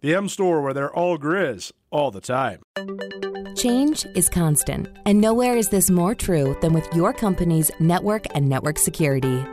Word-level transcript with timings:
The 0.00 0.14
M 0.14 0.28
Store, 0.28 0.62
where 0.62 0.72
they're 0.72 0.94
all 0.94 1.18
Grizz 1.18 1.72
all 1.90 2.12
the 2.12 2.20
time. 2.20 2.60
Change 3.56 4.06
is 4.14 4.28
constant, 4.28 4.88
and 5.04 5.20
nowhere 5.20 5.56
is 5.56 5.70
this 5.70 5.90
more 5.90 6.14
true 6.14 6.56
than 6.60 6.72
with 6.72 6.86
your 6.94 7.12
company's 7.12 7.72
network 7.80 8.26
and 8.36 8.48
network 8.48 8.78
security. 8.78 9.44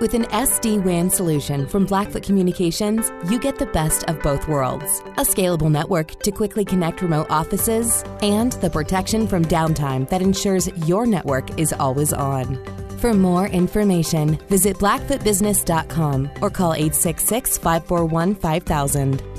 With 0.00 0.12
an 0.12 0.24
SD 0.24 0.84
WAN 0.84 1.08
solution 1.08 1.66
from 1.66 1.86
Blackfoot 1.86 2.22
Communications, 2.22 3.10
you 3.30 3.38
get 3.38 3.58
the 3.58 3.64
best 3.66 4.04
of 4.04 4.20
both 4.20 4.46
worlds 4.46 5.00
a 5.16 5.22
scalable 5.22 5.70
network 5.70 6.20
to 6.22 6.30
quickly 6.30 6.66
connect 6.66 7.00
remote 7.00 7.30
offices, 7.30 8.04
and 8.20 8.52
the 8.54 8.68
protection 8.68 9.26
from 9.26 9.46
downtime 9.46 10.06
that 10.10 10.20
ensures 10.20 10.68
your 10.86 11.06
network 11.06 11.58
is 11.58 11.72
always 11.72 12.12
on. 12.12 12.62
For 12.98 13.14
more 13.14 13.46
information, 13.46 14.38
visit 14.48 14.76
blackfootbusiness.com 14.76 16.30
or 16.42 16.50
call 16.50 16.74
866 16.74 17.56
541 17.56 18.34
5000. 18.34 19.33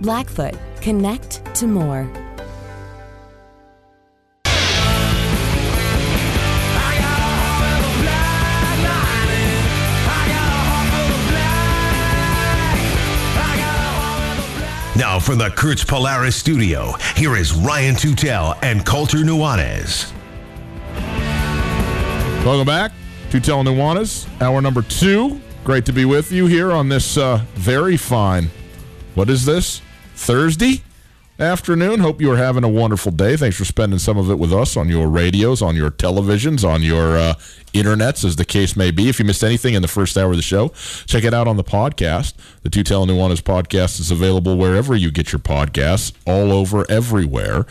Blackfoot, 0.00 0.54
connect 0.80 1.42
to 1.56 1.66
more. 1.66 2.08
Now 14.96 15.20
from 15.20 15.36
the 15.36 15.50
Kurtz 15.50 15.84
Polaris 15.84 16.36
studio, 16.36 16.92
here 17.16 17.36
is 17.36 17.52
Ryan 17.52 17.94
Tutel 17.94 18.58
and 18.62 18.84
Colter 18.86 19.18
Nuanez. 19.18 20.10
Welcome 22.46 22.66
back 22.66 22.92
to 23.30 23.38
Tutel 23.38 23.62
Nuanez, 23.64 24.26
hour 24.40 24.62
number 24.62 24.80
two. 24.80 25.38
Great 25.64 25.84
to 25.84 25.92
be 25.92 26.06
with 26.06 26.32
you 26.32 26.46
here 26.46 26.72
on 26.72 26.88
this 26.88 27.18
uh, 27.18 27.44
very 27.54 27.98
fine, 27.98 28.50
what 29.14 29.28
is 29.28 29.44
this? 29.44 29.82
Thursday 30.16 30.82
afternoon. 31.38 32.00
Hope 32.00 32.20
you 32.22 32.32
are 32.32 32.36
having 32.38 32.64
a 32.64 32.68
wonderful 32.68 33.12
day. 33.12 33.36
Thanks 33.36 33.56
for 33.56 33.66
spending 33.66 33.98
some 33.98 34.16
of 34.16 34.30
it 34.30 34.38
with 34.38 34.52
us 34.52 34.76
on 34.76 34.88
your 34.88 35.08
radios, 35.08 35.60
on 35.60 35.76
your 35.76 35.90
televisions, 35.90 36.66
on 36.66 36.82
your 36.82 37.18
uh, 37.18 37.34
internets, 37.74 38.24
as 38.24 38.36
the 38.36 38.44
case 38.44 38.76
may 38.76 38.90
be. 38.90 39.10
If 39.10 39.18
you 39.18 39.26
missed 39.26 39.44
anything 39.44 39.74
in 39.74 39.82
the 39.82 39.88
first 39.88 40.16
hour 40.16 40.30
of 40.30 40.36
the 40.36 40.42
show, 40.42 40.68
check 41.06 41.22
it 41.22 41.34
out 41.34 41.46
on 41.46 41.58
the 41.58 41.64
podcast. 41.64 42.34
The 42.62 42.70
Tutel 42.70 43.06
Nuanez 43.06 43.42
podcast 43.42 44.00
is 44.00 44.10
available 44.10 44.56
wherever 44.56 44.96
you 44.96 45.10
get 45.10 45.32
your 45.32 45.38
podcasts, 45.38 46.12
all 46.26 46.50
over, 46.50 46.90
everywhere. 46.90 47.66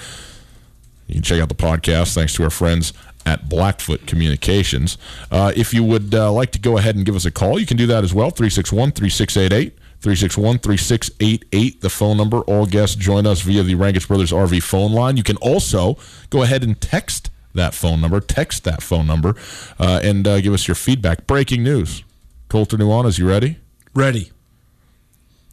You 1.08 1.16
can 1.16 1.24
check 1.24 1.42
out 1.42 1.50
the 1.50 1.56
podcast 1.56 2.14
thanks 2.14 2.34
to 2.36 2.44
our 2.44 2.50
friends 2.52 2.94
at 3.26 3.50
Blackfoot 3.50 4.06
Communications. 4.06 5.00
Uh, 5.32 5.52
if 5.56 5.74
you 5.74 5.84
would 5.84 6.14
uh, 6.14 6.32
like 6.32 6.52
to 6.52 6.60
go 6.60 6.78
ahead 6.78 6.96
and 6.96 7.06
give 7.06 7.16
us 7.16 7.26
a 7.26 7.32
call, 7.32 7.60
you 7.60 7.66
can 7.66 7.76
do 7.76 7.88
that 7.88 8.04
as 8.04 8.14
well 8.14 8.30
361 8.30 8.92
3688. 8.92 9.78
361 10.06 10.60
3688, 10.60 11.82
the 11.82 11.90
phone 11.90 12.16
number. 12.16 12.42
All 12.42 12.68
guests 12.68 12.96
join 12.96 13.26
us 13.26 13.42
via 13.42 13.64
the 13.64 13.74
Rangitsch 13.74 14.08
Brothers 14.08 14.32
RV 14.32 14.62
phone 14.62 14.92
line. 14.92 15.18
You 15.18 15.24
can 15.24 15.38
also 15.38 15.98
go 16.30 16.44
ahead 16.44 16.64
and 16.64 16.80
text 16.80 17.32
that 17.56 17.74
phone 17.74 18.02
number, 18.02 18.20
text 18.20 18.66
that 18.66 18.84
phone 18.84 19.08
number, 19.08 19.34
uh, 19.80 20.02
and 20.04 20.28
uh, 20.28 20.42
give 20.42 20.54
us 20.54 20.68
your 20.68 20.76
feedback. 20.76 21.26
Breaking 21.26 21.64
news 21.64 22.04
Colter 22.50 22.78
Nuanez, 22.78 23.18
you 23.18 23.28
ready? 23.28 23.58
Ready. 23.96 24.32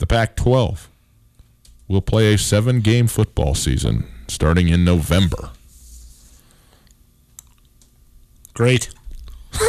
The 0.01 0.07
Pac 0.07 0.37
12 0.37 0.87
will 1.89 2.03
play 2.03 2.35
a 2.35 2.37
seven 2.37 2.81
game 2.81 3.07
football 3.07 3.55
season 3.55 4.05
starting 4.29 4.69
in 4.69 4.85
November. 4.85 5.49
Great. 8.53 8.91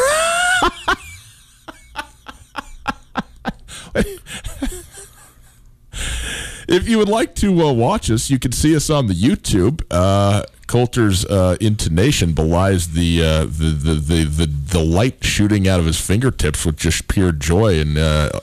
If 6.67 6.87
you 6.87 6.97
would 6.97 7.09
like 7.09 7.35
to 7.35 7.61
uh, 7.63 7.73
watch 7.73 8.09
us, 8.09 8.29
you 8.29 8.39
can 8.39 8.51
see 8.51 8.75
us 8.75 8.89
on 8.89 9.07
the 9.07 9.13
YouTube. 9.13 9.83
Uh, 9.91 10.43
Colter's 10.67 11.25
uh, 11.25 11.57
intonation 11.59 12.33
belies 12.33 12.93
the, 12.93 13.21
uh, 13.21 13.39
the, 13.41 13.75
the, 13.77 13.93
the 13.95 14.23
the 14.23 14.45
the 14.45 14.83
light 14.83 15.23
shooting 15.23 15.67
out 15.67 15.79
of 15.79 15.85
his 15.85 15.99
fingertips 15.99 16.65
with 16.65 16.77
just 16.77 17.07
pure 17.07 17.31
joy 17.31 17.79
and 17.79 17.97
uh, 17.97 18.39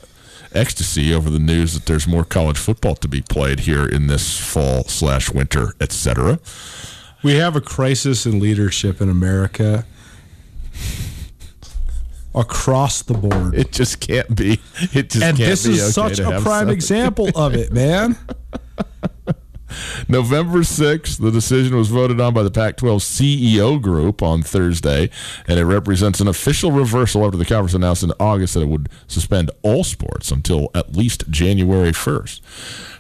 ecstasy 0.53 1.15
over 1.15 1.31
the 1.31 1.39
news 1.39 1.75
that 1.75 1.87
there's 1.87 2.07
more 2.07 2.25
college 2.25 2.59
football 2.59 2.95
to 2.97 3.09
be 3.09 3.23
played 3.23 3.61
here 3.61 3.87
in 3.87 4.07
this 4.07 4.39
fall 4.39 4.85
slash 4.85 5.33
winter, 5.33 5.75
etc. 5.81 6.39
We 7.23 7.35
have 7.37 7.57
a 7.57 7.61
crisis 7.61 8.27
in 8.27 8.39
leadership 8.39 9.01
in 9.01 9.09
America 9.09 9.87
across 12.35 13.03
the 13.03 13.15
board. 13.15 13.55
It 13.55 13.73
just 13.73 14.01
can't 14.01 14.35
be. 14.35 14.61
It 14.93 15.11
just 15.11 15.25
and 15.25 15.37
can't 15.37 15.39
be. 15.39 15.43
And 15.45 15.53
this 15.53 15.67
is 15.67 15.99
okay 15.99 16.15
such 16.15 16.19
a 16.19 16.41
prime 16.41 16.43
seven. 16.43 16.71
example 16.71 17.29
of 17.35 17.55
it, 17.55 17.73
man. 17.73 18.17
November 20.09 20.59
6th, 20.59 21.19
the 21.19 21.31
decision 21.31 21.77
was 21.77 21.89
voted 21.89 22.21
on 22.21 22.35
by 22.35 22.43
the 22.43 22.51
Pac 22.51 22.77
12 22.77 23.01
CEO 23.01 23.81
group 23.81 24.23
on 24.23 24.43
Thursday, 24.43 25.11
and 25.47 25.59
it 25.59 25.65
represents 25.65 26.21
an 26.21 26.29
official 26.29 26.73
reversal 26.73 27.25
after 27.25 27.37
the 27.37 27.45
conference 27.45 27.75
announced 27.75 28.03
in 28.03 28.13
August 28.21 28.55
that 28.55 28.63
it 28.63 28.69
would 28.69 28.89
suspend 29.07 29.51
all 29.63 29.85
sports 29.85 30.31
until 30.31 30.71
at 30.75 30.95
least 30.95 31.29
January 31.31 31.93
1st. 31.93 32.41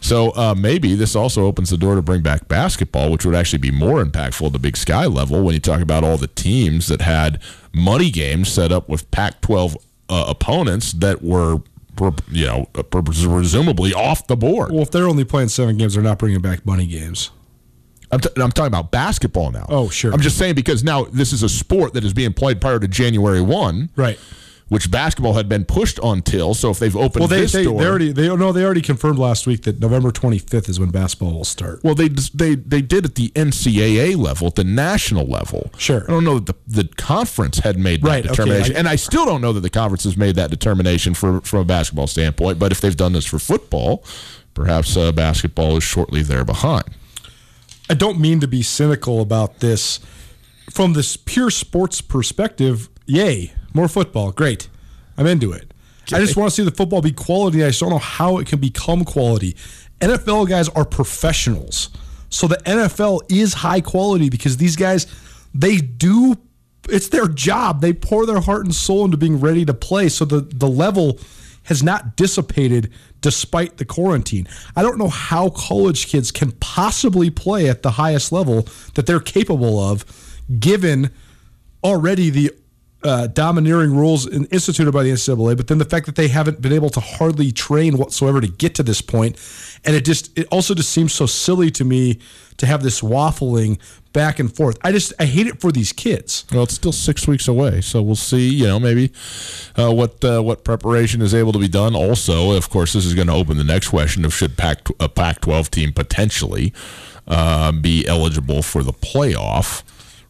So 0.00 0.30
uh, 0.30 0.54
maybe 0.56 0.94
this 0.94 1.14
also 1.14 1.44
opens 1.44 1.70
the 1.70 1.76
door 1.76 1.94
to 1.94 2.02
bring 2.02 2.22
back 2.22 2.48
basketball, 2.48 3.10
which 3.10 3.24
would 3.24 3.34
actually 3.34 3.58
be 3.58 3.70
more 3.70 4.02
impactful 4.02 4.46
at 4.46 4.52
the 4.52 4.58
Big 4.58 4.76
Sky 4.76 5.06
level 5.06 5.42
when 5.42 5.54
you 5.54 5.60
talk 5.60 5.80
about 5.80 6.04
all 6.04 6.16
the 6.16 6.26
teams 6.26 6.88
that 6.88 7.02
had 7.02 7.40
money 7.72 8.10
games 8.10 8.50
set 8.50 8.72
up 8.72 8.88
with 8.88 9.10
Pac 9.10 9.40
12 9.40 9.76
uh, 10.08 10.24
opponents 10.28 10.92
that 10.92 11.22
were. 11.22 11.60
You 12.30 12.46
know, 12.46 12.68
uh, 12.74 12.82
presumably 12.82 13.92
off 13.92 14.26
the 14.26 14.36
board. 14.36 14.72
Well, 14.72 14.82
if 14.82 14.90
they're 14.90 15.08
only 15.08 15.24
playing 15.24 15.48
seven 15.48 15.76
games, 15.76 15.94
they're 15.94 16.02
not 16.02 16.18
bringing 16.18 16.40
back 16.40 16.64
money 16.64 16.86
games. 16.86 17.30
I'm, 18.12 18.18
t- 18.20 18.28
I'm 18.36 18.50
talking 18.50 18.66
about 18.68 18.90
basketball 18.90 19.52
now. 19.52 19.66
Oh, 19.68 19.88
sure. 19.88 20.12
I'm 20.12 20.20
just 20.20 20.36
saying 20.36 20.56
because 20.56 20.82
now 20.82 21.04
this 21.04 21.32
is 21.32 21.42
a 21.42 21.48
sport 21.48 21.92
that 21.94 22.04
is 22.04 22.12
being 22.12 22.32
played 22.32 22.60
prior 22.60 22.78
to 22.80 22.88
January 22.88 23.40
1, 23.40 23.90
Right. 23.96 24.18
Which 24.70 24.90
basketball 24.90 25.34
had 25.34 25.48
been 25.48 25.64
pushed 25.66 25.98
until. 26.02 26.54
So 26.54 26.70
if 26.70 26.78
they've 26.78 26.96
opened 26.96 27.20
Well, 27.20 27.28
they 27.28 27.40
this 27.42 27.52
they, 27.52 27.64
door, 27.64 27.78
they 27.80 27.86
already 27.86 28.12
they 28.12 28.34
no 28.34 28.52
they 28.52 28.64
already 28.64 28.80
confirmed 28.80 29.18
last 29.18 29.46
week 29.46 29.62
that 29.64 29.80
November 29.80 30.10
25th 30.12 30.68
is 30.70 30.80
when 30.80 30.90
basketball 30.90 31.32
will 31.34 31.44
start. 31.44 31.80
well, 31.84 31.94
they 31.94 32.08
they 32.08 32.54
they 32.54 32.80
did 32.80 33.04
at 33.04 33.16
the 33.16 33.28
NCAA 33.30 34.16
level, 34.16 34.46
at 34.46 34.54
the 34.54 34.64
national 34.64 35.26
level. 35.26 35.70
Sure. 35.76 36.04
I 36.08 36.10
don't 36.12 36.24
know 36.24 36.38
that 36.38 36.46
the, 36.66 36.82
the 36.84 36.88
conference 36.94 37.58
had 37.58 37.78
made 37.78 38.00
that 38.02 38.08
Right, 38.08 38.24
okay, 38.24 38.28
determination, 38.30 38.76
I- 38.76 38.78
and 38.78 38.88
I 38.88 38.96
still 38.96 39.26
don't 39.26 39.40
know 39.42 39.52
that 39.52 39.60
the 39.60 39.70
conference 39.70 40.04
has 40.04 40.16
made 40.16 40.36
that 40.36 40.50
determination 40.50 41.14
for 41.14 41.40
from 41.42 41.58
a 41.60 41.64
basketball 41.64 42.06
standpoint. 42.06 42.58
But 42.58 42.72
if 42.72 42.80
they've 42.80 42.96
done 42.96 43.12
this 43.12 43.26
for 43.26 43.38
football, 43.40 44.04
perhaps 44.54 44.96
uh, 44.96 45.10
basketball 45.12 45.76
is 45.76 45.82
shortly 45.84 46.22
there 46.22 46.44
behind. 46.44 46.84
I 47.90 47.94
don't 47.94 48.20
mean 48.20 48.38
to 48.38 48.46
be 48.46 48.62
cynical 48.62 49.20
about 49.20 49.58
this 49.58 49.98
from 50.70 50.92
this 50.92 51.16
pure 51.16 51.50
sports 51.50 52.00
perspective, 52.00 52.88
yay, 53.06 53.52
more 53.74 53.88
football, 53.88 54.32
great. 54.32 54.68
I'm 55.16 55.26
into 55.26 55.52
it. 55.52 55.72
I 56.12 56.18
just 56.18 56.36
want 56.36 56.50
to 56.50 56.54
see 56.54 56.64
the 56.64 56.70
football 56.70 57.02
be 57.02 57.12
quality. 57.12 57.62
I 57.62 57.68
just 57.68 57.80
don't 57.80 57.90
know 57.90 57.98
how 57.98 58.38
it 58.38 58.46
can 58.46 58.58
become 58.58 59.04
quality. 59.04 59.54
NFL 60.00 60.48
guys 60.48 60.68
are 60.70 60.84
professionals. 60.84 61.90
So 62.30 62.46
the 62.46 62.56
NFL 62.58 63.20
is 63.30 63.54
high 63.54 63.80
quality 63.80 64.28
because 64.30 64.56
these 64.56 64.76
guys, 64.76 65.06
they 65.54 65.78
do, 65.78 66.36
it's 66.88 67.08
their 67.08 67.28
job. 67.28 67.80
They 67.80 67.92
pour 67.92 68.26
their 68.26 68.40
heart 68.40 68.64
and 68.64 68.74
soul 68.74 69.04
into 69.04 69.16
being 69.16 69.40
ready 69.40 69.64
to 69.64 69.74
play. 69.74 70.08
So 70.08 70.24
the, 70.24 70.40
the 70.40 70.68
level 70.68 71.18
has 71.64 71.82
not 71.82 72.16
dissipated 72.16 72.90
despite 73.20 73.76
the 73.76 73.84
quarantine. 73.84 74.48
I 74.74 74.82
don't 74.82 74.98
know 74.98 75.08
how 75.08 75.50
college 75.50 76.06
kids 76.06 76.32
can 76.32 76.52
possibly 76.52 77.30
play 77.30 77.68
at 77.68 77.82
the 77.82 77.92
highest 77.92 78.32
level 78.32 78.66
that 78.94 79.06
they're 79.06 79.20
capable 79.20 79.78
of, 79.78 80.04
given 80.58 81.10
already 81.84 82.30
the 82.30 82.52
uh, 83.02 83.26
domineering 83.28 83.94
rules 83.94 84.26
in- 84.26 84.46
instituted 84.46 84.92
by 84.92 85.02
the 85.02 85.10
NCAA, 85.10 85.56
but 85.56 85.68
then 85.68 85.78
the 85.78 85.84
fact 85.84 86.06
that 86.06 86.16
they 86.16 86.28
haven't 86.28 86.60
been 86.60 86.72
able 86.72 86.90
to 86.90 87.00
hardly 87.00 87.50
train 87.52 87.96
whatsoever 87.96 88.40
to 88.40 88.48
get 88.48 88.74
to 88.76 88.82
this 88.82 89.00
point, 89.00 89.36
and 89.84 89.96
it 89.96 90.04
just 90.04 90.36
it 90.38 90.46
also 90.50 90.74
just 90.74 90.90
seems 90.90 91.12
so 91.12 91.26
silly 91.26 91.70
to 91.70 91.84
me 91.84 92.18
to 92.58 92.66
have 92.66 92.82
this 92.82 93.00
waffling 93.00 93.78
back 94.12 94.38
and 94.38 94.54
forth. 94.54 94.76
I 94.82 94.92
just 94.92 95.12
I 95.18 95.24
hate 95.24 95.46
it 95.46 95.60
for 95.60 95.72
these 95.72 95.92
kids. 95.92 96.44
Well, 96.52 96.64
it's 96.64 96.74
still 96.74 96.92
six 96.92 97.26
weeks 97.26 97.48
away, 97.48 97.80
so 97.80 98.02
we'll 98.02 98.16
see. 98.16 98.48
You 98.50 98.66
know, 98.66 98.78
maybe 98.80 99.12
uh, 99.76 99.92
what 99.92 100.22
uh, 100.24 100.42
what 100.42 100.64
preparation 100.64 101.22
is 101.22 101.34
able 101.34 101.52
to 101.52 101.58
be 101.58 101.68
done. 101.68 101.94
Also, 101.94 102.52
of 102.52 102.68
course, 102.68 102.92
this 102.92 103.06
is 103.06 103.14
going 103.14 103.28
to 103.28 103.34
open 103.34 103.56
the 103.56 103.64
next 103.64 103.88
question 103.88 104.24
of 104.24 104.34
should 104.34 104.56
Pac 104.56 104.88
a 104.98 105.08
Pac-12 105.08 105.68
team 105.70 105.92
potentially 105.92 106.72
uh, 107.26 107.72
be 107.72 108.06
eligible 108.06 108.62
for 108.62 108.82
the 108.82 108.92
playoff, 108.92 109.82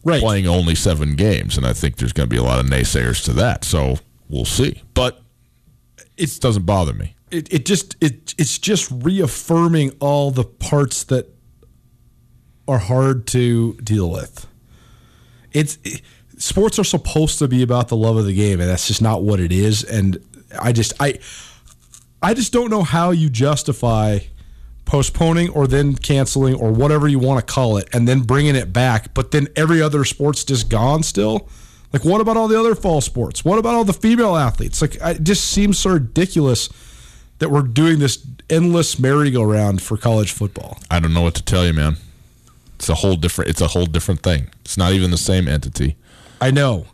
Right. 0.03 0.19
Playing 0.21 0.47
only 0.47 0.73
seven 0.75 1.15
games, 1.15 1.57
and 1.57 1.65
I 1.65 1.73
think 1.73 1.97
there's 1.97 2.13
going 2.13 2.27
to 2.27 2.33
be 2.33 2.39
a 2.39 2.43
lot 2.43 2.59
of 2.59 2.65
naysayers 2.65 3.23
to 3.25 3.33
that. 3.33 3.63
So 3.63 3.97
we'll 4.29 4.45
see, 4.45 4.81
but 4.95 5.21
it 6.17 6.39
doesn't 6.39 6.65
bother 6.65 6.93
me. 6.93 7.15
it, 7.29 7.53
it 7.53 7.65
just 7.65 7.95
it 8.01 8.33
it's 8.37 8.57
just 8.57 8.89
reaffirming 8.91 9.91
all 9.99 10.31
the 10.31 10.43
parts 10.43 11.03
that 11.05 11.27
are 12.67 12.79
hard 12.79 13.27
to 13.27 13.73
deal 13.83 14.09
with. 14.09 14.47
It's 15.51 15.77
it- 15.83 16.01
sports 16.37 16.79
are 16.79 16.83
supposed 16.83 17.37
to 17.39 17.47
be 17.47 17.61
about 17.61 17.89
the 17.89 17.95
love 17.95 18.17
of 18.17 18.25
the 18.25 18.33
game, 18.33 18.59
and 18.59 18.67
that's 18.69 18.87
just 18.87 19.01
not 19.03 19.21
what 19.21 19.39
it 19.39 19.51
is. 19.51 19.83
And 19.83 20.17
I 20.59 20.71
just 20.71 20.93
I 20.99 21.19
I 22.23 22.33
just 22.33 22.51
don't 22.53 22.71
know 22.71 22.83
how 22.83 23.11
you 23.11 23.29
justify 23.29 24.19
postponing 24.91 25.47
or 25.51 25.67
then 25.67 25.95
canceling 25.95 26.53
or 26.53 26.69
whatever 26.69 27.07
you 27.07 27.17
want 27.17 27.39
to 27.39 27.53
call 27.53 27.77
it, 27.77 27.87
and 27.93 28.09
then 28.09 28.19
bringing 28.19 28.57
it 28.57 28.73
back. 28.73 29.13
But 29.13 29.31
then 29.31 29.47
every 29.55 29.81
other 29.81 30.03
sport's 30.03 30.43
just 30.43 30.67
gone 30.67 31.01
still. 31.01 31.47
Like, 31.93 32.03
what 32.03 32.19
about 32.19 32.35
all 32.35 32.49
the 32.49 32.59
other 32.59 32.75
fall 32.75 32.99
sports? 32.99 33.45
What 33.45 33.57
about 33.57 33.73
all 33.73 33.85
the 33.85 33.93
female 33.93 34.35
athletes? 34.35 34.81
Like, 34.81 34.95
it 34.95 35.23
just 35.23 35.45
seems 35.45 35.79
so 35.79 35.91
ridiculous 35.91 36.67
that 37.39 37.49
we're 37.49 37.61
doing 37.61 37.99
this 37.99 38.25
endless 38.49 38.99
merry-go-round 38.99 39.81
for 39.81 39.95
college 39.95 40.33
football. 40.33 40.77
I 40.91 40.99
don't 40.99 41.13
know 41.13 41.21
what 41.21 41.35
to 41.35 41.43
tell 41.43 41.65
you, 41.65 41.71
man. 41.73 41.95
It's 42.75 42.89
a 42.89 42.95
whole 42.95 43.15
different. 43.15 43.49
It's 43.49 43.61
a 43.61 43.67
whole 43.67 43.85
different 43.85 44.23
thing. 44.23 44.49
It's 44.65 44.77
not 44.77 44.91
even 44.91 45.09
the 45.11 45.17
same 45.17 45.47
entity. 45.47 45.95
I 46.41 46.51
know. 46.51 46.87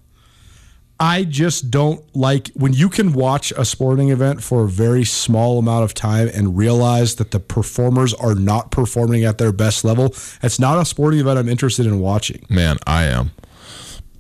I 1.00 1.24
just 1.26 1.70
don't 1.70 2.04
like 2.16 2.50
when 2.56 2.74
you 2.74 2.90
can 2.90 3.14
watch 3.14 3.52
a 3.56 3.66
sporting 3.66 4.10
event 4.10 4.42
for 4.42 4.64
a 4.64 4.68
very 4.68 5.04
small 5.04 5.60
amount 5.60 5.84
of 5.84 5.94
time 5.94 6.30
and 6.34 6.58
realize 6.58 7.16
that 7.16 7.32
the 7.32 7.40
performers 7.40 8.14
are 8.16 8.34
not 8.34 8.72
performing 8.72 9.24
at 9.24 9.38
their 9.38 9.52
best 9.52 9.86
level. 9.86 10.08
It's 10.42 10.60
not 10.60 10.80
a 10.80 10.86
sporting 10.86 11.20
event 11.20 11.38
I'm 11.38 11.50
interested 11.50 11.86
in 11.86 12.00
watching. 12.00 12.46
Man, 12.50 12.78
I 12.88 13.04
am. 13.06 13.32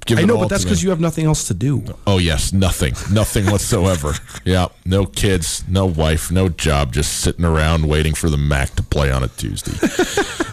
Give 0.06 0.20
I 0.20 0.24
know, 0.24 0.38
but 0.38 0.48
that's 0.48 0.64
because 0.64 0.82
you 0.82 0.90
have 0.92 1.02
nothing 1.02 1.26
else 1.26 1.48
to 1.50 1.54
do. 1.54 1.84
Oh 2.06 2.18
yes, 2.18 2.54
nothing, 2.54 2.94
nothing 3.12 3.46
whatsoever. 3.48 4.14
yeah, 4.46 4.68
no 4.86 5.06
kids, 5.06 5.68
no 5.68 5.86
wife, 5.86 6.32
no 6.32 6.48
job, 6.48 6.94
just 6.94 7.20
sitting 7.20 7.44
around 7.44 7.90
waiting 7.90 8.14
for 8.14 8.30
the 8.30 8.38
MAC 8.38 8.74
to 8.76 8.84
play 8.84 9.12
on 9.12 9.24
a 9.24 9.28
Tuesday. 9.28 9.74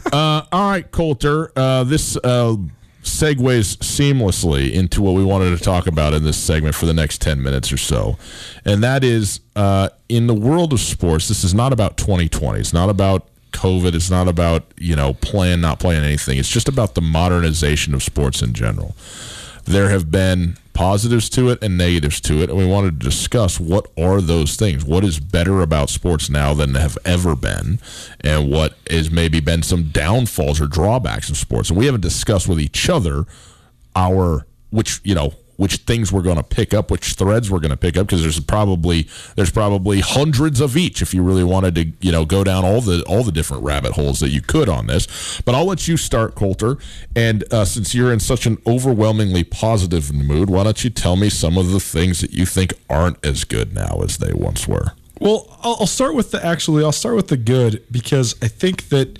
uh, 0.12 0.42
all 0.50 0.70
right, 0.70 0.90
Colter. 0.90 1.52
Uh, 1.54 1.84
this 1.84 2.16
uh, 2.24 2.56
segues 3.04 3.76
seamlessly 3.78 4.72
into 4.72 5.00
what 5.02 5.14
we 5.14 5.24
wanted 5.24 5.56
to 5.56 5.62
talk 5.62 5.86
about 5.86 6.14
in 6.14 6.24
this 6.24 6.36
segment 6.36 6.74
for 6.74 6.86
the 6.86 6.94
next 6.94 7.20
ten 7.20 7.42
minutes 7.42 7.72
or 7.72 7.76
so, 7.76 8.18
and 8.64 8.82
that 8.82 9.04
is 9.04 9.40
uh, 9.54 9.90
in 10.08 10.26
the 10.26 10.34
world 10.34 10.72
of 10.72 10.80
sports. 10.80 11.28
This 11.28 11.44
is 11.44 11.54
not 11.54 11.72
about 11.72 11.96
2020. 11.96 12.58
It's 12.58 12.72
not 12.72 12.90
about 12.90 13.28
COVID. 13.52 13.94
It's 13.94 14.10
not 14.10 14.26
about 14.28 14.64
you 14.76 14.96
know 14.96 15.14
playing, 15.14 15.60
not 15.60 15.78
playing 15.78 16.04
anything. 16.04 16.38
It's 16.38 16.48
just 16.48 16.68
about 16.68 16.94
the 16.94 17.02
modernization 17.02 17.94
of 17.94 18.02
sports 18.02 18.42
in 18.42 18.52
general 18.52 18.94
there 19.64 19.90
have 19.90 20.10
been 20.10 20.56
positives 20.74 21.30
to 21.30 21.48
it 21.48 21.62
and 21.62 21.78
negatives 21.78 22.20
to 22.20 22.42
it 22.42 22.50
and 22.50 22.58
we 22.58 22.66
wanted 22.66 23.00
to 23.00 23.06
discuss 23.06 23.58
what 23.58 23.86
are 23.96 24.20
those 24.20 24.56
things. 24.56 24.84
What 24.84 25.04
is 25.04 25.20
better 25.20 25.62
about 25.62 25.88
sports 25.88 26.28
now 26.28 26.52
than 26.52 26.74
have 26.74 26.98
ever 27.04 27.34
been 27.34 27.78
and 28.20 28.50
what 28.50 28.76
is 28.90 29.10
maybe 29.10 29.40
been 29.40 29.62
some 29.62 29.84
downfalls 29.84 30.60
or 30.60 30.66
drawbacks 30.66 31.30
of 31.30 31.36
sports? 31.36 31.70
And 31.70 31.78
we 31.78 31.86
haven't 31.86 32.02
discussed 32.02 32.48
with 32.48 32.60
each 32.60 32.90
other 32.90 33.24
our 33.96 34.46
which 34.70 35.00
you 35.04 35.14
know 35.14 35.32
which 35.56 35.76
things 35.78 36.12
we're 36.12 36.22
going 36.22 36.36
to 36.36 36.42
pick 36.42 36.74
up 36.74 36.90
which 36.90 37.14
threads 37.14 37.50
we're 37.50 37.60
going 37.60 37.70
to 37.70 37.76
pick 37.76 37.96
up 37.96 38.06
because 38.06 38.22
there's 38.22 38.40
probably 38.40 39.08
there's 39.36 39.50
probably 39.50 40.00
hundreds 40.00 40.60
of 40.60 40.76
each 40.76 41.02
if 41.02 41.14
you 41.14 41.22
really 41.22 41.44
wanted 41.44 41.74
to 41.74 41.92
you 42.00 42.12
know 42.12 42.24
go 42.24 42.44
down 42.44 42.64
all 42.64 42.80
the 42.80 43.02
all 43.04 43.22
the 43.22 43.32
different 43.32 43.62
rabbit 43.62 43.92
holes 43.92 44.20
that 44.20 44.30
you 44.30 44.40
could 44.40 44.68
on 44.68 44.86
this 44.86 45.40
but 45.44 45.54
i'll 45.54 45.66
let 45.66 45.86
you 45.88 45.96
start 45.96 46.34
colter 46.34 46.76
and 47.14 47.44
uh, 47.52 47.64
since 47.64 47.94
you're 47.94 48.12
in 48.12 48.20
such 48.20 48.46
an 48.46 48.58
overwhelmingly 48.66 49.44
positive 49.44 50.12
mood 50.12 50.50
why 50.50 50.64
don't 50.64 50.84
you 50.84 50.90
tell 50.90 51.16
me 51.16 51.28
some 51.28 51.56
of 51.56 51.70
the 51.70 51.80
things 51.80 52.20
that 52.20 52.32
you 52.32 52.46
think 52.46 52.72
aren't 52.88 53.24
as 53.24 53.44
good 53.44 53.74
now 53.74 54.00
as 54.02 54.18
they 54.18 54.32
once 54.32 54.66
were 54.68 54.92
Well, 55.20 55.46
I'll, 55.62 55.76
I'll 55.80 55.86
start 55.86 56.14
with 56.14 56.32
the 56.32 56.44
actually. 56.44 56.84
I'll 56.84 56.92
start 56.92 57.14
with 57.14 57.28
the 57.28 57.36
good 57.36 57.82
because 57.90 58.34
I 58.42 58.48
think 58.48 58.88
that 58.88 59.18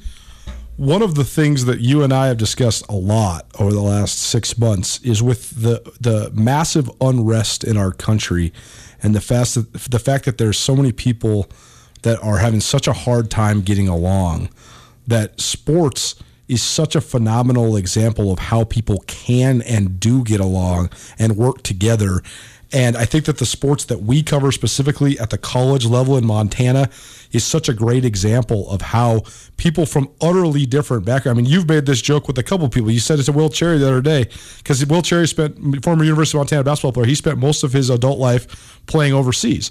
one 0.76 1.02
of 1.02 1.14
the 1.14 1.24
things 1.24 1.66
that 1.66 1.80
you 1.80 2.02
and 2.02 2.12
I 2.12 2.26
have 2.28 2.36
discussed 2.36 2.84
a 2.88 2.96
lot 2.96 3.46
over 3.58 3.72
the 3.72 3.80
last 3.80 4.18
six 4.18 4.58
months 4.58 5.00
is 5.02 5.22
with 5.22 5.50
the 5.50 5.80
the 6.00 6.30
massive 6.32 6.90
unrest 7.00 7.62
in 7.64 7.76
our 7.76 7.92
country, 7.92 8.52
and 9.02 9.14
the 9.14 9.20
fast 9.20 9.54
the 9.90 9.98
fact 9.98 10.24
that 10.24 10.38
there's 10.38 10.58
so 10.58 10.74
many 10.74 10.92
people 10.92 11.48
that 12.02 12.22
are 12.22 12.38
having 12.38 12.60
such 12.60 12.86
a 12.86 12.92
hard 12.92 13.30
time 13.30 13.60
getting 13.62 13.88
along, 13.88 14.48
that 15.06 15.40
sports 15.40 16.16
is 16.48 16.62
such 16.62 16.94
a 16.94 17.00
phenomenal 17.00 17.76
example 17.76 18.30
of 18.30 18.38
how 18.38 18.64
people 18.64 19.02
can 19.06 19.62
and 19.62 19.98
do 19.98 20.22
get 20.22 20.40
along 20.40 20.90
and 21.18 21.36
work 21.36 21.62
together. 21.62 22.20
And 22.74 22.96
I 22.96 23.04
think 23.04 23.26
that 23.26 23.38
the 23.38 23.46
sports 23.46 23.84
that 23.84 24.02
we 24.02 24.24
cover 24.24 24.50
specifically 24.50 25.16
at 25.20 25.30
the 25.30 25.38
college 25.38 25.86
level 25.86 26.18
in 26.18 26.26
Montana 26.26 26.90
is 27.30 27.44
such 27.44 27.68
a 27.68 27.72
great 27.72 28.04
example 28.04 28.68
of 28.68 28.82
how 28.82 29.22
people 29.56 29.86
from 29.86 30.10
utterly 30.20 30.66
different 30.66 31.04
backgrounds. 31.04 31.38
I 31.38 31.42
mean, 31.42 31.50
you've 31.50 31.68
made 31.68 31.86
this 31.86 32.02
joke 32.02 32.26
with 32.26 32.36
a 32.36 32.42
couple 32.42 32.68
people. 32.68 32.90
You 32.90 32.98
said 32.98 33.20
it 33.20 33.22
to 33.24 33.32
Will 33.32 33.48
Cherry 33.48 33.78
the 33.78 33.86
other 33.86 34.00
day 34.00 34.26
because 34.58 34.84
Will 34.86 35.02
Cherry 35.02 35.28
spent 35.28 35.84
former 35.84 36.02
University 36.02 36.36
of 36.36 36.40
Montana 36.40 36.64
basketball 36.64 36.90
player. 36.90 37.06
He 37.06 37.14
spent 37.14 37.38
most 37.38 37.62
of 37.62 37.72
his 37.72 37.90
adult 37.90 38.18
life 38.18 38.82
playing 38.86 39.12
overseas. 39.12 39.70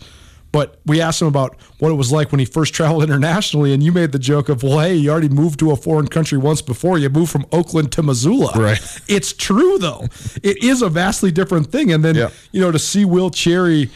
But 0.54 0.80
we 0.86 1.02
asked 1.02 1.20
him 1.22 1.28
about 1.28 1.58
what 1.80 1.90
it 1.90 1.96
was 1.96 2.12
like 2.12 2.32
when 2.32 2.38
he 2.40 2.46
first 2.46 2.74
traveled 2.76 3.04
internationally, 3.04 3.74
and 3.74 3.82
you 3.84 3.92
made 3.92 4.12
the 4.14 4.20
joke 4.20 4.48
of, 4.50 4.62
"Well, 4.64 4.80
hey, 4.80 4.96
you 4.96 5.10
already 5.10 5.28
moved 5.28 5.58
to 5.60 5.72
a 5.72 5.76
foreign 5.76 6.08
country 6.08 6.38
once 6.38 6.62
before. 6.62 6.98
You 7.00 7.10
moved 7.10 7.32
from 7.32 7.46
Oakland 7.52 7.92
to 7.94 8.04
Missoula." 8.04 8.52
Right. 8.56 8.80
It's 9.08 9.34
true 9.34 9.78
though. 9.80 10.08
It 10.44 10.64
is 10.64 10.82
a 10.82 10.90
vastly 10.90 11.32
different 11.32 11.72
thing. 11.72 11.92
And 11.92 12.06
then 12.06 12.16
Yeah. 12.16 12.30
you 12.52 12.62
know 12.62 12.72
to 12.72 12.80
see 12.80 13.04
Will 13.04 13.32
Cherry 13.32 13.90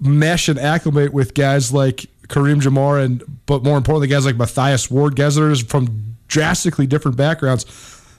mesh 0.00 0.48
and 0.48 0.58
acclimate 0.58 1.12
with 1.12 1.34
guys 1.34 1.72
like 1.72 2.06
Kareem 2.28 2.60
Jamar 2.60 3.02
and 3.04 3.22
but 3.46 3.62
more 3.64 3.76
importantly 3.76 4.08
guys 4.08 4.24
like 4.26 4.36
Mathias 4.36 4.90
Ward, 4.90 5.14
guys 5.16 5.36
that 5.36 5.42
are 5.42 5.54
from 5.56 6.16
drastically 6.28 6.86
different 6.86 7.16
backgrounds. 7.16 7.64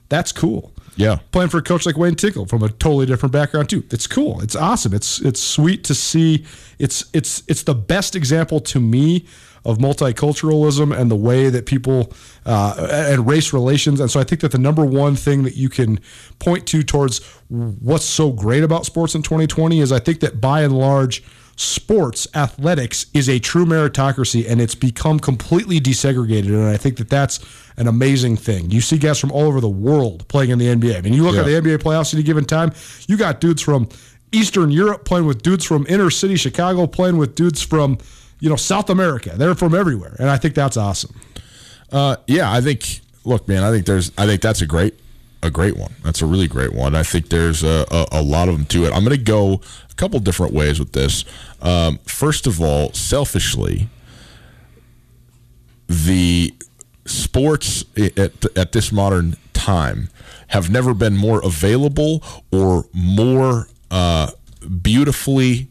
That's 0.09 0.31
cool. 0.31 0.71
Yeah. 0.97 1.19
Playing 1.31 1.49
for 1.49 1.59
a 1.59 1.61
coach 1.61 1.85
like 1.85 1.97
Wayne 1.97 2.15
Tinkle 2.15 2.47
from 2.47 2.63
a 2.63 2.69
totally 2.69 3.05
different 3.05 3.31
background 3.31 3.69
too. 3.69 3.83
It's 3.91 4.07
cool. 4.07 4.41
It's 4.41 4.55
awesome. 4.55 4.93
It's 4.93 5.21
it's 5.21 5.39
sweet 5.39 5.83
to 5.85 5.95
see. 5.95 6.45
It's 6.79 7.05
it's 7.13 7.43
it's 7.47 7.63
the 7.63 7.75
best 7.75 8.15
example 8.15 8.59
to 8.61 8.79
me 8.79 9.25
of 9.63 9.77
multiculturalism 9.79 10.97
and 10.97 11.11
the 11.11 11.15
way 11.15 11.49
that 11.49 11.65
people 11.65 12.13
uh, 12.45 12.87
and 13.09 13.27
race 13.27 13.51
relations. 13.53 13.99
And 13.99 14.09
so 14.09 14.19
I 14.19 14.23
think 14.23 14.41
that 14.41 14.51
the 14.51 14.57
number 14.57 14.85
one 14.85 15.15
thing 15.15 15.43
that 15.43 15.55
you 15.55 15.69
can 15.69 15.99
point 16.39 16.65
to 16.67 16.83
towards 16.83 17.23
what's 17.49 18.05
so 18.05 18.31
great 18.31 18.63
about 18.63 18.85
sports 18.85 19.13
in 19.13 19.21
2020 19.23 19.81
is 19.81 19.91
I 19.91 19.99
think 19.99 20.21
that 20.21 20.39
by 20.39 20.61
and 20.61 20.77
large 20.77 21.21
sports 21.57 22.27
athletics 22.35 23.07
is 23.13 23.27
a 23.27 23.39
true 23.39 23.65
meritocracy 23.65 24.47
and 24.49 24.61
it's 24.61 24.75
become 24.75 25.19
completely 25.19 25.79
desegregated 25.79 26.49
and 26.49 26.65
i 26.67 26.77
think 26.77 26.97
that 26.97 27.09
that's 27.09 27.39
an 27.77 27.87
amazing 27.87 28.35
thing 28.37 28.69
you 28.69 28.79
see 28.79 28.97
guys 28.97 29.19
from 29.19 29.31
all 29.31 29.41
over 29.47 29.59
the 29.59 29.67
world 29.67 30.27
playing 30.27 30.51
in 30.51 30.59
the 30.59 30.67
nba 30.67 30.95
i 30.95 31.01
mean 31.01 31.13
you 31.13 31.23
look 31.23 31.35
at 31.35 31.45
the 31.45 31.51
nba 31.51 31.77
playoffs 31.79 32.09
at 32.09 32.13
any 32.15 32.23
given 32.23 32.45
time 32.45 32.71
you 33.07 33.17
got 33.17 33.41
dudes 33.41 33.61
from 33.61 33.89
eastern 34.31 34.69
europe 34.69 35.03
playing 35.03 35.25
with 35.25 35.41
dudes 35.41 35.65
from 35.65 35.83
inner 35.89 36.11
city 36.11 36.35
chicago 36.35 36.85
playing 36.85 37.17
with 37.17 37.33
dudes 37.33 37.61
from 37.61 37.97
you 38.39 38.49
know 38.49 38.55
south 38.55 38.91
america 38.91 39.31
they're 39.35 39.55
from 39.55 39.73
everywhere 39.73 40.15
and 40.19 40.29
i 40.29 40.37
think 40.37 40.53
that's 40.53 40.77
awesome 40.77 41.13
Uh, 41.91 42.17
yeah, 42.27 42.51
I 42.51 42.59
think. 42.59 42.99
Look, 43.23 43.47
man, 43.47 43.63
I 43.63 43.71
think 43.71 43.85
there's. 43.85 44.11
I 44.17 44.25
think 44.25 44.41
that's 44.41 44.61
a 44.61 44.65
great, 44.65 44.93
a 45.41 45.49
great 45.49 45.77
one. 45.77 45.93
That's 46.03 46.21
a 46.21 46.25
really 46.25 46.49
great 46.49 46.73
one. 46.73 46.95
I 46.95 47.03
think 47.03 47.29
there's 47.29 47.63
a, 47.63 47.85
a, 47.89 48.19
a 48.19 48.21
lot 48.21 48.49
of 48.49 48.57
them 48.57 48.65
to 48.65 48.83
it. 48.85 48.91
I'm 48.93 49.05
going 49.05 49.17
to 49.17 49.23
go 49.23 49.61
a 49.86 49.86
couple 49.97 50.19
different 50.19 50.53
ways 50.53 50.79
with 50.79 50.93
this. 50.93 51.25
Um, 51.61 51.99
first 52.05 52.47
of 52.47 52.61
all, 52.61 52.93
selfishly, 52.93 53.89
the 55.87 56.53
sports 57.05 57.85
at, 57.97 58.57
at 58.57 58.71
this 58.71 58.91
modern 58.91 59.35
time 59.53 60.09
have 60.47 60.69
never 60.69 60.93
been 60.93 61.15
more 61.15 61.43
available 61.43 62.23
or 62.51 62.85
more 62.93 63.67
uh, 63.91 64.31
beautifully 64.81 65.67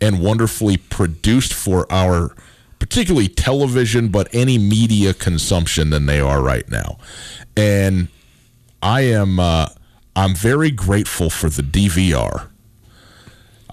and 0.00 0.20
wonderfully 0.20 0.76
produced 0.76 1.54
for 1.54 1.90
our 1.90 2.34
particularly 2.78 3.28
television 3.28 4.08
but 4.08 4.28
any 4.34 4.58
media 4.58 5.14
consumption 5.14 5.90
than 5.90 6.06
they 6.06 6.20
are 6.20 6.42
right 6.42 6.68
now 6.68 6.98
and 7.56 8.08
i 8.82 9.00
am 9.00 9.40
uh, 9.40 9.66
i'm 10.14 10.34
very 10.34 10.70
grateful 10.70 11.30
for 11.30 11.48
the 11.48 11.62
dvr 11.62 12.48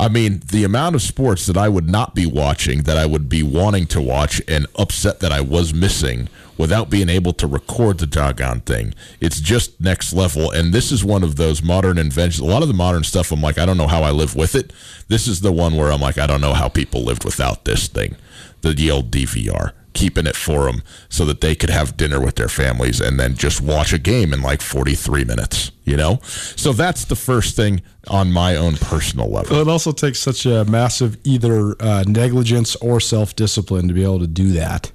I 0.02 0.08
mean, 0.08 0.42
the 0.48 0.64
amount 0.64 0.96
of 0.96 1.04
sports 1.04 1.46
that 1.46 1.56
I 1.56 1.70
would 1.70 1.88
not 1.88 2.16
be 2.16 2.26
watching, 2.26 2.82
that 2.84 2.98
I 2.98 3.06
would 3.06 3.30
be 3.30 3.44
wanting 3.44 3.86
to 3.88 4.02
watch, 4.02 4.42
and 4.48 4.66
upset 4.76 5.20
that 5.20 5.32
I 5.32 5.42
was 5.42 5.76
missing 5.76 6.28
without 6.58 6.90
being 6.90 7.08
able 7.08 7.34
to 7.34 7.46
record 7.46 8.00
the 8.00 8.08
doggone 8.08 8.62
thing. 8.62 8.96
It's 9.20 9.40
just 9.40 9.80
next 9.80 10.12
level. 10.12 10.50
And 10.50 10.74
this 10.74 10.92
is 10.92 11.06
one 11.06 11.24
of 11.24 11.36
those 11.36 11.62
modern 11.62 12.00
inventions. 12.00 12.40
A 12.40 12.52
lot 12.52 12.64
of 12.64 12.68
the 12.68 12.74
modern 12.74 13.04
stuff, 13.04 13.32
I'm 13.32 13.42
like, 13.42 13.60
I 13.60 13.66
don't 13.68 13.78
know 13.78 13.86
how 13.86 14.02
I 14.02 14.10
live 14.10 14.36
with 14.36 14.56
it. 14.56 14.74
This 15.08 15.28
is 15.28 15.42
the 15.42 15.52
one 15.52 15.78
where 15.78 15.92
I'm 15.92 16.02
like, 16.02 16.18
I 16.18 16.26
don't 16.26 16.42
know 16.42 16.56
how 16.56 16.68
people 16.68 17.04
lived 17.04 17.24
without 17.24 17.66
this 17.66 17.88
thing, 17.88 18.16
the 18.64 18.90
old 18.90 19.12
DVR 19.12 19.74
keeping 19.94 20.26
it 20.26 20.36
for 20.36 20.66
them 20.66 20.84
so 21.10 21.26
that 21.26 21.42
they 21.42 21.56
could 21.56 21.70
have 21.70 21.98
dinner 21.98 22.20
with 22.20 22.36
their 22.36 22.48
families 22.48 23.00
and 23.02 23.20
then 23.20 23.36
just 23.36 23.62
watch 23.62 23.94
a 23.94 23.98
game 23.98 24.34
in 24.34 24.42
like 24.42 24.62
43 24.62 25.26
minutes, 25.26 25.72
you 25.84 25.98
know? 25.98 26.20
So 26.24 26.74
that's 26.74 27.06
the 27.06 27.16
first 27.16 27.56
thing 27.56 27.82
on 28.08 28.32
my 28.32 28.56
own 28.56 28.76
personal 28.76 29.30
level. 29.30 29.52
Well, 29.56 29.62
it 29.62 29.72
also 29.72 29.92
takes 29.92 30.20
such 30.20 30.46
a 30.46 30.66
massive 30.66 31.18
either 31.24 31.76
uh, 31.82 32.04
negligence 32.08 32.76
or 32.78 33.00
self 33.00 33.36
discipline 33.36 33.88
to 33.88 33.94
be 33.94 34.04
able 34.04 34.20
to 34.20 34.28
do 34.28 34.52
that. 34.54 34.92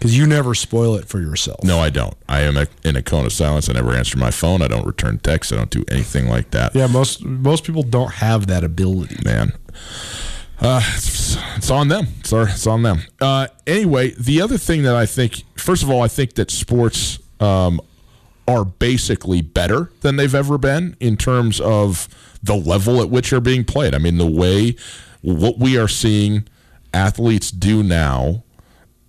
Because 0.00 0.16
you 0.16 0.26
never 0.26 0.54
spoil 0.54 0.96
it 0.96 1.08
for 1.08 1.20
yourself. 1.20 1.62
No, 1.62 1.78
I 1.78 1.90
don't. 1.90 2.14
I 2.26 2.40
am 2.40 2.56
a, 2.56 2.66
in 2.84 2.96
a 2.96 3.02
cone 3.02 3.26
of 3.26 3.34
silence. 3.34 3.68
I 3.68 3.74
never 3.74 3.92
answer 3.92 4.16
my 4.16 4.30
phone. 4.30 4.62
I 4.62 4.68
don't 4.68 4.86
return 4.86 5.18
texts. 5.18 5.52
I 5.52 5.56
don't 5.56 5.68
do 5.68 5.84
anything 5.88 6.26
like 6.26 6.52
that. 6.52 6.74
Yeah, 6.74 6.86
most 6.86 7.22
most 7.22 7.64
people 7.64 7.82
don't 7.82 8.14
have 8.14 8.46
that 8.46 8.64
ability. 8.64 9.18
Man, 9.22 9.52
uh, 10.60 10.80
it's, 10.94 11.36
it's, 11.56 11.70
on 11.70 11.88
them. 11.88 12.06
It's, 12.20 12.32
our, 12.32 12.48
it's 12.48 12.66
on 12.66 12.82
them. 12.82 13.00
Uh, 13.20 13.48
anyway, 13.66 14.10
the 14.18 14.40
other 14.42 14.58
thing 14.58 14.82
that 14.82 14.94
I 14.94 15.06
think, 15.06 15.42
first 15.56 15.82
of 15.82 15.90
all, 15.90 16.02
I 16.02 16.08
think 16.08 16.34
that 16.34 16.50
sports 16.50 17.18
um, 17.40 17.80
are 18.46 18.64
basically 18.64 19.42
better 19.42 19.90
than 20.00 20.16
they've 20.16 20.34
ever 20.34 20.58
been 20.58 20.96
in 21.00 21.16
terms 21.16 21.60
of 21.60 22.08
the 22.42 22.56
level 22.56 23.00
at 23.00 23.10
which 23.10 23.30
they're 23.30 23.40
being 23.40 23.64
played. 23.64 23.94
I 23.94 23.98
mean, 23.98 24.18
the 24.18 24.30
way 24.30 24.76
what 25.22 25.58
we 25.58 25.78
are 25.78 25.88
seeing 25.88 26.48
athletes 26.92 27.50
do 27.50 27.82
now 27.82 28.42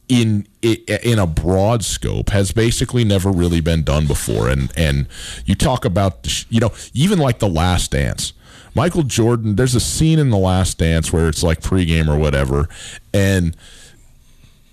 in 0.08 0.46
in 0.62 1.17
a 1.17 1.25
broad 1.25 1.84
scope 1.84 2.29
has 2.31 2.51
basically 2.51 3.03
never 3.05 3.31
really 3.31 3.62
been 3.62 3.81
done 3.81 4.05
before 4.05 4.50
and 4.50 4.72
and 4.75 5.08
you 5.46 5.55
talk 5.55 5.86
about 5.86 6.46
you 6.50 6.60
know 6.60 6.72
even 6.93 7.17
like 7.17 7.39
the 7.39 7.48
last 7.48 7.91
dance 7.91 8.34
Michael 8.73 9.03
Jordan, 9.03 9.55
there's 9.55 9.75
a 9.75 9.79
scene 9.79 10.19
in 10.19 10.29
The 10.29 10.37
Last 10.37 10.77
Dance 10.77 11.11
where 11.11 11.27
it's 11.27 11.43
like 11.43 11.61
pregame 11.61 12.07
or 12.07 12.17
whatever, 12.17 12.69
and 13.13 13.55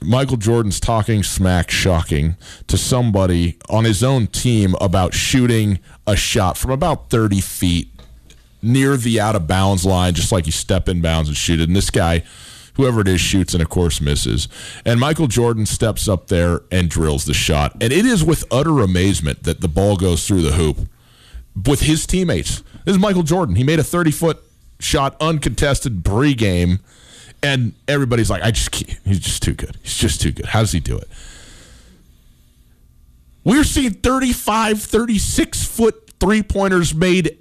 Michael 0.01 0.37
Jordan's 0.37 0.79
talking 0.79 1.23
smack, 1.23 1.71
shocking, 1.71 2.37
to 2.69 2.79
somebody 2.79 3.59
on 3.69 3.85
his 3.85 4.05
own 4.05 4.29
team 4.29 4.77
about 4.81 5.13
shooting 5.13 5.81
a 6.07 6.15
shot 6.15 6.57
from 6.57 6.71
about 6.71 7.11
30 7.11 7.41
feet 7.41 7.89
near 8.63 8.97
the 8.97 9.21
out 9.21 9.35
of 9.35 9.47
bounds 9.47 9.85
line, 9.85 10.15
just 10.15 10.31
like 10.33 10.47
you 10.47 10.53
step 10.53 10.89
in 10.89 11.01
bounds 11.01 11.29
and 11.29 11.37
shoot 11.37 11.61
it. 11.61 11.69
And 11.69 11.77
this 11.77 11.91
guy, 11.91 12.23
whoever 12.75 13.01
it 13.01 13.09
is, 13.09 13.21
shoots 13.21 13.55
and, 13.55 13.63
of 13.63 13.69
course, 13.69 14.01
misses. 14.01 14.49
And 14.85 15.01
Michael 15.01 15.27
Jordan 15.27 15.67
steps 15.67 16.09
up 16.09 16.29
there 16.29 16.61
and 16.71 16.89
drills 16.89 17.25
the 17.25 17.35
shot. 17.35 17.73
And 17.81 17.93
it 17.93 18.07
is 18.07 18.25
with 18.25 18.45
utter 18.53 18.81
amazement 18.81 19.43
that 19.45 19.61
the 19.61 19.69
ball 19.69 19.97
goes 19.97 20.27
through 20.27 20.43
the 20.43 20.53
hoop 20.53 20.79
with 21.67 21.81
his 21.81 22.07
teammates. 22.07 22.63
This 22.85 22.95
is 22.95 22.99
Michael 22.99 23.23
Jordan. 23.23 23.55
He 23.57 23.65
made 23.65 23.79
a 23.79 23.85
30 23.85 24.11
foot 24.11 24.43
shot 24.81 25.17
uncontested 25.21 26.03
pregame, 26.03 26.81
and 27.43 27.75
everybody's 27.87 28.31
like, 28.31 28.43
I 28.43 28.51
just 28.51 28.71
can't. 28.71 28.99
He's 29.05 29.21
just 29.21 29.43
too 29.43 29.55
good. 29.55 29.77
He's 29.83 29.97
just 29.97 30.21
too 30.21 30.33
good. 30.33 30.47
How 30.47 30.61
does 30.61 30.73
he 30.73 30.81
do 30.81 30.97
it? 30.97 31.09
We're 33.45 33.65
seeing 33.65 33.93
35, 33.93 34.83
36 34.83 35.65
foot 35.65 36.11
three 36.21 36.43
pointers 36.43 36.95
made 36.95 37.39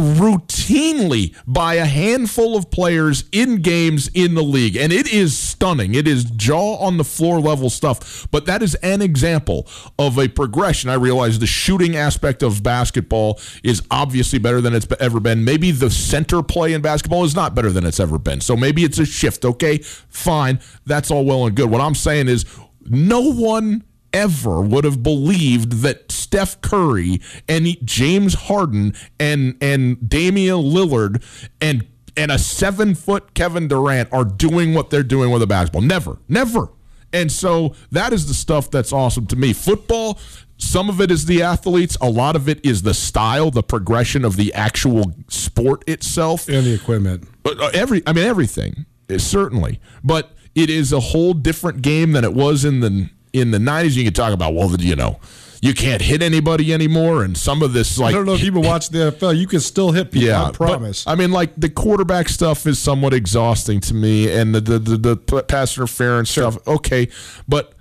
routinely 0.00 1.34
by 1.46 1.74
a 1.74 1.84
handful 1.84 2.56
of 2.56 2.70
players 2.70 3.24
in 3.32 3.62
games 3.62 4.08
in 4.14 4.34
the 4.34 4.42
league. 4.42 4.76
And 4.76 4.92
it 4.92 5.12
is 5.12 5.36
stunning. 5.36 5.94
It 5.94 6.08
is 6.08 6.24
jaw 6.24 6.76
on 6.76 6.96
the 6.96 7.04
floor 7.04 7.40
level 7.40 7.70
stuff. 7.70 8.26
But 8.30 8.46
that 8.46 8.62
is 8.62 8.74
an 8.76 9.02
example 9.02 9.68
of 9.98 10.18
a 10.18 10.28
progression. 10.28 10.90
I 10.90 10.94
realize 10.94 11.38
the 11.38 11.46
shooting 11.46 11.96
aspect 11.96 12.42
of 12.42 12.62
basketball 12.62 13.40
is 13.62 13.82
obviously 13.90 14.38
better 14.38 14.60
than 14.60 14.74
it's 14.74 14.86
ever 14.98 15.20
been. 15.20 15.44
Maybe 15.44 15.70
the 15.70 15.90
center 15.90 16.42
play 16.42 16.72
in 16.72 16.82
basketball 16.82 17.24
is 17.24 17.34
not 17.34 17.54
better 17.54 17.70
than 17.70 17.84
it's 17.84 18.00
ever 18.00 18.18
been. 18.18 18.40
So 18.40 18.56
maybe 18.56 18.84
it's 18.84 18.98
a 18.98 19.06
shift. 19.06 19.44
Okay, 19.44 19.78
fine. 19.78 20.60
That's 20.86 21.10
all 21.10 21.24
well 21.24 21.46
and 21.46 21.54
good. 21.54 21.70
What 21.70 21.80
I'm 21.80 21.94
saying 21.94 22.28
is 22.28 22.44
no 22.86 23.20
one 23.20 23.84
ever 24.12 24.60
would 24.60 24.84
have 24.84 25.02
believed 25.02 25.82
that 25.82 26.10
Steph 26.10 26.60
Curry 26.60 27.20
and 27.48 27.66
James 27.84 28.34
Harden 28.34 28.94
and 29.18 29.56
and 29.60 30.08
Damian 30.08 30.56
Lillard 30.56 31.22
and 31.60 31.86
and 32.16 32.30
a 32.30 32.38
seven 32.38 32.94
foot 32.94 33.34
Kevin 33.34 33.68
Durant 33.68 34.12
are 34.12 34.24
doing 34.24 34.74
what 34.74 34.90
they're 34.90 35.02
doing 35.02 35.30
with 35.30 35.42
a 35.42 35.46
basketball. 35.46 35.82
Never, 35.82 36.18
never. 36.28 36.68
And 37.12 37.30
so 37.32 37.74
that 37.90 38.12
is 38.12 38.28
the 38.28 38.34
stuff 38.34 38.70
that's 38.70 38.92
awesome 38.92 39.26
to 39.28 39.36
me. 39.36 39.52
Football, 39.52 40.18
some 40.58 40.88
of 40.88 41.00
it 41.00 41.10
is 41.10 41.26
the 41.26 41.42
athletes, 41.42 41.96
a 42.00 42.08
lot 42.08 42.36
of 42.36 42.48
it 42.48 42.64
is 42.64 42.82
the 42.82 42.94
style, 42.94 43.50
the 43.50 43.62
progression 43.62 44.24
of 44.24 44.36
the 44.36 44.54
actual 44.54 45.12
sport 45.28 45.82
itself, 45.88 46.48
and 46.48 46.64
the 46.64 46.74
equipment. 46.74 47.26
Uh, 47.44 47.70
every, 47.74 48.02
I 48.06 48.12
mean, 48.12 48.24
everything 48.24 48.86
certainly, 49.18 49.80
but 50.04 50.32
it 50.54 50.70
is 50.70 50.92
a 50.92 51.00
whole 51.00 51.32
different 51.32 51.82
game 51.82 52.12
than 52.12 52.24
it 52.24 52.34
was 52.34 52.64
in 52.64 52.80
the 52.80 53.10
in 53.32 53.50
the 53.50 53.58
90s, 53.58 53.96
you 53.96 54.04
can 54.04 54.12
talk 54.12 54.32
about, 54.32 54.54
well, 54.54 54.74
you 54.80 54.96
know, 54.96 55.20
you 55.62 55.74
can't 55.74 56.00
hit 56.00 56.22
anybody 56.22 56.72
anymore, 56.72 57.22
and 57.22 57.36
some 57.36 57.62
of 57.62 57.74
this 57.74 57.98
like 57.98 58.14
I 58.14 58.16
don't 58.16 58.24
know 58.24 58.32
if 58.32 58.42
you 58.42 58.52
watch 58.52 58.88
the 58.88 59.12
NFL, 59.12 59.36
you 59.36 59.46
can 59.46 59.60
still 59.60 59.92
hit 59.92 60.10
people. 60.10 60.28
Yeah, 60.28 60.44
I 60.44 60.52
promise. 60.52 61.04
But, 61.04 61.10
I 61.10 61.14
mean, 61.16 61.32
like 61.32 61.54
the 61.56 61.68
quarterback 61.68 62.30
stuff 62.30 62.66
is 62.66 62.78
somewhat 62.78 63.12
exhausting 63.12 63.80
to 63.80 63.94
me, 63.94 64.32
and 64.32 64.54
the 64.54 64.60
the 64.60 64.78
the, 64.78 64.96
the 64.96 65.42
pass 65.42 65.76
interference 65.76 66.30
sure. 66.30 66.50
stuff. 66.50 66.66
Okay, 66.66 67.08
but 67.46 67.74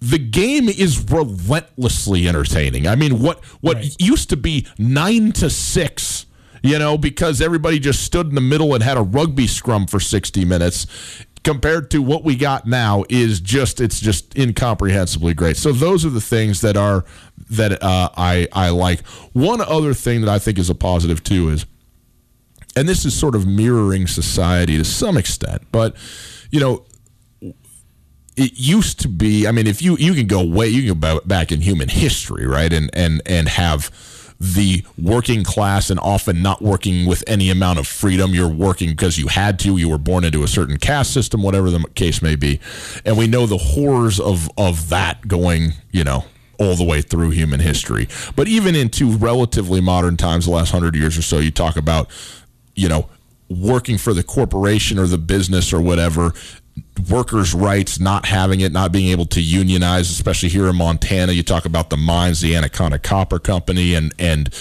the 0.00 0.18
game 0.18 0.68
is 0.68 1.10
relentlessly 1.10 2.28
entertaining. 2.28 2.86
I 2.86 2.94
mean, 2.94 3.18
what 3.20 3.44
what 3.60 3.78
right. 3.78 3.96
used 4.00 4.30
to 4.30 4.36
be 4.36 4.66
nine 4.78 5.32
to 5.32 5.50
six 5.50 6.26
you 6.62 6.78
know, 6.78 6.98
because 6.98 7.40
everybody 7.40 7.78
just 7.78 8.02
stood 8.02 8.28
in 8.28 8.34
the 8.34 8.40
middle 8.40 8.74
and 8.74 8.82
had 8.82 8.96
a 8.96 9.02
rugby 9.02 9.46
scrum 9.46 9.86
for 9.86 10.00
60 10.00 10.44
minutes 10.44 10.86
compared 11.48 11.90
to 11.90 12.02
what 12.02 12.24
we 12.24 12.36
got 12.36 12.66
now 12.66 13.04
is 13.08 13.40
just 13.40 13.80
it's 13.80 13.98
just 13.98 14.36
incomprehensibly 14.36 15.32
great. 15.32 15.56
So 15.56 15.72
those 15.72 16.04
are 16.04 16.10
the 16.10 16.20
things 16.20 16.60
that 16.60 16.76
are 16.76 17.06
that 17.48 17.82
uh, 17.82 18.10
I 18.18 18.48
I 18.52 18.68
like. 18.68 19.00
One 19.32 19.62
other 19.62 19.94
thing 19.94 20.20
that 20.20 20.28
I 20.28 20.38
think 20.38 20.58
is 20.58 20.68
a 20.68 20.74
positive 20.74 21.24
too 21.24 21.48
is, 21.48 21.64
and 22.76 22.86
this 22.86 23.06
is 23.06 23.18
sort 23.18 23.34
of 23.34 23.46
mirroring 23.46 24.06
society 24.06 24.76
to 24.76 24.84
some 24.84 25.16
extent, 25.16 25.62
but 25.72 25.96
you 26.50 26.60
know. 26.60 26.84
It 28.40 28.52
used 28.54 29.00
to 29.00 29.08
be. 29.08 29.48
I 29.48 29.50
mean, 29.50 29.66
if 29.66 29.82
you 29.82 29.96
you 29.96 30.14
can 30.14 30.28
go 30.28 30.44
way, 30.46 30.68
you 30.68 30.92
can 30.92 31.00
go 31.00 31.20
back 31.24 31.50
in 31.50 31.60
human 31.60 31.88
history, 31.88 32.46
right, 32.46 32.72
and 32.72 32.88
and 32.94 33.20
and 33.26 33.48
have 33.48 33.90
the 34.40 34.84
working 34.96 35.42
class 35.42 35.90
and 35.90 35.98
often 36.00 36.42
not 36.42 36.62
working 36.62 37.06
with 37.06 37.24
any 37.26 37.50
amount 37.50 37.78
of 37.78 37.86
freedom. 37.86 38.34
You're 38.34 38.48
working 38.48 38.90
because 38.90 39.18
you 39.18 39.26
had 39.28 39.58
to. 39.60 39.76
You 39.76 39.88
were 39.88 39.98
born 39.98 40.24
into 40.24 40.42
a 40.42 40.48
certain 40.48 40.76
caste 40.76 41.12
system, 41.12 41.42
whatever 41.42 41.70
the 41.70 41.84
case 41.94 42.22
may 42.22 42.36
be. 42.36 42.60
And 43.04 43.18
we 43.18 43.26
know 43.26 43.46
the 43.46 43.58
horrors 43.58 44.20
of 44.20 44.48
of 44.56 44.88
that 44.90 45.26
going, 45.26 45.72
you 45.90 46.04
know, 46.04 46.24
all 46.58 46.76
the 46.76 46.84
way 46.84 47.02
through 47.02 47.30
human 47.30 47.60
history. 47.60 48.08
But 48.36 48.48
even 48.48 48.74
into 48.74 49.10
relatively 49.10 49.80
modern 49.80 50.16
times, 50.16 50.44
the 50.46 50.52
last 50.52 50.70
hundred 50.70 50.94
years 50.94 51.18
or 51.18 51.22
so, 51.22 51.38
you 51.38 51.50
talk 51.50 51.76
about, 51.76 52.08
you 52.74 52.88
know, 52.88 53.08
working 53.48 53.98
for 53.98 54.12
the 54.12 54.22
corporation 54.22 54.98
or 54.98 55.06
the 55.06 55.18
business 55.18 55.72
or 55.72 55.80
whatever 55.80 56.32
workers' 57.10 57.54
rights, 57.54 58.00
not 58.00 58.26
having 58.26 58.60
it, 58.60 58.72
not 58.72 58.92
being 58.92 59.08
able 59.08 59.26
to 59.26 59.40
unionize, 59.40 60.10
especially 60.10 60.48
here 60.48 60.68
in 60.68 60.76
Montana. 60.76 61.32
You 61.32 61.42
talk 61.42 61.64
about 61.64 61.90
the 61.90 61.96
mines, 61.96 62.40
the 62.40 62.54
Anaconda 62.56 62.98
Copper 62.98 63.38
Company, 63.38 63.94
and 63.94 64.12
and 64.18 64.54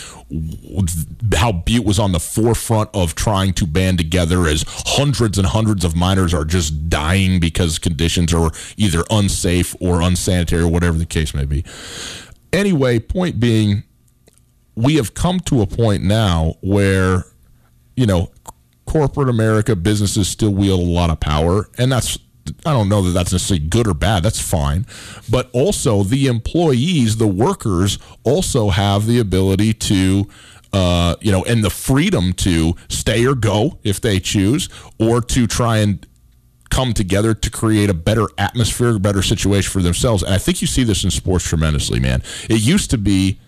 how 1.36 1.52
Butte 1.52 1.86
was 1.86 2.00
on 2.00 2.12
the 2.12 2.20
forefront 2.20 2.90
of 2.94 3.16
trying 3.16 3.54
to 3.54 3.66
band 3.66 3.98
together 3.98 4.46
as 4.46 4.66
hundreds 4.68 5.38
and 5.38 5.48
hundreds 5.48 5.86
of 5.86 5.96
miners 5.96 6.34
are 6.34 6.44
just 6.44 6.90
dying 6.90 7.40
because 7.40 7.80
conditions 7.80 8.34
are 8.34 8.52
either 8.76 9.04
unsafe 9.10 9.76
or 9.80 10.02
unsanitary 10.02 10.64
or 10.64 10.68
whatever 10.68 10.98
the 10.98 11.06
case 11.06 11.34
may 11.34 11.46
be. 11.46 11.64
Anyway, 12.52 13.00
point 13.00 13.40
being, 13.40 13.84
we 14.76 14.96
have 14.96 15.14
come 15.14 15.40
to 15.42 15.62
a 15.62 15.68
point 15.68 16.04
now 16.04 16.56
where, 16.62 17.26
you 17.96 18.06
know, 18.06 18.30
corporate 18.88 19.30
America 19.30 19.76
businesses 19.76 20.28
still 20.28 20.54
wield 20.54 20.80
a 20.80 20.84
lot 20.84 21.10
of 21.10 21.20
power, 21.20 21.70
and 21.78 21.92
that's 21.92 22.18
I 22.66 22.72
don't 22.72 22.90
know 22.90 23.02
that 23.02 23.12
that's 23.12 23.34
necessarily 23.34 23.68
good 23.68 23.88
or 23.88 23.94
bad. 23.94 24.24
That's 24.24 24.40
fine. 24.40 24.86
But 25.30 25.50
also, 25.52 26.04
the 26.04 26.28
employees, 26.28 27.18
the 27.18 27.28
workers, 27.28 28.00
also 28.24 28.70
have 28.70 29.06
the 29.06 29.20
ability 29.20 29.74
to, 29.74 30.28
uh, 30.72 31.16
you 31.20 31.32
know, 31.32 31.44
and 31.44 31.62
the 31.62 31.70
freedom 31.70 32.32
to 32.34 32.76
stay 32.88 33.26
or 33.26 33.36
go 33.36 33.80
if 33.84 34.00
they 34.00 34.20
choose, 34.20 34.70
or 34.98 35.22
to 35.22 35.46
try 35.46 35.78
and 35.80 36.06
come 36.70 36.94
together 36.94 37.34
to 37.34 37.50
create 37.50 37.90
a 37.90 37.94
better 37.94 38.28
atmosphere, 38.38 38.96
a 38.96 39.00
better 39.00 39.22
situation 39.22 39.72
for 39.72 39.82
themselves. 39.82 40.24
And 40.24 40.34
I 40.34 40.38
think 40.38 40.62
you 40.62 40.68
see 40.68 40.84
this 40.84 41.04
in 41.04 41.12
sports 41.12 41.46
tremendously, 41.46 42.00
man. 42.00 42.22
It 42.50 42.62
used 42.62 42.90
to 42.92 42.98
be 42.98 43.40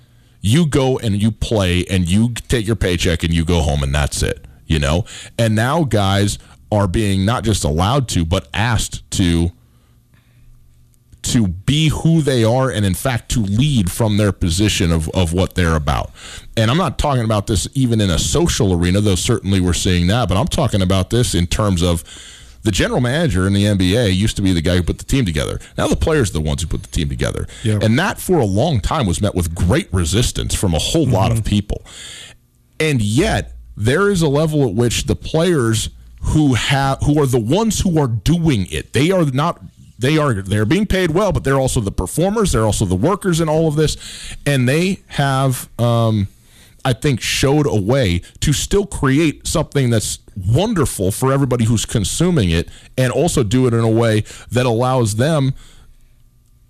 you 0.41 0.65
go 0.65 0.97
and 0.99 1.21
you 1.21 1.31
play 1.31 1.85
and 1.89 2.09
you 2.09 2.33
take 2.47 2.65
your 2.65 2.75
paycheck 2.75 3.23
and 3.23 3.33
you 3.33 3.43
go 3.43 3.61
home 3.61 3.83
and 3.83 3.93
that's 3.93 4.23
it, 4.23 4.45
you 4.69 4.79
know? 4.79 5.03
And 5.37 5.55
now 5.55 5.83
guys 5.83 6.39
are 6.71 6.87
being 6.87 7.25
not 7.25 7.43
just 7.43 7.65
allowed 7.65 8.07
to, 8.09 8.23
but 8.23 8.47
asked 8.53 9.09
to 9.11 9.51
to 11.21 11.47
be 11.49 11.89
who 11.89 12.21
they 12.21 12.45
are 12.45 12.71
and 12.71 12.85
in 12.85 12.93
fact 12.93 13.29
to 13.29 13.41
lead 13.41 13.91
from 13.91 14.15
their 14.15 14.31
position 14.31 14.89
of, 14.89 15.09
of 15.09 15.33
what 15.33 15.53
they're 15.53 15.75
about. 15.75 16.11
And 16.55 16.71
I'm 16.71 16.77
not 16.77 16.97
talking 16.97 17.25
about 17.25 17.45
this 17.45 17.67
even 17.73 17.99
in 17.99 18.09
a 18.09 18.17
social 18.17 18.73
arena, 18.73 19.01
though 19.01 19.15
certainly 19.15 19.59
we're 19.59 19.73
seeing 19.73 20.07
that, 20.07 20.29
but 20.29 20.37
I'm 20.37 20.47
talking 20.47 20.81
about 20.81 21.09
this 21.09 21.35
in 21.35 21.45
terms 21.45 21.83
of 21.83 22.03
the 22.63 22.71
general 22.71 23.01
manager 23.01 23.45
in 23.47 23.53
the 23.53 23.65
NBA 23.65 24.15
used 24.15 24.37
to 24.37 24.41
be 24.41 24.53
the 24.53 24.61
guy 24.61 24.77
who 24.77 24.83
put 24.83 24.97
the 24.97 25.05
team 25.05 25.25
together. 25.25 25.59
Now 25.77 25.87
the 25.87 25.95
players 25.95 26.29
are 26.29 26.33
the 26.33 26.41
ones 26.41 26.61
who 26.61 26.67
put 26.67 26.83
the 26.83 26.89
team 26.89 27.09
together. 27.09 27.47
Yeah. 27.63 27.79
And 27.81 27.99
that 27.99 28.19
for 28.19 28.39
a 28.39 28.45
long 28.45 28.79
time 28.79 29.05
was 29.05 29.21
met 29.21 29.35
with 29.35 29.53
great 29.53 29.93
resistance 29.93 30.55
from 30.55 30.73
a 30.73 30.79
whole 30.79 31.05
lot 31.05 31.31
of 31.31 31.39
mm-hmm. 31.39 31.49
people. 31.49 31.85
And 32.79 33.01
yet 33.01 33.53
there 33.79 34.09
is 34.09 34.21
a 34.21 34.27
level 34.27 34.67
at 34.67 34.75
which 34.75 35.05
the 35.05 35.15
players 35.15 35.89
who 36.21 36.53
have 36.53 36.99
who 37.03 37.19
are 37.21 37.25
the 37.25 37.39
ones 37.39 37.79
who 37.79 37.97
are 37.97 38.07
doing 38.07 38.67
it, 38.69 38.93
they 38.93 39.09
are 39.09 39.25
not 39.25 39.61
they 39.97 40.17
are 40.17 40.33
they're 40.33 40.65
being 40.65 40.85
paid 40.85 41.11
well, 41.11 41.31
but 41.31 41.43
they're 41.43 41.59
also 41.59 41.79
the 41.79 41.91
performers, 41.91 42.51
they're 42.51 42.65
also 42.65 42.85
the 42.85 42.95
workers 42.95 43.39
in 43.39 43.47
all 43.47 43.67
of 43.67 43.75
this, 43.75 44.35
and 44.45 44.67
they 44.67 44.99
have 45.07 45.69
um, 45.79 46.27
I 46.83 46.91
think 46.93 47.21
showed 47.21 47.65
a 47.65 47.81
way 47.81 48.21
to 48.41 48.51
still 48.51 48.85
create 48.85 49.47
something 49.47 49.89
that's 49.89 50.19
wonderful 50.35 51.11
for 51.11 51.31
everybody 51.31 51.65
who's 51.65 51.85
consuming 51.85 52.49
it 52.49 52.69
and 52.97 53.11
also 53.11 53.43
do 53.43 53.65
it 53.65 53.73
in 53.73 53.81
a 53.81 53.89
way 53.89 54.23
that 54.51 54.65
allows 54.65 55.15
them 55.15 55.53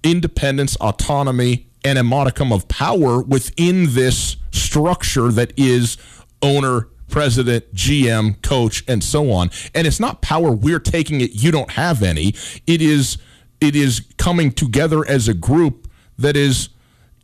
independence, 0.03 0.75
autonomy, 0.77 1.67
and 1.83 1.97
a 1.97 2.03
modicum 2.03 2.51
of 2.51 2.67
power 2.67 3.21
within 3.21 3.93
this 3.93 4.35
structure 4.51 5.29
that 5.29 5.53
is 5.57 5.97
owner, 6.41 6.87
president, 7.09 7.73
GM, 7.73 8.41
coach, 8.41 8.83
and 8.87 9.03
so 9.03 9.31
on. 9.31 9.49
And 9.73 9.85
it's 9.87 9.99
not 9.99 10.21
power 10.21 10.51
we're 10.51 10.79
taking 10.79 11.21
it, 11.21 11.31
you 11.31 11.51
don't 11.51 11.71
have 11.71 12.03
any. 12.03 12.33
It 12.67 12.81
is 12.81 13.17
it 13.61 13.75
is 13.75 14.01
coming 14.17 14.51
together 14.51 15.05
as 15.05 15.27
a 15.27 15.33
group 15.33 15.89
that 16.17 16.37
is 16.37 16.69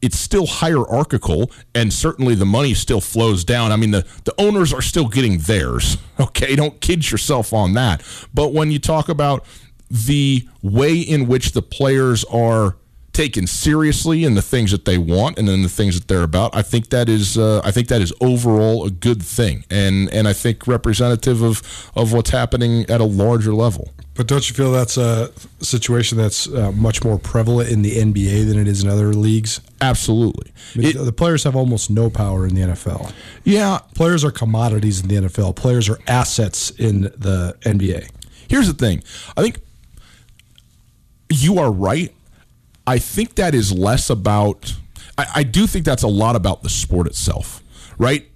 it's 0.01 0.19
still 0.19 0.45
hierarchical 0.45 1.49
and 1.73 1.91
certainly 1.91 2.35
the 2.35 2.45
money 2.45 2.73
still 2.73 3.01
flows 3.01 3.43
down. 3.43 3.71
I 3.71 3.75
mean 3.77 3.91
the 3.91 4.05
the 4.25 4.33
owners 4.37 4.73
are 4.73 4.81
still 4.81 5.07
getting 5.07 5.39
theirs. 5.39 5.97
Okay, 6.17 6.55
don't 6.55 6.79
kid 6.79 7.11
yourself 7.11 7.51
on 7.51 7.73
that. 7.73 8.01
But 8.33 8.53
when 8.53 8.71
you 8.71 8.79
talk 8.79 9.09
about 9.09 9.45
the 9.91 10.47
way 10.61 10.97
in 10.97 11.27
which 11.27 11.51
the 11.51 11.61
players 11.61 12.23
are 12.25 12.77
taken 13.15 13.47
seriously 13.47 14.23
in 14.25 14.35
the 14.35 14.41
things 14.41 14.69
that 14.71 14.85
they 14.85 14.97
want 14.97 15.39
and 15.39 15.47
in 15.49 15.61
the 15.63 15.69
things 15.69 15.97
that 15.99 16.07
they're 16.07 16.23
about, 16.23 16.55
I 16.55 16.61
think 16.61 16.89
that 16.89 17.09
is 17.09 17.37
uh, 17.37 17.61
I 17.63 17.71
think 17.71 17.87
that 17.87 18.01
is 18.01 18.13
overall 18.21 18.85
a 18.85 18.91
good 18.91 19.23
thing 19.23 19.63
and 19.71 20.09
and 20.13 20.27
I 20.27 20.33
think 20.33 20.67
representative 20.67 21.41
of 21.41 21.61
of 21.95 22.13
what's 22.13 22.29
happening 22.29 22.85
at 22.89 23.01
a 23.01 23.05
larger 23.05 23.53
level. 23.53 23.89
But 24.15 24.27
don't 24.27 24.47
you 24.49 24.55
feel 24.55 24.71
that's 24.71 24.95
a 24.97 25.29
situation 25.59 26.17
that's 26.17 26.47
uh, 26.47 26.71
much 26.71 27.03
more 27.03 27.19
prevalent 27.19 27.69
in 27.69 27.81
the 27.81 27.97
NBA 27.97 28.47
than 28.47 28.57
it 28.57 28.65
is 28.67 28.81
in 28.83 28.89
other 28.89 29.13
leagues? 29.13 29.59
Absolutely. 29.81 30.51
I 30.73 30.77
mean, 30.79 30.87
It- 30.87 31.03
the 31.03 31.11
players 31.11 31.43
have 31.43 31.53
almost 31.55 31.89
no 31.89 32.09
power 32.09 32.47
in 32.47 32.55
the 32.55 32.61
NFL. 32.61 33.11
yeah, 33.43 33.79
Players 33.93 34.23
are 34.23 34.31
commodities 34.31 35.01
in 35.01 35.09
the 35.09 35.15
NFL. 35.15 35.53
Players 35.55 35.89
are 35.89 35.99
assets 36.07 36.69
in 36.69 37.01
the 37.17 37.55
NBA. 37.65 38.07
Here's 38.47 38.67
the 38.67 38.73
thing. 38.73 39.03
I 39.35 39.41
think 39.41 39.59
you 41.29 41.57
are 41.59 41.71
right. 41.71 42.13
I 42.87 42.99
think 42.99 43.35
that 43.35 43.55
is 43.55 43.71
less 43.71 44.09
about. 44.09 44.73
I, 45.17 45.25
I 45.35 45.43
do 45.43 45.67
think 45.67 45.85
that's 45.85 46.03
a 46.03 46.07
lot 46.07 46.35
about 46.35 46.63
the 46.63 46.69
sport 46.69 47.07
itself, 47.07 47.63
right? 47.97 48.27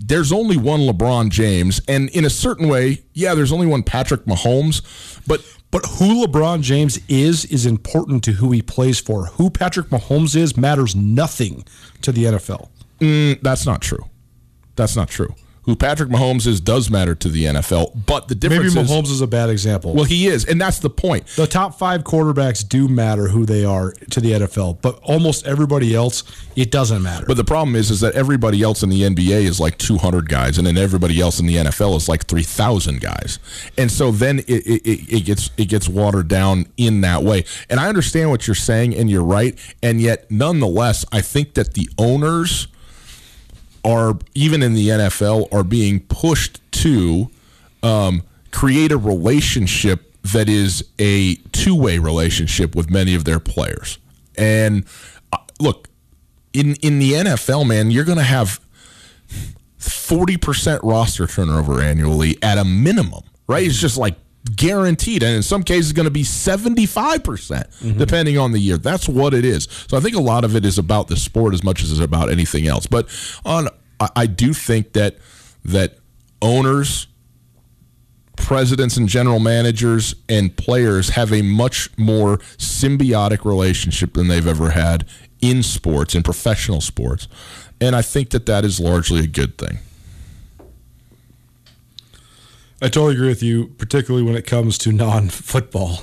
There's 0.00 0.32
only 0.32 0.56
one 0.56 0.80
LeBron 0.80 1.30
James, 1.30 1.80
and 1.88 2.08
in 2.10 2.24
a 2.24 2.30
certain 2.30 2.68
way, 2.68 3.02
yeah, 3.14 3.34
there's 3.34 3.52
only 3.52 3.66
one 3.66 3.82
Patrick 3.82 4.24
Mahomes, 4.26 4.82
but 5.26 5.42
But 5.70 5.84
who 5.84 6.24
LeBron 6.26 6.62
James 6.62 6.98
is 7.08 7.44
is 7.46 7.66
important 7.66 8.24
to 8.24 8.32
who 8.32 8.52
he 8.52 8.62
plays 8.62 9.00
for. 9.00 9.26
Who 9.36 9.50
Patrick 9.50 9.88
Mahomes 9.88 10.34
is 10.34 10.56
matters 10.56 10.94
nothing 10.96 11.64
to 12.02 12.12
the 12.12 12.24
NFL. 12.24 12.68
mm, 13.00 13.40
that's 13.42 13.66
not 13.66 13.82
true. 13.82 14.04
That's 14.76 14.96
not 14.96 15.08
true. 15.08 15.34
Who 15.68 15.76
Patrick 15.76 16.08
Mahomes 16.08 16.46
is 16.46 16.62
does 16.62 16.88
matter 16.88 17.14
to 17.14 17.28
the 17.28 17.44
NFL, 17.44 18.06
but 18.06 18.26
the 18.26 18.34
difference 18.34 18.74
is 18.74 18.90
Mahomes 18.90 19.10
is 19.10 19.20
a 19.20 19.26
bad 19.26 19.50
example. 19.50 19.92
well, 19.92 20.04
he 20.04 20.26
is, 20.26 20.46
and 20.46 20.58
that's 20.58 20.78
the 20.78 20.88
point. 20.88 21.26
the 21.36 21.46
top 21.46 21.78
five 21.78 22.04
quarterbacks 22.04 22.66
do 22.66 22.88
matter 22.88 23.28
who 23.28 23.44
they 23.44 23.66
are 23.66 23.92
to 24.12 24.18
the 24.18 24.32
NFL, 24.32 24.78
but 24.80 24.98
almost 25.02 25.46
everybody 25.46 25.94
else, 25.94 26.24
it 26.56 26.70
doesn't 26.70 27.02
matter. 27.02 27.26
But 27.26 27.36
the 27.36 27.44
problem 27.44 27.76
is, 27.76 27.90
is 27.90 28.00
that 28.00 28.14
everybody 28.14 28.62
else 28.62 28.82
in 28.82 28.88
the 28.88 29.02
NBA 29.02 29.42
is 29.42 29.60
like 29.60 29.76
200 29.76 30.26
guys, 30.26 30.56
and 30.56 30.66
then 30.66 30.78
everybody 30.78 31.20
else 31.20 31.38
in 31.38 31.44
the 31.44 31.56
NFL 31.56 31.98
is 31.98 32.08
like 32.08 32.24
3,000 32.24 33.02
guys, 33.02 33.38
and 33.76 33.92
so 33.92 34.10
then 34.10 34.38
it, 34.38 34.48
it, 34.48 34.86
it 34.86 35.12
it 35.12 35.24
gets 35.26 35.50
it 35.58 35.66
gets 35.66 35.86
watered 35.86 36.28
down 36.28 36.64
in 36.78 37.02
that 37.02 37.22
way. 37.22 37.44
And 37.68 37.78
I 37.78 37.90
understand 37.90 38.30
what 38.30 38.46
you're 38.46 38.54
saying, 38.54 38.94
and 38.94 39.10
you're 39.10 39.22
right, 39.22 39.54
and 39.82 40.00
yet 40.00 40.30
nonetheless, 40.30 41.04
I 41.12 41.20
think 41.20 41.52
that 41.54 41.74
the 41.74 41.90
owners 41.98 42.68
are 43.84 44.18
even 44.34 44.62
in 44.62 44.74
the 44.74 44.88
NFL 44.88 45.52
are 45.52 45.64
being 45.64 46.00
pushed 46.00 46.60
to 46.72 47.30
um, 47.82 48.22
create 48.50 48.92
a 48.92 48.96
relationship 48.96 50.04
that 50.22 50.48
is 50.48 50.84
a 50.98 51.36
two-way 51.52 51.98
relationship 51.98 52.74
with 52.74 52.90
many 52.90 53.14
of 53.14 53.24
their 53.24 53.40
players. 53.40 53.98
And 54.36 54.84
uh, 55.32 55.38
look, 55.60 55.88
in 56.52 56.74
in 56.76 56.98
the 56.98 57.12
NFL, 57.12 57.66
man, 57.66 57.90
you're 57.90 58.04
going 58.04 58.18
to 58.18 58.24
have 58.24 58.60
40% 59.78 60.80
roster 60.82 61.26
turnover 61.26 61.80
annually 61.80 62.36
at 62.42 62.58
a 62.58 62.64
minimum, 62.64 63.22
right? 63.46 63.66
It's 63.66 63.80
just 63.80 63.96
like 63.96 64.16
guaranteed. 64.56 65.22
And 65.22 65.36
in 65.36 65.42
some 65.42 65.62
cases, 65.62 65.92
going 65.92 66.04
to 66.04 66.10
be 66.10 66.22
75%, 66.22 67.24
percent 67.24 67.70
mm-hmm. 67.70 67.98
depending 67.98 68.38
on 68.38 68.52
the 68.52 68.58
year. 68.58 68.78
That's 68.78 69.08
what 69.08 69.34
it 69.34 69.44
is. 69.44 69.68
So 69.88 69.96
I 69.96 70.00
think 70.00 70.16
a 70.16 70.20
lot 70.20 70.44
of 70.44 70.56
it 70.56 70.64
is 70.64 70.78
about 70.78 71.08
the 71.08 71.16
sport 71.16 71.54
as 71.54 71.62
much 71.62 71.82
as 71.82 71.92
it's 71.92 72.00
about 72.00 72.30
anything 72.30 72.66
else. 72.66 72.86
But 72.86 73.08
on, 73.44 73.68
I, 74.00 74.08
I 74.16 74.26
do 74.26 74.52
think 74.52 74.92
that 74.94 75.18
that 75.64 75.98
owners, 76.40 77.08
presidents 78.36 78.96
and 78.96 79.08
general 79.08 79.40
managers 79.40 80.14
and 80.28 80.56
players 80.56 81.10
have 81.10 81.32
a 81.32 81.42
much 81.42 81.90
more 81.98 82.38
symbiotic 82.56 83.44
relationship 83.44 84.14
than 84.14 84.28
they've 84.28 84.46
ever 84.46 84.70
had 84.70 85.04
in 85.40 85.62
sports 85.62 86.14
in 86.14 86.22
professional 86.22 86.80
sports 86.80 87.28
and 87.80 87.94
i 87.94 88.02
think 88.02 88.30
that 88.30 88.46
that 88.46 88.64
is 88.64 88.80
largely 88.80 89.20
a 89.20 89.26
good 89.26 89.58
thing 89.58 89.78
I 92.80 92.88
totally 92.88 93.14
agree 93.14 93.28
with 93.28 93.42
you, 93.42 93.68
particularly 93.78 94.24
when 94.24 94.36
it 94.36 94.46
comes 94.46 94.78
to 94.78 94.92
non-football. 94.92 96.02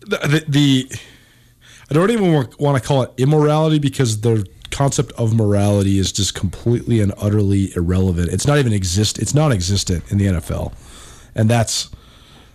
The, 0.00 0.18
the, 0.18 0.44
the 0.48 0.92
I 1.90 1.94
don't 1.94 2.10
even 2.10 2.32
want 2.58 2.82
to 2.82 2.86
call 2.86 3.02
it 3.02 3.12
immorality 3.16 3.78
because 3.78 4.20
the 4.20 4.46
concept 4.70 5.12
of 5.12 5.34
morality 5.34 5.98
is 5.98 6.12
just 6.12 6.34
completely 6.34 7.00
and 7.00 7.12
utterly 7.18 7.74
irrelevant. 7.76 8.30
It's 8.30 8.46
not 8.46 8.58
even 8.58 8.72
exist. 8.72 9.18
It's 9.18 9.34
non-existent 9.34 10.10
in 10.10 10.18
the 10.18 10.26
NFL, 10.26 10.72
and 11.34 11.48
that's 11.48 11.90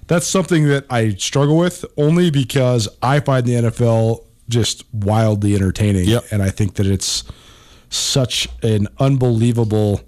that's 0.08 0.25
something 0.27 0.67
that 0.67 0.86
I 0.89 1.12
struggle 1.15 1.58
with 1.58 1.86
only 1.97 2.30
because 2.32 2.88
I 3.01 3.19
find 3.19 3.45
the 3.45 3.53
NFL 3.53 4.23
just 4.49 4.84
wildly 4.93 5.56
entertaining, 5.56 6.08
Yep. 6.08 6.25
and 6.32 6.41
I 6.41 6.49
think 6.49 6.75
that 6.75 6.86
it's 6.88 7.23
such 7.89 8.47
an 8.63 8.88
unbelievable 8.99 10.01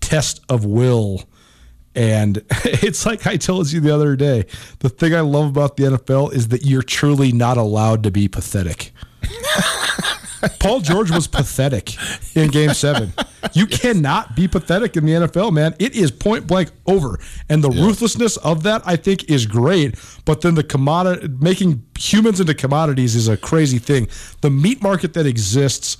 test 0.00 0.40
of 0.48 0.64
will. 0.64 1.24
And 1.94 2.44
it's 2.64 3.06
like 3.06 3.26
I 3.26 3.36
told 3.36 3.70
you 3.72 3.80
the 3.80 3.94
other 3.94 4.16
day. 4.16 4.46
The 4.80 4.88
thing 4.88 5.14
I 5.14 5.20
love 5.20 5.48
about 5.48 5.76
the 5.76 5.84
NFL 5.84 6.32
is 6.32 6.48
that 6.48 6.64
you're 6.64 6.82
truly 6.82 7.32
not 7.32 7.56
allowed 7.56 8.02
to 8.04 8.10
be 8.10 8.28
pathetic. 8.28 8.92
Paul 10.60 10.80
George 10.80 11.10
was 11.10 11.26
pathetic 11.26 11.96
in 12.36 12.50
game 12.50 12.72
seven. 12.72 13.12
You 13.54 13.66
cannot 13.66 14.36
be 14.36 14.46
pathetic 14.46 14.96
in 14.96 15.04
the 15.04 15.12
NFL, 15.12 15.52
man. 15.52 15.74
It 15.78 15.96
is 15.96 16.12
point 16.12 16.46
blank 16.46 16.70
over. 16.86 17.18
And 17.48 17.62
the 17.62 17.70
ruthlessness 17.70 18.36
of 18.38 18.62
that, 18.62 18.82
I 18.84 18.96
think, 18.96 19.28
is 19.28 19.46
great. 19.46 19.96
But 20.24 20.42
then 20.42 20.54
the 20.54 20.62
commodity, 20.62 21.28
making 21.40 21.84
humans 21.98 22.40
into 22.40 22.54
commodities 22.54 23.16
is 23.16 23.26
a 23.26 23.36
crazy 23.36 23.78
thing. 23.78 24.08
The 24.40 24.50
meat 24.50 24.80
market 24.80 25.14
that 25.14 25.26
exists 25.26 25.96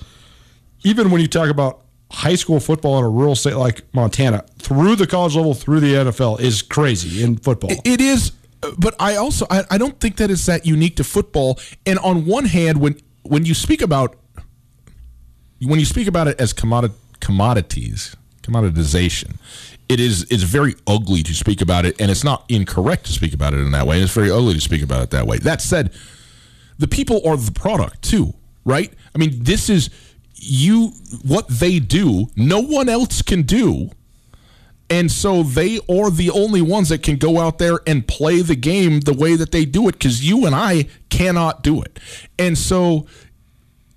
even 0.85 1.11
when 1.11 1.21
you 1.21 1.29
talk 1.29 1.49
about 1.49 1.83
high 2.11 2.35
school 2.35 2.61
football 2.61 2.99
in 2.99 3.05
a 3.05 3.09
rural 3.09 3.35
state 3.35 3.57
like 3.57 3.83
Montana, 3.93 4.45
through 4.59 4.97
the 4.97 5.07
college 5.07 5.37
level, 5.37 5.55
through 5.55 5.81
the 5.81 5.95
NFL, 5.95 6.41
is 6.41 6.63
crazy 6.63 7.23
in 7.23 7.37
football. 7.37 7.71
It 7.85 8.01
is, 8.01 8.33
but 8.79 8.95
I 8.99 9.17
also 9.17 9.47
I, 9.51 9.65
I 9.71 9.79
don't 9.79 9.99
think 10.01 10.17
that 10.17 10.31
is 10.31 10.47
that 10.47 10.67
unique 10.67 10.97
to 10.97 11.05
football. 11.05 11.59
And 11.87 11.99
on 11.99 12.25
one 12.25 12.47
hand, 12.47 12.81
when 12.81 13.01
when 13.23 13.45
you 13.45 13.55
speak 13.55 13.83
about 13.83 14.17
when 15.63 15.79
you 15.79 15.87
speak 15.87 16.09
about 16.09 16.29
it 16.29 16.41
as 16.41 16.53
commodities 16.53 18.17
commoditization, 18.43 19.37
it 19.89 20.01
is 20.01 20.27
it's 20.31 20.43
very 20.43 20.75
ugly 20.87 21.23
to 21.23 21.35
speak 21.35 21.61
about 21.61 21.85
it, 21.85 22.01
and 22.01 22.11
it's 22.11 22.25
not 22.25 22.45
incorrect 22.49 23.07
to 23.07 23.13
speak 23.13 23.35
about 23.35 23.53
it 23.53 23.59
in 23.59 23.71
that 23.73 23.87
way. 23.87 24.01
It's 24.01 24.13
very 24.13 24.31
ugly 24.31 24.55
to 24.55 24.61
speak 24.61 24.83
about 24.83 25.03
it 25.03 25.11
that 25.11 25.27
way. 25.27 25.39
That 25.39 25.61
said, 25.61 25.93
the 26.79 26.89
people 26.89 27.27
are 27.27 27.37
the 27.37 27.53
product 27.53 28.03
too, 28.03 28.35
right? 28.65 28.93
I 29.15 29.19
mean, 29.19 29.43
this 29.43 29.69
is 29.69 29.91
you 30.39 30.93
what 31.23 31.49
they 31.49 31.79
do. 31.79 32.29
No 32.37 32.61
one 32.61 32.89
else 32.89 33.23
can 33.23 33.43
do. 33.43 33.91
And 34.91 35.13
so 35.13 35.43
they 35.43 35.79
are 35.91 36.11
the 36.11 36.31
only 36.31 36.63
ones 36.63 36.89
that 36.89 37.03
can 37.03 37.17
go 37.17 37.39
out 37.39 37.59
there 37.59 37.81
and 37.87 38.07
play 38.07 38.41
the 38.41 38.57
game 38.57 39.01
the 39.01 39.13
way 39.13 39.37
that 39.37 39.53
they 39.53 39.67
do 39.67 39.87
it 39.89 39.93
because 39.93 40.27
you 40.27 40.47
and 40.47 40.55
I 40.55 40.89
cannot 41.11 41.63
do 41.63 41.83
it. 41.83 41.99
And 42.39 42.57
so 42.57 43.07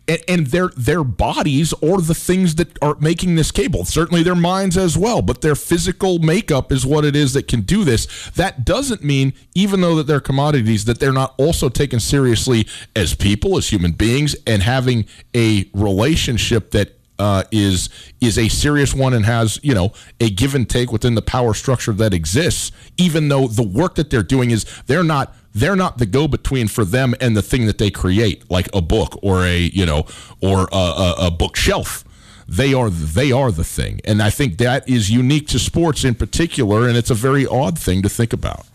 and, 0.08 0.22
and 0.28 0.48
their 0.48 0.70
their 0.70 1.04
bodies 1.04 1.74
or 1.82 2.02
the 2.02 2.16
things 2.16 2.56
that 2.56 2.78
are 2.82 2.96
making 3.00 3.36
this 3.36 3.52
cable. 3.52 3.86
Certainly 3.86 4.24
their 4.24 4.36
minds 4.36 4.78
as 4.78 4.98
well, 4.98 5.22
but 5.22 5.42
their 5.42 5.56
physical 5.56 6.20
makeup 6.20 6.72
is 6.72 6.86
what 6.86 7.06
it 7.06 7.16
is 7.16 7.34
that 7.34 7.48
can 7.48 7.62
do 7.62 7.84
this. 7.84 8.30
That 8.32 8.66
doesn't 8.66 9.04
mean, 9.04 9.34
even 9.56 9.82
though 9.82 9.96
that 9.96 10.08
they're 10.08 10.20
commodities, 10.20 10.86
that 10.86 11.00
they're 11.00 11.14
not 11.14 11.36
also 11.38 11.70
taken 11.70 12.00
seriously 12.00 12.68
as 12.96 13.16
people, 13.16 13.58
as 13.58 13.70
human 13.70 13.92
beings, 13.92 14.36
and 14.46 14.64
having 14.64 15.06
a 15.36 15.70
relationship 15.74 16.72
that 16.72 16.98
uh, 17.22 17.44
is 17.52 17.90
is 18.20 18.38
a 18.38 18.50
serious 18.50 18.96
one 18.96 19.14
and 19.14 19.26
has 19.26 19.60
you 19.62 19.76
know 19.76 19.94
a 20.20 20.30
give 20.30 20.56
and 20.56 20.68
take 20.68 20.92
within 20.92 21.14
the 21.14 21.22
power 21.22 21.54
structure 21.54 21.94
that 21.94 22.14
exists. 22.14 22.72
Even 22.98 23.30
though 23.30 23.48
the 23.48 23.64
work 23.64 23.96
that 23.96 24.10
they're 24.10 24.24
doing 24.24 24.50
is 24.50 24.66
they're 24.88 25.04
not 25.04 25.36
they're 25.54 25.76
not 25.76 26.00
the 26.00 26.06
go 26.06 26.28
between 26.28 26.68
for 26.68 26.84
them 26.84 27.14
and 27.22 27.38
the 27.38 27.42
thing 27.42 27.68
that 27.68 27.78
they 27.78 27.92
create, 27.92 28.50
like 28.50 28.68
a 28.74 28.82
book 28.82 29.20
or 29.22 29.46
a 29.46 29.58
you 29.60 29.86
know 29.86 30.06
or 30.42 30.68
a, 30.72 30.76
a, 30.76 31.16
a 31.28 31.32
bookshelf. 31.32 32.04
They 32.48 32.74
are 32.74 32.90
they 32.90 33.32
are 33.32 33.52
the 33.52 33.64
thing, 33.64 34.02
and 34.04 34.22
I 34.22 34.30
think 34.30 34.58
that 34.58 34.90
is 34.90 35.12
unique 35.12 35.48
to 35.50 35.60
sports 35.60 36.04
in 36.04 36.16
particular, 36.16 36.88
and 36.88 36.98
it's 36.98 37.12
a 37.12 37.16
very 37.16 37.46
odd 37.46 37.78
thing 37.78 38.02
to 38.02 38.10
think 38.10 38.34
about. 38.34 38.66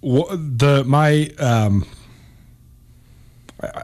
Wha- 0.00 0.34
the 0.34 0.84
my 0.84 1.30
um, 1.38 1.86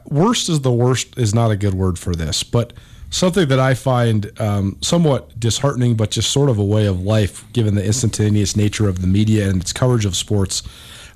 worst 0.06 0.48
is 0.48 0.60
the 0.60 0.72
worst 0.72 1.18
is 1.18 1.34
not 1.34 1.50
a 1.50 1.56
good 1.56 1.74
word 1.74 1.98
for 1.98 2.14
this, 2.14 2.42
but 2.42 2.72
something 3.10 3.48
that 3.48 3.58
I 3.58 3.74
find 3.74 4.30
um, 4.40 4.76
somewhat 4.80 5.38
disheartening, 5.38 5.94
but 5.96 6.10
just 6.10 6.30
sort 6.30 6.50
of 6.50 6.58
a 6.58 6.64
way 6.64 6.86
of 6.86 7.00
life, 7.00 7.44
given 7.52 7.74
the 7.74 7.84
instantaneous 7.84 8.56
nature 8.56 8.88
of 8.88 9.00
the 9.00 9.06
media 9.06 9.48
and 9.48 9.60
its 9.62 9.72
coverage 9.72 10.04
of 10.04 10.16
sports. 10.16 10.62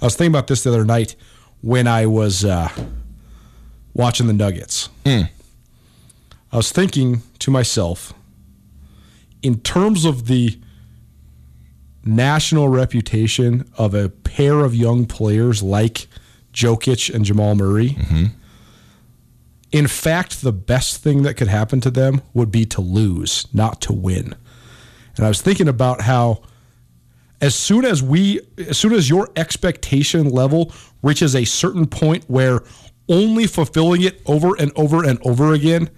I 0.00 0.06
was 0.06 0.16
thinking 0.16 0.32
about 0.32 0.46
this 0.46 0.62
the 0.64 0.70
other 0.70 0.84
night 0.84 1.16
when 1.60 1.86
I 1.86 2.06
was 2.06 2.44
uh, 2.44 2.68
watching 3.94 4.26
the 4.26 4.32
Nuggets. 4.32 4.88
I 6.50 6.56
was 6.56 6.72
thinking 6.72 7.22
to 7.40 7.50
myself, 7.50 8.12
in 9.42 9.60
terms 9.60 10.04
of 10.04 10.26
the 10.26 10.58
national 12.04 12.68
reputation 12.68 13.68
of 13.78 13.94
a 13.94 14.08
pair 14.08 14.60
of 14.60 14.74
young 14.74 15.06
players 15.06 15.62
like 15.62 16.08
Jokic 16.52 17.12
and 17.14 17.24
Jamal 17.24 17.54
Murray. 17.54 17.96
In 19.72 19.86
fact, 19.86 20.42
the 20.42 20.52
best 20.52 21.02
thing 21.02 21.22
that 21.22 21.34
could 21.34 21.48
happen 21.48 21.80
to 21.80 21.90
them 21.90 22.20
would 22.34 22.52
be 22.52 22.66
to 22.66 22.82
lose, 22.82 23.46
not 23.54 23.80
to 23.82 23.92
win. 23.92 24.36
And 25.16 25.24
I 25.24 25.28
was 25.28 25.40
thinking 25.40 25.68
about 25.68 26.02
how 26.02 26.42
as 27.40 27.54
soon 27.54 27.84
as 27.84 28.02
we 28.02 28.40
as 28.56 28.78
soon 28.78 28.92
as 28.92 29.10
your 29.10 29.30
expectation 29.34 30.28
level 30.28 30.72
reaches 31.02 31.34
a 31.34 31.44
certain 31.44 31.86
point 31.86 32.24
where 32.28 32.62
only 33.08 33.46
fulfilling 33.46 34.02
it 34.02 34.22
over 34.26 34.54
and 34.58 34.72
over 34.76 35.04
and 35.04 35.18
over 35.26 35.52
again 35.52 35.90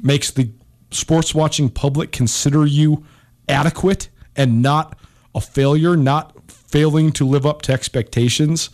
makes 0.00 0.30
the 0.30 0.50
sports 0.90 1.34
watching 1.34 1.68
public 1.68 2.10
consider 2.12 2.64
you 2.66 3.04
adequate 3.48 4.08
and 4.36 4.62
not 4.62 4.98
a 5.34 5.40
failure, 5.40 5.96
not 5.96 6.50
failing 6.50 7.12
to 7.12 7.26
live 7.26 7.46
up 7.46 7.62
to 7.62 7.72
expectations, 7.72 8.70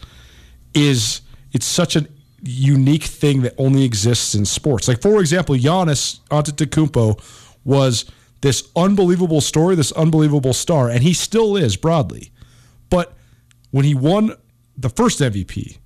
is 0.74 1.20
it's 1.52 1.66
such 1.66 1.96
a 1.96 2.06
unique 2.42 3.04
thing 3.04 3.42
that 3.42 3.54
only 3.58 3.84
exists 3.84 4.34
in 4.34 4.44
sports. 4.44 4.88
Like 4.88 5.02
for 5.02 5.20
example, 5.20 5.54
Giannis 5.56 6.20
Antetokounmpo 6.30 7.20
was 7.64 8.04
this 8.40 8.68
unbelievable 8.76 9.40
story, 9.40 9.74
this 9.74 9.92
unbelievable 9.92 10.52
star, 10.52 10.88
and 10.88 11.02
he 11.02 11.12
still 11.12 11.56
is 11.56 11.76
broadly. 11.76 12.30
But 12.90 13.14
when 13.70 13.84
he 13.84 13.94
won 13.94 14.34
the 14.76 14.88
first 14.88 15.20
MVP 15.20 15.78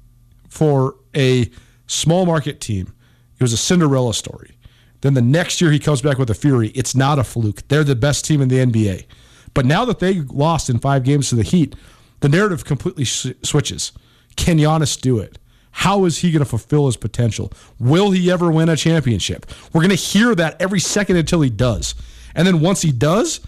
for 0.49 0.97
a 1.17 1.51
small 1.87 2.27
market 2.27 2.61
team, 2.61 2.93
it 3.39 3.43
was 3.43 3.53
a 3.53 3.57
Cinderella 3.57 4.15
story. 4.15 4.59
Then 5.01 5.15
the 5.15 5.23
next 5.23 5.61
year 5.61 5.73
he 5.73 5.79
comes 5.79 6.01
back 6.01 6.19
with 6.19 6.31
a 6.31 6.35
Fury. 6.35 6.69
It's 6.69 6.95
not 6.95 7.19
a 7.19 7.25
fluke. 7.25 7.67
They're 7.69 7.85
the 7.85 7.97
best 7.97 8.25
team 8.25 8.41
in 8.41 8.49
the 8.49 8.59
NBA. 8.59 9.07
But 9.55 9.67
now 9.67 9.85
that 9.85 9.99
they 9.99 10.21
lost 10.21 10.71
in 10.71 10.79
five 10.79 11.03
games 11.03 11.29
to 11.31 11.35
the 11.35 11.43
Heat, 11.43 11.75
the 12.21 12.29
narrative 12.29 12.65
completely 12.65 13.05
sh- 13.05 13.33
switches. 13.43 13.93
Can 14.37 14.59
Giannis 14.59 14.99
do 14.99 15.19
it? 15.19 15.39
How 15.73 16.05
is 16.05 16.19
he 16.19 16.31
going 16.31 16.45
to 16.45 16.49
fulfill 16.49 16.87
his 16.87 16.97
potential? 16.97 17.53
Will 17.79 18.11
he 18.11 18.31
ever 18.31 18.51
win 18.51 18.69
a 18.69 18.77
championship? 18.77 19.47
We're 19.73 19.81
going 19.81 19.91
to 19.91 19.97
hear 19.97 20.35
that 20.35 20.61
every 20.61 20.81
second 20.81 21.17
until 21.17 21.41
he 21.41 21.51
does. 21.51 21.95
And 22.35 22.47
then 22.47 22.61
once 22.61 22.83
he 22.83 22.93
does, 22.93 23.41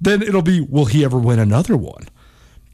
then 0.00 0.22
it'll 0.22 0.42
be, 0.42 0.60
will 0.60 0.84
he 0.86 1.04
ever 1.04 1.18
win 1.18 1.38
another 1.38 1.76
one? 1.76 2.08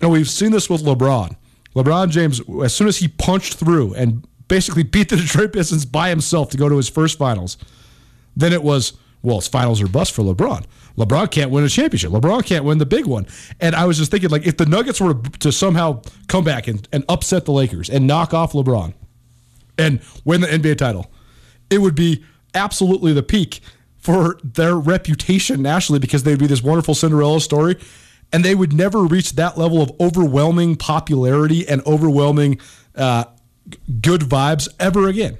Know, 0.00 0.08
we've 0.08 0.28
seen 0.28 0.50
this 0.50 0.70
with 0.70 0.82
LeBron. 0.82 1.36
LeBron 1.76 2.10
James, 2.10 2.40
as 2.64 2.74
soon 2.74 2.88
as 2.88 2.98
he 2.98 3.08
punched 3.08 3.54
through 3.54 3.94
and 3.94 4.26
basically 4.48 4.82
beat 4.82 5.10
the 5.10 5.16
Detroit 5.18 5.52
Pistons 5.52 5.84
by 5.84 6.08
himself 6.08 6.50
to 6.50 6.56
go 6.56 6.68
to 6.68 6.76
his 6.76 6.88
first 6.88 7.18
finals, 7.18 7.58
then 8.36 8.52
it 8.52 8.62
was, 8.62 8.94
well, 9.22 9.38
it's 9.38 9.46
finals 9.46 9.80
or 9.82 9.88
bust 9.88 10.12
for 10.12 10.22
LeBron. 10.22 10.64
LeBron 11.00 11.30
can't 11.30 11.50
win 11.50 11.64
a 11.64 11.68
championship. 11.68 12.10
LeBron 12.10 12.44
can't 12.44 12.64
win 12.64 12.78
the 12.78 12.86
big 12.86 13.06
one. 13.06 13.26
And 13.60 13.74
I 13.74 13.86
was 13.86 13.98
just 13.98 14.10
thinking, 14.10 14.30
like, 14.30 14.46
if 14.46 14.56
the 14.56 14.66
Nuggets 14.66 15.00
were 15.00 15.14
to 15.40 15.50
somehow 15.50 16.02
come 16.28 16.44
back 16.44 16.68
and, 16.68 16.86
and 16.92 17.04
upset 17.08 17.44
the 17.44 17.52
Lakers 17.52 17.88
and 17.88 18.06
knock 18.06 18.34
off 18.34 18.52
LeBron 18.52 18.94
and 19.78 20.00
win 20.24 20.40
the 20.40 20.46
NBA 20.46 20.78
title, 20.78 21.10
it 21.70 21.78
would 21.78 21.94
be 21.94 22.24
absolutely 22.54 23.12
the 23.12 23.22
peak 23.22 23.60
for 23.96 24.38
their 24.42 24.76
reputation 24.76 25.62
nationally 25.62 25.98
because 25.98 26.22
they'd 26.22 26.38
be 26.38 26.46
this 26.46 26.62
wonderful 26.62 26.94
Cinderella 26.94 27.40
story. 27.40 27.76
And 28.32 28.44
they 28.44 28.54
would 28.54 28.72
never 28.72 29.02
reach 29.02 29.32
that 29.32 29.58
level 29.58 29.82
of 29.82 29.90
overwhelming 30.00 30.76
popularity 30.76 31.68
and 31.68 31.84
overwhelming 31.84 32.60
uh, 32.94 33.24
good 34.00 34.20
vibes 34.20 34.68
ever 34.78 35.08
again. 35.08 35.38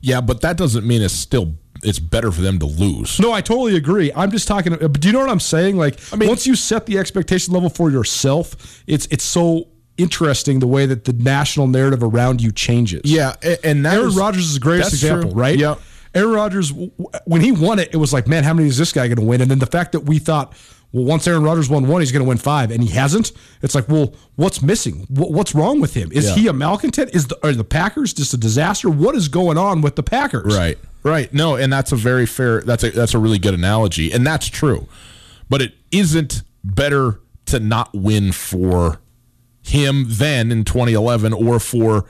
Yeah, 0.00 0.20
but 0.20 0.40
that 0.42 0.56
doesn't 0.56 0.86
mean 0.86 1.02
it's 1.02 1.14
still 1.14 1.54
it's 1.82 1.98
better 1.98 2.30
for 2.32 2.40
them 2.40 2.58
to 2.58 2.66
lose. 2.66 3.18
No, 3.20 3.32
I 3.32 3.40
totally 3.40 3.76
agree. 3.76 4.10
I'm 4.14 4.30
just 4.30 4.48
talking. 4.48 4.72
Uh, 4.72 4.88
but 4.88 5.00
do 5.00 5.08
you 5.08 5.12
know 5.12 5.20
what 5.20 5.30
I'm 5.30 5.40
saying? 5.40 5.76
Like, 5.76 5.98
I 6.12 6.16
mean- 6.16 6.28
once 6.28 6.46
you 6.46 6.54
set 6.54 6.86
the 6.86 6.98
expectation 6.98 7.54
level 7.54 7.68
for 7.68 7.90
yourself, 7.90 8.82
it's 8.86 9.06
it's 9.10 9.24
so 9.24 9.68
interesting 9.98 10.58
the 10.58 10.66
way 10.66 10.86
that 10.86 11.04
the 11.04 11.12
national 11.12 11.66
narrative 11.66 12.02
around 12.02 12.42
you 12.42 12.52
changes. 12.52 13.02
Yeah, 13.04 13.34
and 13.64 13.84
that 13.86 13.94
Aaron 13.94 14.14
Rodgers 14.14 14.44
is 14.46 14.54
the 14.54 14.60
greatest 14.60 14.92
example, 14.92 15.30
true. 15.30 15.40
right? 15.40 15.58
Yeah. 15.58 15.76
Aaron 16.14 16.32
Rodgers, 16.32 16.72
when 17.26 17.42
he 17.42 17.52
won 17.52 17.78
it, 17.78 17.90
it 17.92 17.98
was 17.98 18.12
like, 18.12 18.26
man, 18.26 18.42
how 18.42 18.54
many 18.54 18.68
is 18.68 18.78
this 18.78 18.90
guy 18.90 19.06
going 19.06 19.18
to 19.18 19.24
win? 19.24 19.42
And 19.42 19.50
then 19.50 19.58
the 19.58 19.66
fact 19.66 19.92
that 19.92 20.00
we 20.00 20.18
thought, 20.18 20.54
well, 20.92 21.04
once 21.04 21.26
Aaron 21.26 21.42
Rodgers 21.42 21.68
won 21.68 21.86
one, 21.88 22.00
he's 22.00 22.12
going 22.12 22.24
to 22.24 22.28
win 22.28 22.38
five, 22.38 22.70
and 22.70 22.82
he 22.82 22.90
hasn't. 22.90 23.32
It's 23.62 23.74
like, 23.74 23.88
well, 23.88 24.14
what's 24.36 24.62
missing? 24.62 25.06
What's 25.10 25.54
wrong 25.54 25.80
with 25.80 25.94
him? 25.94 26.10
Is 26.12 26.26
Yeah. 26.28 26.34
he 26.34 26.46
a 26.48 26.52
malcontent? 26.52 27.14
Is 27.14 27.26
the, 27.26 27.38
are 27.46 27.52
the 27.52 27.64
Packers 27.64 28.12
just 28.14 28.32
a 28.34 28.36
disaster? 28.36 28.88
What 28.88 29.14
is 29.14 29.28
going 29.28 29.58
on 29.58 29.80
with 29.82 29.96
the 29.96 30.02
Packers? 30.02 30.56
Right. 30.56 30.78
Right. 31.02 31.32
No, 31.32 31.54
and 31.56 31.72
that's 31.72 31.92
a 31.92 31.96
very 31.96 32.26
fair 32.26 32.62
that's 32.62 32.82
a 32.82 32.90
that's 32.90 33.14
a 33.14 33.18
really 33.18 33.38
good 33.38 33.54
analogy. 33.54 34.10
And 34.10 34.26
that's 34.26 34.48
true. 34.48 34.88
But 35.48 35.62
it 35.62 35.74
isn't 35.92 36.42
better 36.64 37.20
to 37.46 37.60
not 37.60 37.94
win 37.94 38.32
for 38.32 38.98
him 39.62 40.06
then 40.08 40.50
in 40.50 40.64
2011 40.64 41.32
or 41.32 41.60
for 41.60 42.06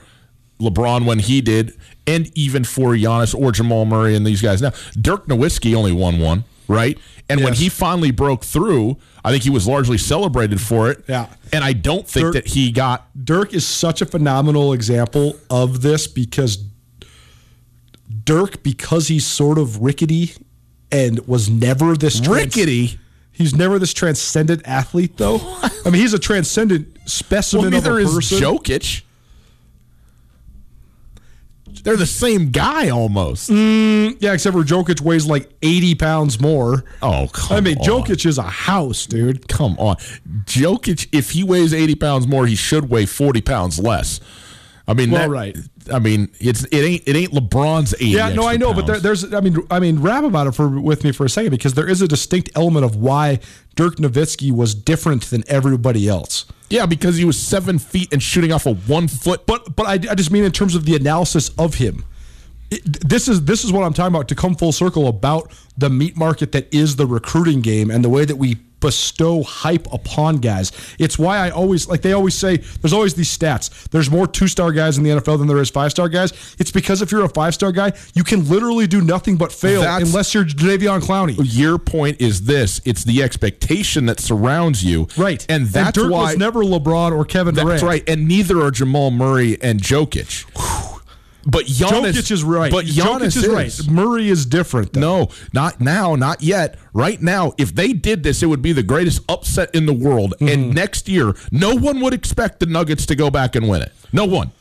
LeBron 0.59 1.05
when 1.05 1.19
he 1.19 1.41
did 1.41 1.77
and 2.07 2.31
even 2.35 2.63
for 2.63 2.93
Giannis 2.93 3.35
or 3.39 3.51
Jamal 3.51 3.85
Murray 3.85 4.15
and 4.15 4.25
these 4.25 4.41
guys 4.41 4.61
now. 4.63 4.71
Dirk 4.99 5.27
Nowitzki 5.27 5.75
only 5.75 5.91
won 5.91 6.17
one, 6.19 6.43
right? 6.67 6.97
And 7.29 7.43
when 7.43 7.53
he 7.53 7.69
finally 7.69 8.11
broke 8.11 8.43
through, 8.45 8.97
I 9.23 9.31
think 9.31 9.43
he 9.43 9.49
was 9.49 9.67
largely 9.67 9.97
celebrated 9.97 10.61
for 10.61 10.89
it. 10.89 11.03
Yeah. 11.07 11.27
And 11.51 11.63
I 11.63 11.73
don't 11.73 12.07
think 12.07 12.25
Dirk- 12.27 12.33
that 12.35 12.47
he 12.47 12.71
got 12.71 13.07
Dirk 13.25 13.53
is 13.53 13.65
such 13.67 14.01
a 14.01 14.05
phenomenal 14.05 14.71
example 14.73 15.35
of 15.49 15.81
this 15.81 16.07
because 16.07 16.63
Dirk, 18.23 18.63
because 18.63 19.07
he's 19.09 19.25
sort 19.25 19.57
of 19.57 19.81
rickety 19.81 20.33
and 20.91 21.25
was 21.27 21.49
never 21.49 21.95
this 21.95 22.19
trans- 22.19 22.55
rickety. 22.55 22.99
he's 23.31 23.53
never 23.53 23.77
this 23.79 23.93
transcendent 23.93 24.61
athlete, 24.65 25.17
though. 25.17 25.37
I 25.85 25.89
mean, 25.89 25.95
he's 26.01 26.13
a 26.13 26.19
transcendent 26.19 26.87
Well, 26.95 27.03
specimen 27.07 27.69
neither 27.71 27.91
of 27.99 28.05
a 28.05 28.07
is 28.07 28.15
person. 28.15 28.37
Jokic. 31.79 31.83
They're 31.83 31.97
the 31.97 32.05
same 32.05 32.49
guy 32.51 32.89
almost. 32.89 33.49
Mm, 33.49 34.17
yeah, 34.19 34.33
except 34.33 34.55
for 34.55 34.63
Jokic 34.63 35.01
weighs 35.01 35.25
like 35.25 35.49
80 35.61 35.95
pounds 35.95 36.39
more. 36.39 36.83
Oh, 37.01 37.27
come 37.33 37.57
I 37.57 37.61
mean, 37.61 37.77
on. 37.77 37.83
Jokic 37.85 38.25
is 38.25 38.37
a 38.37 38.43
house, 38.43 39.05
dude. 39.05 39.47
Come 39.47 39.75
on. 39.79 39.95
Jokic, 40.45 41.07
if 41.11 41.31
he 41.31 41.43
weighs 41.43 41.73
80 41.73 41.95
pounds 41.95 42.27
more, 42.27 42.45
he 42.47 42.55
should 42.55 42.89
weigh 42.89 43.05
40 43.05 43.41
pounds 43.41 43.79
less. 43.79 44.19
I 44.87 44.93
mean, 44.93 45.11
Well, 45.11 45.21
that- 45.23 45.29
right. 45.29 45.57
I 45.93 45.99
mean, 45.99 46.29
it's 46.41 46.65
it 46.65 46.75
ain't 46.83 47.03
it 47.07 47.15
ain't 47.15 47.31
LeBron's 47.31 47.93
80. 47.93 48.05
Yeah, 48.07 48.33
no, 48.33 48.45
I 48.45 48.57
know, 48.57 48.73
but 48.73 48.87
there, 48.87 48.99
there's, 48.99 49.33
I 49.33 49.39
mean, 49.39 49.55
I 49.71 49.79
mean, 49.79 50.01
rap 50.01 50.25
about 50.25 50.47
it 50.47 50.51
for 50.53 50.67
with 50.67 51.05
me 51.05 51.13
for 51.13 51.23
a 51.25 51.29
second 51.29 51.51
because 51.51 51.75
there 51.75 51.87
is 51.87 52.01
a 52.01 52.09
distinct 52.09 52.49
element 52.55 52.83
of 52.83 52.97
why 52.97 53.39
Dirk 53.75 53.95
Nowitzki 53.95 54.51
was 54.51 54.75
different 54.75 55.23
than 55.29 55.45
everybody 55.47 56.09
else. 56.09 56.45
Yeah, 56.69 56.85
because 56.85 57.17
he 57.17 57.25
was 57.25 57.39
seven 57.39 57.79
feet 57.79 58.11
and 58.11 58.21
shooting 58.21 58.51
off 58.51 58.65
a 58.65 58.73
one 58.73 59.07
foot. 59.07 59.45
But 59.45 59.75
but 59.75 59.85
I, 59.85 59.93
I 60.11 60.15
just 60.15 60.31
mean 60.31 60.43
in 60.43 60.51
terms 60.51 60.75
of 60.75 60.85
the 60.85 60.95
analysis 60.95 61.49
of 61.57 61.75
him. 61.75 62.05
It- 62.69 62.83
this 63.09 63.27
is 63.27 63.45
this 63.45 63.63
is 63.63 63.71
what 63.71 63.83
I'm 63.83 63.93
talking 63.93 64.13
about 64.13 64.27
to 64.29 64.35
come 64.35 64.55
full 64.55 64.71
circle 64.73 65.07
about 65.07 65.51
the 65.77 65.89
meat 65.89 66.17
market 66.17 66.51
that 66.51 66.73
is 66.73 66.97
the 66.97 67.05
recruiting 67.05 67.61
game 67.61 67.89
and 67.89 68.03
the 68.03 68.09
way 68.09 68.25
that 68.25 68.35
we 68.35 68.57
bestow 68.79 69.43
hype 69.43 69.91
upon 69.91 70.37
guys. 70.37 70.71
It's 70.99 71.17
why 71.17 71.37
I 71.37 71.49
always 71.49 71.87
like 71.87 72.01
they 72.01 72.13
always 72.13 72.35
say 72.35 72.57
there's 72.57 72.93
always 72.93 73.15
these 73.15 73.35
stats. 73.35 73.69
There's 73.89 74.09
more 74.11 74.27
two-star 74.27 74.71
guys 74.71 74.97
in 74.97 75.03
the 75.03 75.09
NFL 75.11 75.39
than 75.39 75.47
there 75.47 75.57
is 75.57 75.69
five-star 75.69 76.09
guys. 76.09 76.33
It's 76.59 76.71
because 76.71 77.01
if 77.01 77.11
you're 77.11 77.23
a 77.25 77.29
five-star 77.29 77.71
guy, 77.71 77.93
you 78.13 78.23
can 78.23 78.47
literally 78.47 78.87
do 78.87 79.01
nothing 79.01 79.37
but 79.37 79.51
fail 79.51 79.81
That's- 79.81 80.07
unless 80.07 80.33
you're 80.33 80.45
Jadeveon 80.45 81.01
Clowney. 81.01 81.35
Your 81.39 81.77
point 81.77 82.21
is 82.21 82.43
this: 82.43 82.81
it's 82.85 83.03
the 83.03 83.23
expectation 83.23 84.05
that 84.07 84.19
surrounds 84.19 84.83
you, 84.83 85.07
Right. 85.17 85.45
And 85.49 85.67
that's 85.67 85.97
Dirk 85.97 86.11
why 86.11 86.31
was 86.33 86.37
never 86.37 86.63
LeBron 86.63 87.11
or 87.17 87.25
Kevin 87.25 87.55
Durant. 87.55 87.69
That's 87.69 87.83
right, 87.83 88.03
and 88.07 88.27
neither 88.27 88.61
are 88.61 88.71
Jamal 88.71 89.11
Murray 89.11 89.57
and 89.61 89.81
Jokic. 89.81 90.45
But 91.49 91.65
Giannis, 91.65 92.11
Jokic 92.11 92.31
is 92.31 92.43
right. 92.43 92.69
But 92.69 92.85
Giannis 92.85 93.41
Jokic 93.41 93.65
is, 93.65 93.87
right. 93.87 93.89
Murray 93.89 94.27
is 94.29 94.45
different. 94.45 94.91
Though. 94.91 94.99
No, 94.99 95.29
not 95.53 95.79
now, 95.79 96.15
not 96.15 96.43
yet. 96.43 96.77
Right 96.93 97.21
now, 97.21 97.53
if 97.57 97.73
they 97.73 97.93
did 97.93 98.23
this, 98.23 98.43
it 98.43 98.47
would 98.47 98.61
be 98.61 98.73
the 98.73 98.83
greatest 98.83 99.21
upset 99.29 99.73
in 99.73 99.85
the 99.85 99.93
world. 99.93 100.33
Mm-hmm. 100.41 100.47
And 100.49 100.75
next 100.75 101.07
year, 101.07 101.33
no 101.49 101.73
one 101.73 102.01
would 102.01 102.13
expect 102.13 102.59
the 102.59 102.65
Nuggets 102.65 103.05
to 103.05 103.15
go 103.15 103.29
back 103.29 103.55
and 103.55 103.69
win 103.69 103.81
it. 103.81 103.93
No 104.11 104.25
one. 104.25 104.51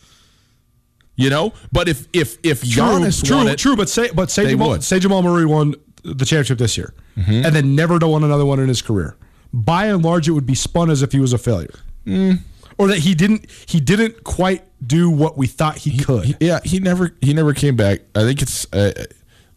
You 1.16 1.28
know, 1.30 1.54
but 1.72 1.88
if 1.88 2.06
if 2.12 2.38
if 2.44 2.62
Giannis 2.62 3.24
true, 3.24 3.36
won 3.36 3.46
true, 3.46 3.52
it, 3.52 3.58
true. 3.58 3.76
But 3.76 3.88
say, 3.88 4.10
but 4.14 4.30
say 4.30 4.50
Jamal, 4.50 4.68
would. 4.68 4.74
Mm-hmm. 4.76 4.82
say 4.82 4.98
Jamal 5.00 5.22
Murray 5.22 5.46
won 5.46 5.74
the 6.04 6.24
championship 6.24 6.58
this 6.58 6.76
year, 6.76 6.94
and 7.16 7.54
then 7.54 7.74
never 7.74 7.98
to 7.98 8.06
won 8.06 8.22
another 8.22 8.44
one 8.44 8.60
in 8.60 8.68
his 8.68 8.80
career. 8.82 9.16
By 9.52 9.86
and 9.86 10.04
large, 10.04 10.28
it 10.28 10.32
would 10.32 10.46
be 10.46 10.54
spun 10.54 10.90
as 10.90 11.02
if 11.02 11.12
he 11.12 11.18
was 11.18 11.32
a 11.32 11.38
failure, 11.38 11.74
Mm. 12.06 12.40
Or 12.78 12.88
that 12.88 12.98
he 12.98 13.14
didn't 13.14 13.46
he 13.66 13.80
didn't 13.80 14.22
quite 14.24 14.62
do 14.86 15.08
what 15.10 15.38
we 15.38 15.46
thought 15.46 15.78
he 15.78 15.96
could. 15.98 16.36
yeah, 16.40 16.60
he 16.64 16.78
never 16.78 17.14
he 17.20 17.32
never 17.32 17.54
came 17.54 17.74
back. 17.76 18.00
I 18.14 18.20
think 18.22 18.42
it's 18.42 18.70
uh, 18.72 19.06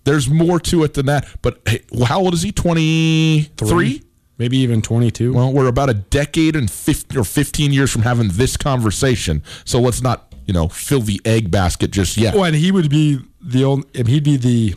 there's 0.05 0.29
more 0.29 0.59
to 0.61 0.83
it 0.83 0.93
than 0.93 1.07
that. 1.07 1.27
But 1.41 1.59
hey, 1.67 1.83
how 2.05 2.19
old 2.21 2.33
is 2.33 2.41
he? 2.41 2.51
Twenty 2.53 3.51
three. 3.57 4.03
maybe 4.37 4.57
even 4.59 4.81
twenty 4.81 5.11
two. 5.11 5.33
Well, 5.33 5.51
we're 5.51 5.67
about 5.67 5.89
a 5.89 5.93
decade 5.95 6.55
and 6.55 6.71
15 6.71 7.19
or 7.19 7.25
15 7.25 7.73
years 7.73 7.91
from 7.91 8.03
having 8.03 8.29
this 8.29 8.55
conversation. 8.55 9.43
So 9.65 9.81
let's 9.81 10.01
not, 10.01 10.33
you 10.45 10.53
know, 10.53 10.69
fill 10.69 11.01
the 11.01 11.19
egg 11.25 11.51
basket 11.51 11.91
just 11.91 12.15
yet. 12.15 12.33
Well, 12.33 12.45
and 12.45 12.55
he 12.55 12.71
would 12.71 12.89
be 12.89 13.19
the 13.41 13.65
only, 13.65 13.85
he'd 13.93 14.23
be 14.23 14.37
the 14.37 14.75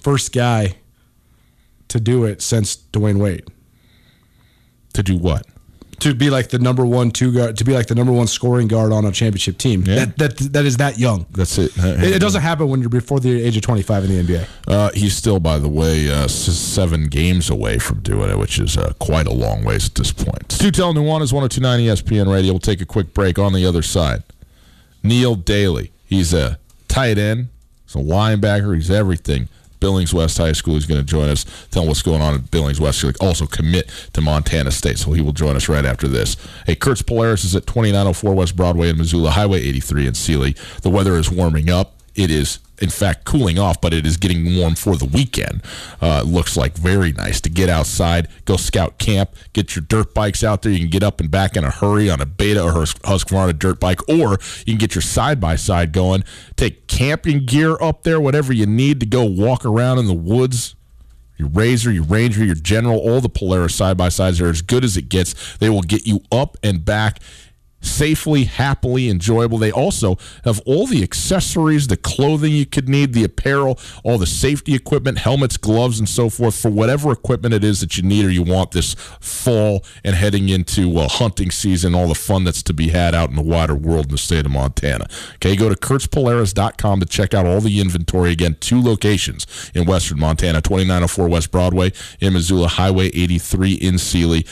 first 0.00 0.32
guy 0.32 0.76
to 1.88 1.98
do 1.98 2.24
it 2.24 2.40
since 2.42 2.76
Dwyane 2.76 3.18
Wade. 3.18 3.48
To 4.94 5.02
do 5.02 5.16
what? 5.16 5.46
To 6.00 6.14
be 6.14 6.30
like 6.30 6.48
the 6.48 6.58
number 6.58 6.84
one 6.84 7.10
two 7.10 7.32
guard, 7.32 7.56
to 7.58 7.64
be 7.64 7.72
like 7.72 7.86
the 7.86 7.94
number 7.94 8.12
one 8.12 8.26
scoring 8.26 8.68
guard 8.68 8.92
on 8.92 9.04
a 9.04 9.12
championship 9.12 9.58
team. 9.58 9.82
Yeah. 9.86 10.06
That, 10.06 10.18
that 10.18 10.38
that 10.52 10.64
is 10.64 10.78
that 10.78 10.98
young. 10.98 11.26
That's 11.30 11.56
it. 11.58 11.72
It, 11.76 12.16
it 12.16 12.18
doesn't 12.20 12.42
happen 12.42 12.68
when 12.68 12.80
you're 12.80 12.90
before 12.90 13.20
the 13.20 13.42
age 13.42 13.56
of 13.56 13.62
25 13.62 14.04
in 14.04 14.26
the 14.26 14.34
NBA. 14.34 14.48
Uh, 14.66 14.90
he's 14.94 15.16
still, 15.16 15.40
by 15.40 15.58
the 15.58 15.68
way, 15.68 16.10
uh, 16.10 16.28
seven 16.28 17.08
games 17.08 17.50
away 17.50 17.78
from 17.78 18.00
doing 18.00 18.30
it, 18.30 18.38
which 18.38 18.58
is 18.58 18.76
uh, 18.76 18.92
quite 18.98 19.26
a 19.26 19.32
long 19.32 19.64
ways 19.64 19.86
at 19.86 19.94
this 19.94 20.12
point. 20.12 20.48
Tutel 20.48 20.94
Nuanez, 20.94 21.32
1029 21.32 21.80
ESPN 21.80 22.32
Radio. 22.32 22.52
We'll 22.52 22.60
take 22.60 22.80
a 22.80 22.86
quick 22.86 23.14
break 23.14 23.38
on 23.38 23.52
the 23.52 23.66
other 23.66 23.82
side. 23.82 24.22
Neil 25.02 25.34
Daly. 25.34 25.92
He's 26.06 26.34
a 26.34 26.58
tight 26.88 27.18
end. 27.18 27.48
He's 27.86 27.94
a 27.94 27.98
linebacker. 27.98 28.74
He's 28.74 28.90
everything. 28.90 29.48
Billings 29.80 30.14
West 30.14 30.38
High 30.38 30.52
School. 30.52 30.74
He's 30.74 30.86
going 30.86 31.00
to 31.00 31.06
join 31.06 31.28
us, 31.28 31.44
tell 31.70 31.82
him 31.82 31.88
what's 31.88 32.02
going 32.02 32.20
on 32.20 32.34
at 32.34 32.50
Billings 32.50 32.80
West. 32.80 33.02
He'll 33.02 33.12
also 33.20 33.46
commit 33.46 33.90
to 34.12 34.20
Montana 34.20 34.70
State, 34.70 34.98
so 34.98 35.12
he 35.12 35.20
will 35.20 35.32
join 35.32 35.56
us 35.56 35.68
right 35.68 35.84
after 35.84 36.06
this. 36.06 36.36
Hey, 36.66 36.74
Kurtz 36.76 37.02
Polaris 37.02 37.44
is 37.44 37.56
at 37.56 37.66
2904 37.66 38.34
West 38.34 38.56
Broadway 38.56 38.90
in 38.90 38.98
Missoula, 38.98 39.30
Highway 39.30 39.60
83 39.60 40.06
in 40.06 40.14
Seeley. 40.14 40.54
The 40.82 40.90
weather 40.90 41.16
is 41.16 41.30
warming 41.30 41.70
up. 41.70 41.94
It 42.14 42.30
is, 42.30 42.58
in 42.80 42.90
fact, 42.90 43.24
cooling 43.24 43.58
off, 43.58 43.80
but 43.80 43.92
it 43.92 44.06
is 44.06 44.16
getting 44.16 44.56
warm 44.56 44.74
for 44.74 44.96
the 44.96 45.04
weekend. 45.04 45.62
Uh, 46.00 46.22
looks 46.22 46.56
like 46.56 46.76
very 46.76 47.12
nice 47.12 47.40
to 47.42 47.50
get 47.50 47.68
outside, 47.68 48.28
go 48.44 48.56
scout 48.56 48.98
camp, 48.98 49.34
get 49.52 49.76
your 49.76 49.84
dirt 49.88 50.14
bikes 50.14 50.42
out 50.42 50.62
there. 50.62 50.72
You 50.72 50.80
can 50.80 50.90
get 50.90 51.02
up 51.02 51.20
and 51.20 51.30
back 51.30 51.56
in 51.56 51.64
a 51.64 51.70
hurry 51.70 52.10
on 52.10 52.20
a 52.20 52.26
Beta 52.26 52.62
or 52.62 52.72
Hus- 52.72 52.94
Husqvarna 52.94 53.58
dirt 53.58 53.80
bike, 53.80 54.06
or 54.08 54.38
you 54.66 54.74
can 54.74 54.78
get 54.78 54.94
your 54.94 55.02
side 55.02 55.40
by 55.40 55.56
side 55.56 55.92
going. 55.92 56.24
Take 56.56 56.86
camping 56.86 57.46
gear 57.46 57.76
up 57.80 58.02
there, 58.02 58.20
whatever 58.20 58.52
you 58.52 58.66
need 58.66 59.00
to 59.00 59.06
go 59.06 59.24
walk 59.24 59.64
around 59.64 59.98
in 59.98 60.06
the 60.06 60.14
woods 60.14 60.74
your 61.40 61.48
RZR, 61.48 61.94
your 61.94 62.04
Ranger, 62.04 62.44
your 62.44 62.54
General, 62.54 62.98
all 62.98 63.22
the 63.22 63.30
Polaris 63.30 63.74
side 63.74 63.96
by 63.96 64.10
sides 64.10 64.42
are 64.42 64.50
as 64.50 64.60
good 64.60 64.84
as 64.84 64.98
it 64.98 65.08
gets. 65.08 65.56
They 65.56 65.70
will 65.70 65.80
get 65.80 66.06
you 66.06 66.20
up 66.30 66.58
and 66.62 66.84
back 66.84 67.18
safely, 67.80 68.44
happily, 68.44 69.08
enjoyable. 69.08 69.58
They 69.58 69.72
also 69.72 70.16
have 70.44 70.60
all 70.66 70.86
the 70.86 71.02
accessories, 71.02 71.86
the 71.86 71.96
clothing 71.96 72.52
you 72.52 72.66
could 72.66 72.88
need, 72.88 73.12
the 73.12 73.24
apparel, 73.24 73.78
all 74.04 74.18
the 74.18 74.26
safety 74.26 74.74
equipment, 74.74 75.18
helmets, 75.18 75.56
gloves, 75.56 75.98
and 75.98 76.08
so 76.08 76.30
forth 76.30 76.60
for 76.60 76.70
whatever 76.70 77.12
equipment 77.12 77.54
it 77.54 77.64
is 77.64 77.80
that 77.80 77.96
you 77.96 78.02
need 78.02 78.24
or 78.24 78.30
you 78.30 78.42
want 78.42 78.72
this 78.72 78.94
fall 79.20 79.84
and 80.04 80.14
heading 80.14 80.48
into 80.48 80.98
uh, 80.98 81.08
hunting 81.08 81.50
season, 81.50 81.94
all 81.94 82.08
the 82.08 82.14
fun 82.14 82.44
that's 82.44 82.62
to 82.62 82.72
be 82.72 82.88
had 82.88 83.14
out 83.14 83.30
in 83.30 83.36
the 83.36 83.42
wider 83.42 83.74
world 83.74 84.06
in 84.06 84.12
the 84.12 84.18
state 84.18 84.46
of 84.46 84.52
Montana. 84.52 85.06
Okay, 85.36 85.56
go 85.56 85.68
to 85.68 85.74
kurtzpolaris.com 85.74 87.00
to 87.00 87.06
check 87.06 87.34
out 87.34 87.46
all 87.46 87.60
the 87.60 87.80
inventory. 87.80 88.32
Again, 88.32 88.56
two 88.60 88.80
locations 88.80 89.46
in 89.74 89.86
western 89.86 90.18
Montana 90.18 90.60
2904 90.60 91.28
West 91.28 91.50
Broadway 91.50 91.92
in 92.20 92.32
Missoula, 92.32 92.68
Highway 92.68 93.06
83 93.08 93.74
in 93.74 93.98
Seeley. 93.98 94.46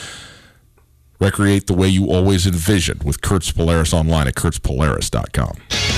Recreate 1.20 1.66
the 1.66 1.74
way 1.74 1.88
you 1.88 2.06
always 2.06 2.46
envisioned 2.46 3.02
with 3.02 3.20
Kurtz 3.20 3.50
Polaris 3.50 3.92
online 3.92 4.28
at 4.28 4.34
kurtzpolaris.com. 4.34 5.97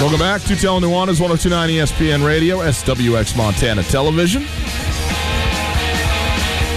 Welcome 0.00 0.20
back 0.20 0.42
to 0.42 0.48
Tutel 0.48 0.82
Nuanez 0.82 1.18
1029 1.20 1.70
ESPN 1.70 2.24
Radio, 2.24 2.58
SWX 2.58 3.34
Montana 3.34 3.82
Television. 3.84 4.42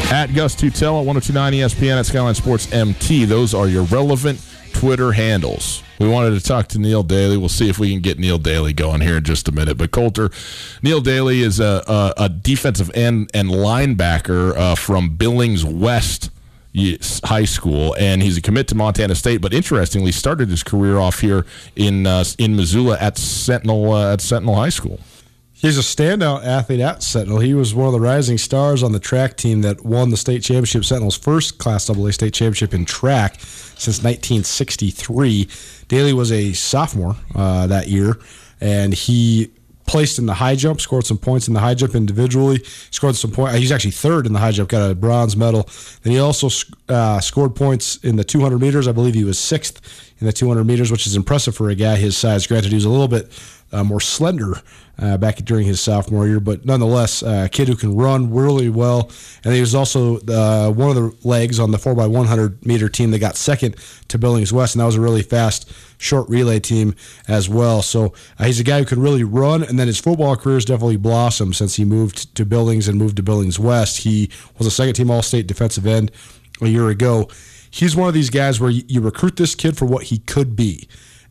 At 0.09 0.27
Gus 0.33 0.55
Tutel 0.55 1.01
at 1.01 1.05
1029 1.05 1.53
ESPN 1.53 1.99
at 1.99 2.05
Skyline 2.05 2.33
Sports 2.33 2.71
MT. 2.71 3.25
Those 3.25 3.53
are 3.53 3.67
your 3.67 3.83
relevant 3.83 4.41
Twitter 4.71 5.11
handles. 5.11 5.83
We 5.99 6.07
wanted 6.07 6.39
to 6.39 6.47
talk 6.47 6.69
to 6.69 6.79
Neil 6.79 7.03
Daly. 7.03 7.35
We'll 7.35 7.49
see 7.49 7.67
if 7.67 7.77
we 7.77 7.91
can 7.91 7.99
get 7.99 8.19
Neil 8.19 8.37
Daly 8.37 8.71
going 8.71 9.01
here 9.01 9.17
in 9.17 9.23
just 9.25 9.49
a 9.49 9.51
minute. 9.51 9.77
But 9.77 9.91
Colter, 9.91 10.29
Neil 10.81 11.01
Daly 11.01 11.41
is 11.41 11.59
a, 11.59 11.83
a, 11.87 12.13
a 12.23 12.29
defensive 12.29 12.89
end 12.95 13.31
and 13.33 13.49
linebacker 13.49 14.55
uh, 14.55 14.75
from 14.75 15.17
Billings 15.17 15.65
West 15.65 16.31
high 17.23 17.45
school, 17.45 17.95
and 17.99 18.21
he's 18.21 18.37
a 18.37 18.41
commit 18.41 18.67
to 18.69 18.75
Montana 18.75 19.15
State. 19.15 19.41
But 19.41 19.53
interestingly, 19.53 20.11
started 20.11 20.49
his 20.49 20.63
career 20.63 20.97
off 20.97 21.19
here 21.19 21.45
in 21.75 22.05
uh, 22.05 22.23
in 22.37 22.55
Missoula 22.55 22.97
at 22.99 23.17
Sentinel 23.17 23.91
uh, 23.93 24.13
at 24.13 24.21
Sentinel 24.21 24.55
High 24.55 24.69
School. 24.69 24.99
He's 25.53 25.77
a 25.77 25.81
standout 25.81 26.45
athlete 26.45 26.79
at 26.79 27.03
Sentinel. 27.03 27.39
He 27.39 27.53
was 27.53 27.75
one 27.75 27.87
of 27.87 27.93
the 27.93 27.99
rising 27.99 28.37
stars 28.37 28.81
on 28.81 28.93
the 28.93 28.99
track 28.99 29.35
team 29.35 29.61
that 29.63 29.83
won 29.83 30.09
the 30.09 30.15
state 30.15 30.41
championship, 30.41 30.85
Sentinel's 30.85 31.17
first 31.17 31.57
Class 31.57 31.89
AA 31.89 32.11
state 32.11 32.33
championship 32.33 32.73
in 32.73 32.85
track 32.85 33.41
since 33.41 34.01
1963. 34.01 35.49
Daly 35.89 36.13
was 36.13 36.31
a 36.31 36.53
sophomore 36.53 37.17
uh, 37.35 37.67
that 37.67 37.89
year, 37.89 38.15
and 38.61 38.93
he 38.93 39.51
placed 39.89 40.19
in 40.19 40.27
the 40.27 40.35
high 40.35 40.55
jump, 40.55 40.79
scored 40.79 41.03
some 41.03 41.17
points 41.17 41.47
in 41.47 41.55
the 41.55 41.59
high 41.59 41.73
jump 41.73 41.95
individually. 41.95 42.63
Scored 42.91 43.15
some 43.15 43.31
point. 43.31 43.55
He's 43.55 43.71
actually 43.71 43.91
third 43.91 44.27
in 44.27 44.33
the 44.33 44.39
high 44.39 44.51
jump, 44.51 44.69
got 44.69 44.91
a 44.91 44.93
bronze 44.93 45.35
medal. 45.35 45.67
Then 46.03 46.13
he 46.13 46.19
also 46.19 46.47
uh, 46.87 47.19
scored 47.19 47.55
points 47.55 47.97
in 48.03 48.15
the 48.15 48.23
200 48.23 48.59
meters. 48.59 48.87
I 48.87 48.91
believe 48.91 49.15
he 49.15 49.23
was 49.23 49.39
sixth 49.39 49.81
in 50.19 50.27
the 50.27 50.33
200 50.33 50.63
meters, 50.63 50.91
which 50.91 51.07
is 51.07 51.15
impressive 51.15 51.55
for 51.55 51.69
a 51.69 51.75
guy 51.75 51.95
his 51.95 52.15
size. 52.15 52.45
Granted, 52.45 52.69
he 52.69 52.75
was 52.75 52.85
a 52.85 52.89
little 52.89 53.07
bit 53.07 53.31
uh, 53.71 53.83
more 53.83 53.99
slender 53.99 54.55
uh, 55.01 55.17
back 55.17 55.37
during 55.37 55.65
his 55.65 55.79
sophomore 55.79 56.27
year, 56.27 56.39
but 56.39 56.65
nonetheless, 56.65 57.23
uh, 57.23 57.43
a 57.45 57.49
kid 57.49 57.67
who 57.67 57.75
can 57.75 57.95
run 57.95 58.33
really 58.33 58.69
well. 58.69 59.09
And 59.43 59.53
he 59.53 59.61
was 59.61 59.73
also 59.73 60.17
uh, 60.27 60.71
one 60.71 60.89
of 60.89 60.95
the 60.95 61.27
legs 61.27 61.59
on 61.59 61.71
the 61.71 61.77
4x100 61.77 62.65
meter 62.65 62.89
team 62.89 63.11
that 63.11 63.19
got 63.19 63.37
second 63.37 63.75
to 64.09 64.17
Billings 64.17 64.51
West, 64.51 64.75
and 64.75 64.81
that 64.81 64.85
was 64.85 64.95
a 64.95 65.01
really 65.01 65.21
fast 65.21 65.71
short 65.97 66.27
relay 66.29 66.59
team 66.59 66.95
as 67.27 67.47
well. 67.47 67.81
So 67.81 68.13
uh, 68.37 68.45
he's 68.45 68.59
a 68.59 68.63
guy 68.63 68.79
who 68.79 68.85
can 68.85 69.01
really 69.01 69.23
run, 69.23 69.63
and 69.63 69.79
then 69.79 69.87
his 69.87 69.99
football 69.99 70.35
career 70.35 70.55
has 70.55 70.65
definitely 70.65 70.97
blossomed 70.97 71.55
since 71.55 71.75
he 71.75 71.85
moved 71.85 72.35
to 72.35 72.45
Billings 72.45 72.87
and 72.87 72.97
moved 72.97 73.15
to 73.17 73.23
Billings 73.23 73.59
West. 73.59 73.99
He 73.99 74.29
was 74.57 74.67
a 74.67 74.71
second 74.71 74.95
team 74.95 75.09
All 75.09 75.21
State 75.21 75.47
defensive 75.47 75.87
end 75.87 76.11
a 76.61 76.67
year 76.67 76.89
ago. 76.89 77.29
He's 77.71 77.95
one 77.95 78.07
of 78.07 78.13
these 78.13 78.29
guys 78.29 78.59
where 78.59 78.71
you, 78.71 78.83
you 78.87 78.99
recruit 78.99 79.37
this 79.37 79.55
kid 79.55 79.77
for 79.77 79.85
what 79.85 80.05
he 80.05 80.17
could 80.17 80.55
be. 80.55 80.87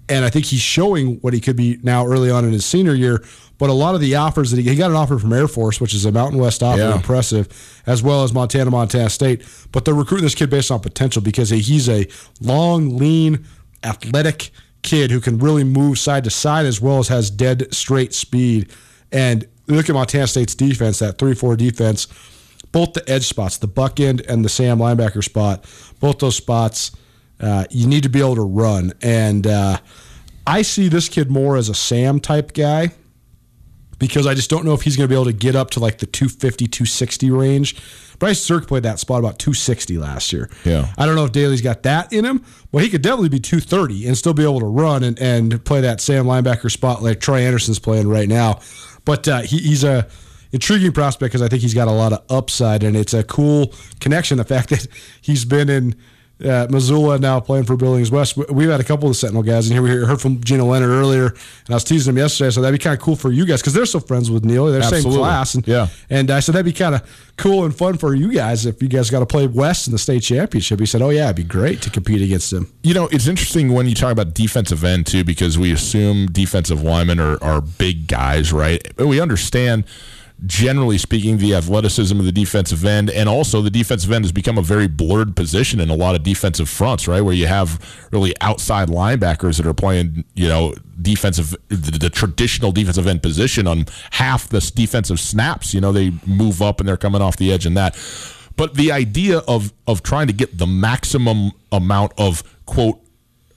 And 0.09 0.25
I 0.25 0.31
think 0.31 0.47
he's 0.47 0.61
showing 0.61 1.17
what 1.17 1.35
he 1.35 1.41
could 1.41 1.57
be 1.57 1.79
now 1.83 2.07
early 2.07 2.31
on 2.31 2.45
in 2.45 2.53
his 2.53 2.65
senior 2.65 2.95
year. 2.95 3.23
But 3.59 3.71
a 3.71 3.73
lot 3.75 3.95
of 3.95 4.01
the 4.01 4.15
offers 4.15 4.51
that 4.53 4.61
he, 4.61 4.69
he 4.69 4.77
got 4.77 4.91
an 4.91 4.97
offer 4.97 5.19
from 5.19 5.33
Air 5.33 5.49
Force, 5.49 5.81
which 5.81 5.93
is 5.93 6.05
a 6.05 6.13
Mountain 6.13 6.39
West 6.41 6.63
offer, 6.63 6.79
Yeah. 6.81 6.95
impressive, 6.95 7.49
as 7.87 8.03
well 8.03 8.23
as 8.25 8.33
Montana, 8.33 8.71
Montana 8.71 9.11
State. 9.11 9.43
But 9.73 9.85
they're 9.85 9.95
recruiting 9.95 10.25
this 10.25 10.35
kid 10.35 10.49
based 10.49 10.71
on 10.71 10.81
potential 10.81 11.21
because 11.21 11.51
he's 11.51 11.89
a 11.89 12.07
long, 12.41 12.97
lean, 12.97 13.45
athletic 13.85 14.51
kid 14.83 15.11
who 15.11 15.21
can 15.21 15.39
really 15.39 15.65
move 15.65 15.99
side 15.99 16.25
to 16.25 16.31
side 16.31 16.67
as 16.67 16.81
well 16.81 16.99
as 17.01 17.09
has 17.09 17.31
dead 17.31 17.73
straight 17.75 18.15
speed. 18.15 18.71
And 19.13 19.47
look 19.67 19.89
at 19.89 19.93
Montana 19.95 20.27
State's 20.27 20.55
defense, 20.55 21.01
that 21.01 21.19
3 21.19 21.35
4 21.35 21.57
defense, 21.57 22.07
both 22.71 22.93
the 22.93 23.09
edge 23.11 23.27
spots, 23.27 23.57
the 23.59 23.67
buck 23.67 23.99
end 23.99 24.21
and 24.29 24.45
the 24.45 24.49
Sam 24.49 24.79
linebacker 24.79 25.25
spot, 25.25 25.65
both 26.01 26.19
those 26.21 26.37
spots, 26.37 26.93
uh, 27.41 27.65
you 27.71 27.87
need 27.87 28.03
to 28.03 28.09
be 28.09 28.21
able 28.21 28.37
to 28.37 28.47
run. 28.47 28.93
And 29.03 29.47
uh, 29.47 29.79
I 30.47 30.63
see 30.63 30.89
this 30.89 31.09
kid 31.09 31.31
more 31.31 31.57
as 31.57 31.69
a 31.69 31.75
Sam 31.75 32.21
type 32.21 32.53
guy 32.53 32.93
because 33.99 34.27
I 34.27 34.35
just 34.35 34.51
don't 34.51 34.65
know 34.65 34.75
if 34.75 34.83
he's 34.83 34.97
going 34.97 35.09
to 35.09 35.09
be 35.09 35.15
able 35.15 35.27
to 35.27 35.33
get 35.33 35.57
up 35.57 35.71
to 35.71 35.81
like 35.81 35.99
the 35.99 36.07
250, 36.07 36.67
260 36.67 37.31
range. 37.31 37.77
Bryce 38.19 38.45
Sterk 38.45 38.67
played 38.67 38.83
that 38.83 38.99
spot 38.99 39.21
about 39.21 39.39
260 39.39 39.99
last 39.99 40.33
year. 40.33 40.51
Yeah. 40.65 40.93
I 40.97 41.07
don't 41.07 41.15
know 41.15 41.25
if 41.25 41.33
Daly's 41.33 41.63
got 41.63 41.85
that 41.85 42.13
in 42.13 42.25
him. 42.25 42.45
Well, 42.73 42.83
he 42.83 42.91
could 42.91 43.03
definitely 43.03 43.29
be 43.29 43.41
230 43.41 44.07
and 44.07 44.19
still 44.19 44.35
be 44.35 44.43
able 44.43 44.61
to 44.61 44.67
run 44.67 45.05
and, 45.05 45.19
and 45.19 45.65
play 45.65 45.81
that 45.83 46.01
Sam 46.01 46.27
linebacker 46.27 46.71
spot 46.71 47.03
like 47.03 47.21
Troy 47.21 47.41
Anderson's 47.41 47.79
playing 47.79 48.09
right 48.09 48.29
now. 48.29 48.61
But 49.05 49.29
uh, 49.29 49.41
he, 49.43 49.59
he's 49.59 49.85
a 49.85 50.09
intriguing 50.53 50.93
prospect 50.93 51.33
because 51.33 51.43
I 51.43 51.49
think 51.49 51.63
he's 51.63 51.75
got 51.75 51.89
a 51.89 51.93
lot 51.93 52.13
of 52.13 52.25
upside 52.31 52.83
and 52.83 52.97
it's 52.97 53.15
a 53.15 53.23
cool 53.23 53.73
connection. 54.01 54.39
The 54.39 54.45
fact 54.45 54.71
that 54.71 54.87
he's 55.21 55.45
been 55.45 55.69
in 55.69 55.95
uh, 56.45 56.67
Missoula 56.71 57.19
now 57.19 57.41
playing 57.41 57.65
for 57.65 57.77
Billings 57.77 58.11
West. 58.11 58.37
We- 58.37 58.45
We've 58.51 58.71
had 58.71 58.81
a 58.81 58.85
couple 58.85 59.07
of 59.09 59.11
the 59.13 59.19
Sentinel 59.19 59.43
guys 59.43 59.67
in 59.69 59.73
here. 59.73 59.83
We 59.83 59.91
heard 59.91 60.21
from 60.21 60.41
Gino 60.43 60.67
Leonard 60.67 60.91
earlier, 60.91 61.27
and 61.27 61.71
I 61.71 61.75
was 61.75 61.85
teasing 61.85 62.13
him 62.13 62.19
yesterday. 62.19 62.51
So 62.51 62.61
that'd 62.61 62.79
be 62.79 62.83
kind 62.83 62.97
of 62.97 63.03
cool 63.03 63.17
for 63.17 63.31
you 63.33 63.45
guys 63.47 63.61
because 63.61 63.75
they're 63.75 63.87
still 63.87 64.01
friends 64.01 64.31
with 64.31 64.45
Neil. 64.45 64.67
They're 64.67 64.83
same 64.83 65.03
class, 65.19 65.55
and 65.55 65.67
Yeah. 65.67 65.89
And 66.11 66.31
I 66.31 66.41
said 66.41 66.55
that'd 66.55 66.65
be 66.65 66.73
kind 66.73 66.95
of 66.95 67.03
cool 67.37 67.65
and 67.65 67.75
fun 67.77 67.99
for 67.99 68.15
you 68.15 68.33
guys 68.33 68.67
if 68.67 68.83
you 68.83 68.89
guys 68.89 69.11
got 69.11 69.21
to 69.21 69.27
play 69.27 69.47
West 69.47 69.87
in 69.87 69.93
the 69.93 69.99
state 69.99 70.23
championship. 70.23 70.81
He 70.81 70.87
said, 70.87 71.03
"Oh 71.03 71.11
yeah, 71.11 71.25
it'd 71.25 71.37
be 71.37 71.45
great 71.45 71.83
to 71.83 71.91
compete 71.91 72.23
against 72.23 72.53
him." 72.53 72.73
You 72.83 72.95
know, 72.95 73.09
it's 73.13 73.27
interesting 73.29 73.73
when 73.73 73.87
you 73.87 73.95
talk 73.95 74.13
about 74.13 74.35
defensive 74.35 74.85
end 74.85 75.07
too, 75.07 75.25
because 75.25 75.59
we 75.59 75.73
assume 75.73 76.27
defensive 76.27 76.83
linemen 76.83 77.21
are, 77.21 77.43
are 77.43 77.61
big 77.61 78.07
guys, 78.07 78.53
right? 78.53 78.81
But 78.97 79.07
we 79.09 79.21
understand, 79.21 79.85
generally 80.47 80.99
speaking, 80.99 81.39
the 81.39 81.55
athleticism 81.55 82.19
of 82.19 82.25
the 82.25 82.33
defensive 82.33 82.85
end, 82.85 83.11
and 83.11 83.29
also 83.29 83.61
the 83.61 83.71
defensive 83.71 84.11
end 84.13 84.25
has 84.25 84.33
become 84.33 84.57
a 84.57 84.63
very 84.63 84.87
blurred 84.87 85.35
position 85.35 85.81
in 85.81 85.91
a 85.91 85.95
lot 85.95 86.15
of 86.15 86.23
defensive 86.23 86.69
fronts, 86.69 87.09
right? 87.09 87.21
Where 87.21 87.35
you 87.35 87.47
have 87.47 88.09
really 88.13 88.35
outside 88.41 88.89
linebackers 88.89 89.57
that 89.57 89.67
are 89.67 89.75
playing, 89.75 90.25
you 90.35 90.49
know, 90.49 90.75
defensive, 91.01 91.57
the, 91.69 91.99
the 91.99 92.11
traditional 92.11 92.73
defensive 92.73 93.07
end 93.07 93.23
position 93.23 93.67
on 93.67 93.87
half 94.13 94.49
the 94.49 94.61
defensive 94.75 95.19
snaps. 95.19 95.75
You 95.75 95.81
know, 95.81 95.93
they 95.93 96.13
move 96.27 96.63
up 96.63 96.81
and 96.81 96.89
they're 96.89 96.97
coming 96.97 97.23
off 97.23 97.37
the 97.37 97.53
edge 97.53 97.67
and 97.67 97.77
that. 97.77 97.97
But 98.57 98.75
the 98.75 98.91
idea 98.91 99.39
of 99.39 99.73
of 99.87 100.03
trying 100.03 100.27
to 100.27 100.33
get 100.33 100.59
the 100.59 100.67
maximum 100.67 101.53
amount 101.71 102.13
of 102.19 102.43
quote 102.67 103.01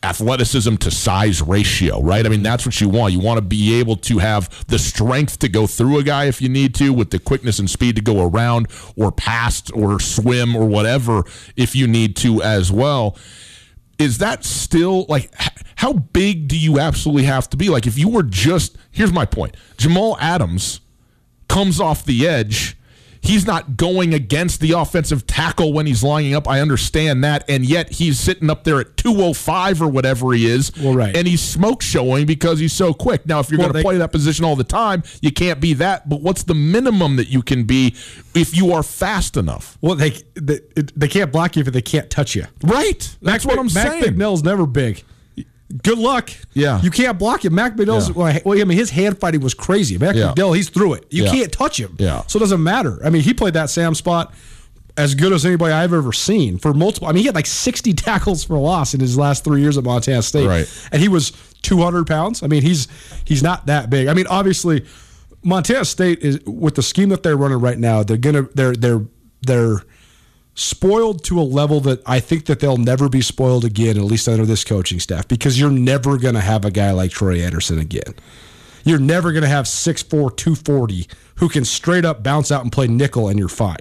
athleticism 0.04 0.76
to 0.78 0.90
size 0.90 1.42
ratio, 1.42 2.02
right? 2.02 2.26
I 2.26 2.30
mean, 2.30 2.42
that's 2.42 2.66
what 2.66 2.82
you 2.82 2.90
want. 2.90 3.14
You 3.14 3.20
want 3.20 3.38
to 3.38 3.42
be 3.42 3.80
able 3.80 3.96
to 3.98 4.18
have 4.18 4.66
the 4.68 4.80
strength 4.80 5.40
to 5.40 5.50
go 5.50 5.68
through 5.68 6.00
a 6.00 6.04
guy 6.04 6.26
if 6.26 6.42
you 6.42 6.50
need 6.50 6.74
to, 6.76 6.92
with 6.92 7.12
the 7.12 7.20
quickness 7.20 7.60
and 7.60 7.70
speed 7.70 7.96
to 7.98 8.02
go 8.02 8.28
around 8.28 8.68
or 8.98 9.12
past 9.12 9.72
or 9.74 10.00
swim 10.00 10.56
or 10.56 10.66
whatever 10.66 11.24
if 11.56 11.76
you 11.76 11.88
need 11.88 12.16
to 12.18 12.42
as 12.42 12.72
well. 12.72 13.16
Is 14.00 14.18
that 14.18 14.44
still 14.44 15.06
like 15.08 15.32
how 15.76 15.94
big 15.94 16.48
do 16.48 16.58
you 16.58 16.80
absolutely 16.80 17.24
have 17.24 17.50
to 17.52 17.58
be? 17.58 17.70
Like, 17.70 17.86
if 17.86 17.98
you 17.98 18.10
were 18.10 18.24
just 18.24 18.78
here's 18.90 19.14
my 19.14 19.26
point 19.26 19.56
Jamal 19.78 20.18
Adams 20.20 20.82
comes 21.48 21.80
off 21.80 22.06
the 22.06 22.28
edge. 22.28 22.78
He's 23.24 23.46
not 23.46 23.78
going 23.78 24.16
against 24.16 24.62
the 24.62 24.72
offensive 24.72 25.28
tackle 25.28 25.74
when 25.74 25.86
he's 25.86 26.04
lining 26.04 26.34
up. 26.34 26.48
I 26.48 26.60
understand 26.60 27.24
that. 27.24 27.48
And 27.48 27.64
yet 27.64 27.92
he's 27.92 28.20
sitting 28.20 28.50
up 28.50 28.64
there 28.64 28.80
at 28.80 28.98
205 28.98 29.82
or 29.82 29.88
whatever 29.88 30.34
he 30.34 30.48
is. 30.48 30.76
Well, 30.78 30.96
right. 30.96 31.16
And 31.16 31.28
he's 31.28 31.42
smoke 31.42 31.84
showing 31.84 32.26
because 32.26 32.60
he's 32.60 32.74
so 32.74 32.94
quick. 32.96 33.28
Now, 33.28 33.40
if 33.40 33.52
you're 33.52 33.60
Well, 33.60 33.70
going 33.70 33.84
to 33.84 33.88
play 33.88 33.98
that 34.00 34.12
position 34.12 34.44
all 34.44 34.56
the 34.56 34.64
time, 34.64 35.04
you 35.22 35.32
can't 35.32 35.60
be 35.62 35.74
that. 35.76 36.10
But 36.10 36.22
what's 36.22 36.44
the 36.44 36.56
minimum 36.56 37.18
that 37.18 37.28
you 37.28 37.44
can 37.44 37.66
be 37.66 37.96
if 38.34 38.58
you 38.58 38.72
are 38.74 38.82
fast 38.82 39.38
enough? 39.38 39.78
Well, 39.82 39.96
they 39.96 40.12
they, 40.34 40.60
they 40.74 41.08
can't 41.08 41.32
block 41.32 41.56
you 41.56 41.62
if 41.62 41.72
they 41.72 41.82
can't 41.82 42.10
touch 42.10 42.36
you. 42.36 42.46
Right. 42.64 43.16
That's 43.22 43.46
what 43.46 43.60
I'm 43.60 43.70
saying. 43.70 43.88
Mac 43.88 44.04
saying. 44.04 44.16
McNell's 44.16 44.44
never 44.44 44.66
big. 44.66 45.04
Good 45.84 45.98
luck. 45.98 46.30
Yeah. 46.54 46.82
You 46.82 46.92
can't 46.92 47.18
block 47.20 47.46
him. 47.46 47.54
Mac 47.56 47.76
McNell's, 47.76 48.10
Yeah. 48.10 48.16
well, 48.16 48.40
well, 48.46 48.60
I 48.60 48.64
mean, 48.64 48.78
his 48.78 48.90
hand 48.90 49.20
fighting 49.20 49.42
was 49.42 49.54
crazy. 49.54 49.98
Mac 49.98 50.16
Yeah. 50.16 50.34
McNell, 50.36 50.56
he's 50.56 50.70
through 50.70 50.94
it. 50.96 51.06
You 51.10 51.24
Yeah. 51.26 51.32
can't 51.32 51.52
touch 51.52 51.80
him. 51.80 51.96
Yeah. 52.00 52.24
So 52.28 52.38
it 52.38 52.42
doesn't 52.42 52.64
matter. 52.64 53.00
I 53.06 53.10
mean, 53.10 53.22
he 53.22 53.34
played 53.34 53.54
that 53.54 53.70
Sam 53.70 53.96
spot 53.96 54.34
as 54.98 55.16
good 55.16 55.32
as 55.32 55.46
anybody 55.46 55.74
I've 55.74 55.94
ever 55.94 56.12
seen 56.12 56.58
for 56.58 56.74
multiple. 56.74 57.08
I 57.08 57.12
mean, 57.14 57.22
he 57.22 57.26
had 57.28 57.36
like 57.36 57.46
60 57.46 57.94
tackles 58.08 58.44
for 58.44 58.58
loss 58.58 58.94
in 58.94 59.00
his 59.00 59.18
last 59.18 59.44
three 59.44 59.62
years 59.62 59.78
at 59.78 59.84
Montana 59.84 60.22
State. 60.22 60.48
Right. 60.48 60.68
And 60.92 61.02
he 61.02 61.08
was 61.08 61.32
200 61.62 62.06
pounds. 62.08 62.44
I 62.44 62.48
mean, 62.48 62.62
he's 62.62 62.88
he's 63.24 63.42
not 63.44 63.68
that 63.68 63.90
big. 63.90 64.08
I 64.08 64.14
mean, 64.14 64.28
obviously, 64.28 64.84
Montana 65.44 65.86
State 65.86 66.20
is 66.20 66.40
with 66.46 66.76
the 66.76 66.84
scheme 66.84 67.10
that 67.10 67.24
they're 67.24 67.38
running 67.38 67.60
right 67.60 67.80
now. 67.80 68.04
They're 68.04 68.18
gonna 68.18 68.48
they're 68.54 68.76
they're 68.76 69.02
they're 69.44 69.82
spoiled 70.54 71.24
to 71.26 71.40
a 71.40 71.44
level 71.44 71.80
that 71.82 72.02
I 72.06 72.20
think 72.20 72.46
that 72.46 72.60
they'll 72.60 72.78
never 72.78 73.10
be 73.10 73.22
spoiled 73.22 73.66
again, 73.66 73.98
at 73.98 74.04
least 74.04 74.28
under 74.28 74.46
this 74.46 74.64
coaching 74.64 75.00
staff, 75.00 75.28
because 75.28 75.60
you're 75.60 75.72
never 75.72 76.18
going 76.18 76.36
to 76.36 76.42
have 76.42 76.66
a 76.66 76.72
guy 76.72 76.92
like 76.92 77.12
Troy 77.12 77.40
Anderson 77.40 77.80
again. 77.80 78.16
You're 78.84 79.00
never 79.00 79.32
going 79.32 79.44
to 79.44 79.50
have 79.50 79.66
6'4, 79.66 80.10
240 80.36 81.08
who 81.36 81.50
can 81.50 81.66
straight 81.66 82.06
up 82.06 82.24
bounce 82.24 82.52
out 82.52 82.64
and 82.64 82.72
play 82.72 82.88
nickel 82.88 83.28
and 83.28 83.38
you're 83.40 83.48
fine. 83.50 83.78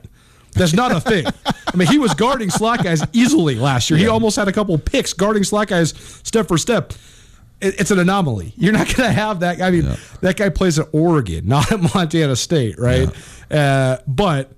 That's 0.53 0.73
not 0.73 0.93
a 0.93 1.01
thing. 1.01 1.27
I 1.47 1.77
mean, 1.77 1.89
he 1.89 1.99
was 1.99 2.13
guarding 2.15 2.51
slot 2.51 2.83
guys 2.83 3.03
easily 3.13 3.55
last 3.55 3.89
year. 3.91 3.99
He 3.99 4.09
almost 4.09 4.37
had 4.37 4.49
a 4.49 4.53
couple 4.53 4.77
picks 4.79 5.13
guarding 5.13 5.45
slot 5.45 5.69
guys 5.69 5.91
step 6.25 6.49
for 6.49 6.59
step. 6.59 6.93
It's 7.61 7.91
an 7.91 7.99
anomaly. 7.99 8.55
You're 8.57 8.73
not 8.73 8.87
going 8.87 9.09
to 9.09 9.13
have 9.13 9.41
that. 9.41 9.61
I 9.61 9.71
mean, 9.71 9.89
that 10.23 10.37
guy 10.37 10.49
plays 10.49 10.79
at 10.79 10.89
Oregon, 10.93 11.47
not 11.47 11.71
at 11.71 11.95
Montana 11.95 12.35
State, 12.35 12.79
right? 12.79 13.09
Uh, 13.51 13.99
but 14.07 14.53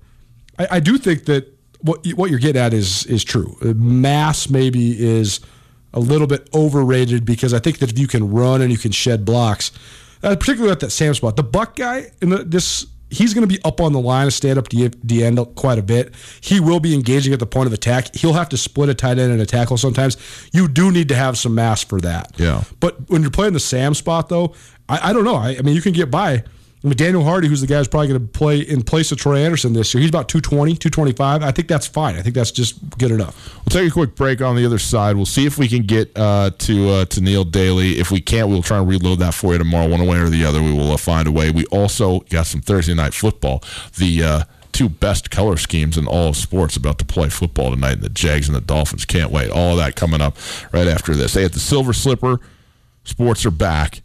I, 0.57 0.67
I 0.71 0.79
do 0.79 0.97
think 0.97 1.25
that 1.25 1.52
what 1.83 2.05
what 2.15 2.29
you're 2.29 2.39
getting 2.39 2.61
at 2.61 2.73
is 2.73 3.05
is 3.05 3.23
true. 3.23 3.55
Uh, 3.61 3.73
Mass 3.75 4.49
maybe 4.49 4.99
is 4.99 5.39
a 5.93 5.99
little 5.99 6.27
bit 6.27 6.49
overrated 6.53 7.23
because 7.25 7.53
I 7.53 7.59
think 7.59 7.77
that 7.79 7.91
if 7.91 7.99
you 7.99 8.07
can 8.07 8.31
run 8.31 8.61
and 8.61 8.71
you 8.71 8.77
can 8.79 8.91
shed 8.91 9.25
blocks, 9.25 9.71
uh, 10.23 10.35
particularly 10.35 10.71
at 10.71 10.79
that 10.79 10.89
Sam 10.89 11.13
spot, 11.13 11.35
the 11.35 11.43
Buck 11.43 11.75
guy 11.75 12.11
in 12.21 12.29
the, 12.29 12.37
this. 12.43 12.87
He's 13.09 13.35
going 13.35 13.47
to 13.47 13.55
be 13.55 13.61
up 13.63 13.79
on 13.79 13.93
the 13.93 13.99
line 13.99 14.23
and 14.23 14.33
stand 14.33 14.57
up 14.57 14.69
the, 14.69 14.91
the 15.03 15.23
end 15.23 15.37
quite 15.53 15.77
a 15.77 15.83
bit. 15.83 16.15
He 16.41 16.59
will 16.59 16.79
be 16.79 16.95
engaging 16.95 17.31
at 17.31 17.37
the 17.37 17.45
point 17.45 17.67
of 17.67 17.73
attack. 17.73 18.15
He'll 18.15 18.33
have 18.33 18.49
to 18.49 18.57
split 18.57 18.89
a 18.89 18.95
tight 18.95 19.19
end 19.19 19.31
and 19.31 19.39
a 19.39 19.45
tackle 19.45 19.77
sometimes. 19.77 20.17
You 20.51 20.67
do 20.67 20.91
need 20.91 21.09
to 21.09 21.15
have 21.15 21.37
some 21.37 21.53
mass 21.53 21.83
for 21.83 22.01
that. 22.01 22.31
Yeah. 22.37 22.63
But 22.79 23.07
when 23.11 23.21
you're 23.21 23.29
playing 23.29 23.53
the 23.53 23.59
Sam 23.59 23.93
spot, 23.93 24.29
though, 24.29 24.55
I, 24.89 25.11
I 25.11 25.13
don't 25.13 25.25
know. 25.25 25.35
I, 25.35 25.49
I 25.49 25.61
mean, 25.61 25.75
you 25.75 25.81
can 25.83 25.93
get 25.93 26.09
by. 26.09 26.43
Mean, 26.83 26.97
Daniel 26.97 27.23
Hardy, 27.23 27.47
who's 27.47 27.61
the 27.61 27.67
guy 27.67 27.77
who's 27.77 27.87
probably 27.87 28.09
going 28.09 28.19
to 28.19 28.27
play 28.27 28.59
in 28.59 28.81
place 28.81 29.11
of 29.13 29.17
Troy 29.17 29.37
Anderson 29.37 29.71
this 29.71 29.93
year, 29.93 30.01
he's 30.01 30.09
about 30.09 30.27
220, 30.27 30.75
225. 30.75 31.41
I 31.41 31.51
think 31.51 31.69
that's 31.69 31.87
fine. 31.87 32.15
I 32.15 32.21
think 32.21 32.35
that's 32.35 32.51
just 32.51 32.97
good 32.97 33.11
enough. 33.11 33.55
We'll 33.55 33.81
take 33.81 33.89
a 33.89 33.93
quick 33.93 34.15
break 34.15 34.41
on 34.41 34.57
the 34.57 34.65
other 34.65 34.79
side. 34.79 35.15
We'll 35.15 35.25
see 35.25 35.45
if 35.45 35.57
we 35.57 35.69
can 35.69 35.83
get 35.83 36.11
uh, 36.17 36.51
to 36.57 36.89
uh, 36.89 37.05
to 37.05 37.21
Neil 37.21 37.45
Daly. 37.45 37.99
If 37.99 38.11
we 38.11 38.19
can't, 38.19 38.49
we'll 38.49 38.61
try 38.61 38.79
and 38.79 38.87
reload 38.87 39.19
that 39.19 39.33
for 39.33 39.53
you 39.53 39.59
tomorrow, 39.59 39.87
one 39.87 40.05
way 40.05 40.17
or 40.17 40.27
the 40.27 40.43
other. 40.43 40.61
We 40.61 40.73
will 40.73 40.91
uh, 40.91 40.97
find 40.97 41.25
a 41.25 41.31
way. 41.31 41.51
We 41.51 41.65
also 41.67 42.19
got 42.21 42.47
some 42.47 42.59
Thursday 42.59 42.93
night 42.93 43.13
football. 43.13 43.63
The 43.97 44.23
uh, 44.23 44.43
two 44.73 44.89
best 44.89 45.31
color 45.31 45.55
schemes 45.55 45.97
in 45.97 46.05
all 46.05 46.29
of 46.29 46.35
sports 46.35 46.75
about 46.75 46.99
to 46.99 47.05
play 47.05 47.29
football 47.29 47.69
tonight. 47.69 47.93
And 47.93 48.01
the 48.01 48.09
Jags 48.09 48.49
and 48.49 48.55
the 48.57 48.61
Dolphins 48.61 49.05
can't 49.05 49.31
wait. 49.31 49.49
All 49.49 49.77
that 49.77 49.95
coming 49.95 50.19
up 50.19 50.35
right 50.73 50.87
after 50.87 51.15
this. 51.15 51.35
Hey, 51.35 51.45
at 51.45 51.53
the 51.53 51.59
Silver 51.59 51.93
Slipper, 51.93 52.41
sports 53.05 53.45
are 53.45 53.51
back. 53.51 54.01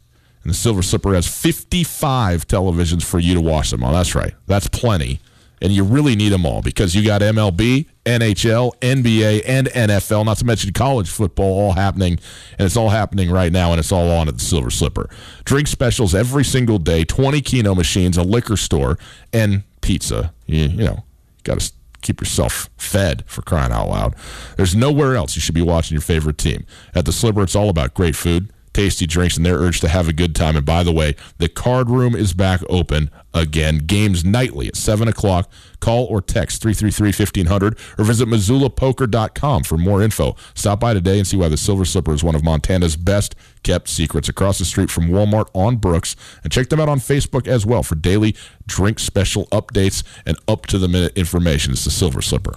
And 0.49 0.55
the 0.55 0.59
Silver 0.59 0.80
Slipper 0.80 1.12
has 1.12 1.28
55 1.28 2.49
televisions 2.49 3.05
for 3.05 3.18
you 3.18 3.34
to 3.34 3.40
watch 3.42 3.70
them 3.70 3.84
on. 3.84 3.92
That's 3.92 4.14
right. 4.14 4.32
That's 4.46 4.66
plenty. 4.66 5.20
And 5.61 5.70
you 5.74 5.84
really 5.84 6.16
need 6.16 6.30
them 6.30 6.46
all 6.46 6.62
because 6.62 6.94
you 6.94 7.05
got 7.05 7.20
MLB, 7.20 7.84
NHL, 8.07 8.72
NBA, 8.80 9.42
and 9.46 9.66
NFL, 9.66 10.24
not 10.24 10.38
to 10.38 10.46
mention 10.46 10.72
college 10.72 11.11
football 11.11 11.53
all 11.53 11.72
happening. 11.72 12.18
And 12.59 12.64
it's 12.64 12.78
all 12.78 12.88
happening 12.88 13.30
right 13.30 13.53
now, 13.53 13.72
and 13.72 13.78
it's 13.78 13.92
all 13.92 14.11
on 14.11 14.26
at 14.26 14.38
the 14.38 14.40
Silver 14.40 14.70
Slipper. 14.70 15.11
Drink 15.44 15.68
specials 15.68 16.14
every 16.14 16.46
single 16.46 16.78
day, 16.78 17.05
20 17.05 17.42
Keno 17.42 17.74
machines, 17.74 18.16
a 18.16 18.22
liquor 18.22 18.57
store, 18.57 18.99
and 19.34 19.64
pizza. 19.82 20.32
You, 20.46 20.64
you 20.64 20.84
know, 20.84 21.05
got 21.44 21.61
to 21.61 21.72
keep 22.01 22.22
yourself 22.22 22.70
fed 22.78 23.22
for 23.26 23.42
crying 23.42 23.72
out 23.72 23.90
loud. 23.90 24.14
There's 24.57 24.74
nowhere 24.74 25.14
else 25.14 25.36
you 25.36 25.42
should 25.42 25.55
be 25.55 25.61
watching 25.61 25.94
your 25.94 26.01
favorite 26.01 26.38
team. 26.38 26.64
At 26.94 27.05
the 27.05 27.12
Slipper, 27.12 27.42
it's 27.42 27.55
all 27.55 27.68
about 27.68 27.92
great 27.92 28.16
food, 28.16 28.51
tasty 28.79 29.09
drinks, 29.09 29.37
and 29.37 29.45
their 29.45 29.57
urge 29.59 29.81
to 29.81 29.89
have 29.89 30.07
a 30.07 30.12
good 30.12 30.37
time. 30.37 30.55
And 30.55 30.64
by 30.64 30.85
the 30.85 30.93
way, 30.93 31.16
the 31.39 31.49
card 31.49 31.91
room 31.91 32.14
is 32.14 32.33
back 32.33 32.61
open 32.68 33.11
again. 33.35 33.79
Games 33.79 34.24
nightly 34.24 34.68
at 34.68 34.76
7 34.76 35.09
o'clock. 35.09 35.51
Call 35.81 36.05
or 36.05 36.20
text 36.20 36.62
333-1500 36.62 37.99
or 37.99 38.05
visit 38.05 38.29
MissoulaPoker.com 38.29 39.64
for 39.64 39.76
more 39.76 40.01
info. 40.01 40.37
Stop 40.55 40.79
by 40.79 40.95
today 40.95 41.18
and 41.18 41.26
see 41.26 41.37
why 41.37 41.49
the 41.49 41.57
Silver 41.57 41.85
Slipper 41.85 42.12
is 42.12 42.22
one 42.22 42.37
of 42.37 42.45
Montana's 42.45 42.95
best 42.97 43.35
kept 43.64 43.89
secrets 43.89 44.29
across 44.29 44.59
the 44.59 44.64
street 44.64 44.91
from 44.91 45.09
Walmart 45.09 45.49
on 45.55 45.76
Brooks. 45.76 46.14
And 46.45 46.53
check 46.53 46.68
them 46.68 46.79
out 46.79 46.89
on 46.89 47.01
Facebook 47.01 47.49
as 47.49 47.66
well 47.66 47.83
for 47.83 47.97
daily 47.97 48.37
drink 48.68 49.01
special 49.01 49.47
updates 49.47 50.05
and 50.24 50.39
up-to-the-minute 50.47 51.18
information. 51.18 51.72
It's 51.72 51.85
the 51.85 51.91
Silver 51.91 52.22
Slipper. 52.22 52.55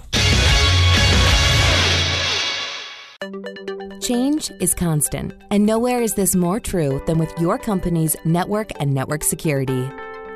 Change 4.02 4.50
is 4.58 4.74
constant, 4.74 5.32
and 5.52 5.64
nowhere 5.64 6.02
is 6.02 6.14
this 6.14 6.34
more 6.34 6.58
true 6.58 7.00
than 7.06 7.18
with 7.18 7.32
your 7.38 7.56
company's 7.56 8.16
network 8.24 8.72
and 8.80 8.92
network 8.92 9.22
security. 9.22 9.88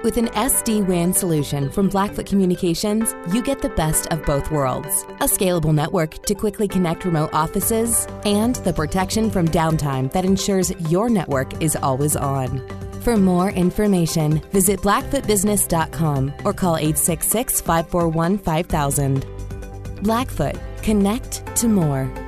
With 0.05 0.19
an 0.19 0.29
SD 0.29 0.87
WAN 0.87 1.13
solution 1.13 1.69
from 1.73 1.89
Blackfoot 1.89 2.27
Communications, 2.27 3.13
you 3.33 3.43
get 3.43 3.63
the 3.63 3.71
best 3.71 4.07
of 4.13 4.25
both 4.25 4.53
worlds 4.53 5.03
a 5.21 5.25
scalable 5.25 5.75
network 5.75 6.25
to 6.27 6.35
quickly 6.37 6.69
connect 6.69 7.05
remote 7.05 7.31
offices, 7.33 8.07
and 8.25 8.55
the 8.57 8.73
protection 8.73 9.33
from 9.33 9.49
downtime 9.49 10.13
that 10.13 10.25
ensures 10.25 10.71
your 10.89 11.09
network 11.09 11.61
is 11.61 11.75
always 11.75 12.15
on. 12.15 12.63
For 13.01 13.17
more 13.17 13.51
information, 13.51 14.43
visit 14.53 14.81
blackfootbusiness.com 14.81 16.35
or 16.45 16.53
call 16.53 16.77
866 16.77 17.63
541 17.63 18.39
5000. 18.39 19.27
Blackfoot, 20.05 20.55
connect 20.83 21.57
to 21.57 21.67
more. 21.67 22.26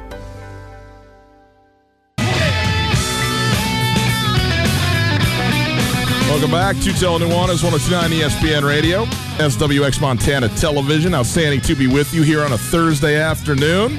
Welcome 6.29 6.51
back 6.51 6.77
to 6.81 6.93
Tell 6.93 7.19
Nuanez 7.19 7.65
1029 7.65 8.11
ESPN 8.11 8.63
Radio, 8.63 9.07
SWX 9.39 9.99
Montana 9.99 10.49
Television. 10.51 11.15
Outstanding 11.15 11.63
to 11.63 11.75
be 11.75 11.87
with 11.87 12.13
you 12.13 12.23
here 12.23 12.43
on 12.45 12.53
a 12.53 12.59
Thursday 12.59 13.17
afternoon. 13.17 13.99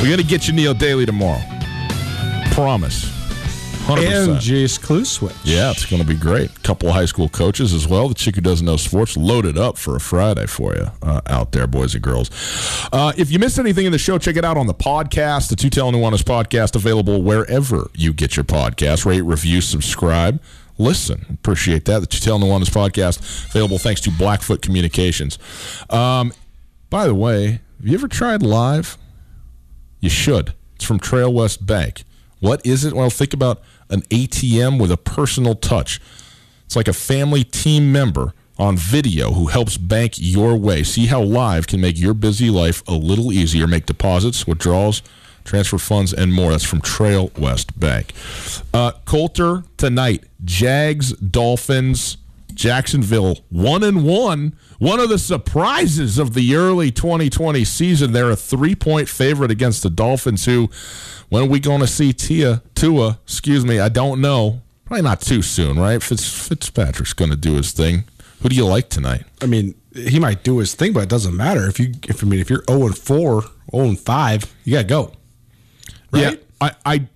We're 0.00 0.06
going 0.08 0.18
to 0.18 0.24
get 0.24 0.48
you 0.48 0.54
Neil 0.54 0.72
Daly 0.72 1.04
tomorrow. 1.04 1.42
Promise. 2.52 3.15
100%. 3.86 4.28
And 4.28 4.36
Jace 4.38 4.80
Kluswich. 4.80 5.36
Yeah, 5.44 5.70
it's 5.70 5.86
going 5.86 6.02
to 6.02 6.08
be 6.08 6.16
great. 6.16 6.62
couple 6.64 6.88
of 6.88 6.94
high 6.96 7.04
school 7.04 7.28
coaches 7.28 7.72
as 7.72 7.86
well. 7.86 8.08
The 8.08 8.14
chick 8.14 8.34
who 8.34 8.40
doesn't 8.40 8.66
know 8.66 8.76
sports 8.76 9.16
loaded 9.16 9.56
up 9.56 9.78
for 9.78 9.94
a 9.94 10.00
Friday 10.00 10.46
for 10.46 10.74
you 10.74 10.86
uh, 11.02 11.20
out 11.26 11.52
there, 11.52 11.68
boys 11.68 11.94
and 11.94 12.02
girls. 12.02 12.28
Uh, 12.92 13.12
if 13.16 13.30
you 13.30 13.38
missed 13.38 13.60
anything 13.60 13.86
in 13.86 13.92
the 13.92 13.98
show, 13.98 14.18
check 14.18 14.34
it 14.36 14.44
out 14.44 14.56
on 14.56 14.66
the 14.66 14.74
podcast, 14.74 15.50
the 15.50 15.54
Tutel 15.54 15.92
Nuanez 15.92 16.24
podcast, 16.24 16.74
available 16.74 17.22
wherever 17.22 17.88
you 17.94 18.12
get 18.12 18.34
your 18.34 18.44
podcast. 18.44 19.06
Rate, 19.06 19.20
review, 19.20 19.60
subscribe. 19.60 20.42
Listen, 20.78 21.24
appreciate 21.30 21.84
that. 21.84 22.00
The 22.00 22.06
Tutel 22.08 22.40
Nuanez 22.40 22.70
podcast, 22.70 23.46
available 23.50 23.78
thanks 23.78 24.00
to 24.00 24.10
Blackfoot 24.10 24.62
Communications. 24.62 25.38
Um, 25.90 26.32
by 26.90 27.06
the 27.06 27.14
way, 27.14 27.60
have 27.78 27.86
you 27.86 27.94
ever 27.94 28.08
tried 28.08 28.42
live? 28.42 28.98
You 30.00 30.10
should. 30.10 30.54
It's 30.74 30.84
from 30.84 30.98
Trail 30.98 31.32
West 31.32 31.64
Bank. 31.64 32.02
What 32.46 32.64
is 32.64 32.84
it? 32.84 32.92
Well, 32.92 33.10
think 33.10 33.34
about 33.34 33.60
an 33.90 34.02
ATM 34.02 34.80
with 34.80 34.92
a 34.92 34.96
personal 34.96 35.56
touch. 35.56 36.00
It's 36.64 36.76
like 36.76 36.86
a 36.86 36.92
family 36.92 37.42
team 37.42 37.90
member 37.90 38.34
on 38.56 38.76
video 38.76 39.32
who 39.32 39.48
helps 39.48 39.76
bank 39.76 40.14
your 40.16 40.54
way. 40.54 40.84
See 40.84 41.06
how 41.06 41.20
live 41.20 41.66
can 41.66 41.80
make 41.80 41.98
your 41.98 42.14
busy 42.14 42.48
life 42.48 42.84
a 42.86 42.92
little 42.92 43.32
easier. 43.32 43.66
Make 43.66 43.86
deposits, 43.86 44.46
withdrawals, 44.46 45.02
transfer 45.42 45.76
funds, 45.76 46.12
and 46.12 46.32
more. 46.32 46.52
That's 46.52 46.62
from 46.62 46.82
Trail 46.82 47.32
West 47.36 47.80
Bank. 47.80 48.12
Uh, 48.72 48.92
Colter 49.04 49.64
tonight. 49.76 50.22
Jags, 50.44 51.14
Dolphins, 51.14 52.16
Jacksonville, 52.56 53.38
one 53.50 53.84
and 53.84 54.04
one. 54.04 54.56
One 54.78 54.98
of 54.98 55.08
the 55.08 55.18
surprises 55.18 56.18
of 56.18 56.34
the 56.34 56.56
early 56.56 56.90
2020 56.90 57.64
season. 57.64 58.12
They're 58.12 58.30
a 58.30 58.36
three-point 58.36 59.08
favorite 59.08 59.50
against 59.50 59.82
the 59.82 59.90
Dolphins, 59.90 60.46
who, 60.46 60.68
when 61.28 61.44
are 61.44 61.48
we 61.48 61.60
going 61.60 61.80
to 61.80 61.86
see 61.86 62.12
Tia 62.12 62.62
Tua? 62.74 63.20
Excuse 63.22 63.64
me, 63.64 63.78
I 63.78 63.88
don't 63.88 64.20
know. 64.20 64.62
Probably 64.84 65.02
not 65.02 65.20
too 65.20 65.42
soon, 65.42 65.78
right? 65.78 66.02
Fitz, 66.02 66.28
Fitzpatrick's 66.48 67.12
going 67.12 67.30
to 67.30 67.36
do 67.36 67.54
his 67.54 67.72
thing. 67.72 68.04
Who 68.42 68.48
do 68.48 68.56
you 68.56 68.66
like 68.66 68.88
tonight? 68.88 69.24
I 69.40 69.46
mean, 69.46 69.74
he 69.94 70.18
might 70.18 70.42
do 70.42 70.58
his 70.58 70.74
thing, 70.74 70.92
but 70.92 71.02
it 71.04 71.08
doesn't 71.08 71.36
matter. 71.36 71.66
If 71.66 71.78
you, 71.78 71.92
if 72.08 72.22
I 72.22 72.26
mean, 72.26 72.40
if 72.40 72.50
you're 72.50 72.64
0 72.68 72.86
and 72.86 72.98
4, 72.98 73.42
0 73.42 73.50
and 73.72 73.98
5, 73.98 74.54
you 74.64 74.72
got 74.72 74.82
to 74.82 74.84
go. 74.84 75.12
Right? 76.12 76.32
Yeah, 76.32 76.36
I, 76.60 76.72
I 76.84 77.08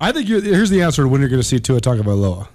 I 0.00 0.12
think 0.12 0.28
you're, 0.28 0.40
here's 0.40 0.70
the 0.70 0.82
answer 0.82 1.02
to 1.02 1.08
when 1.08 1.20
you're 1.20 1.30
going 1.30 1.40
to 1.40 1.46
see 1.46 1.60
Tua 1.60 1.80
Tagovailoa 1.80 2.48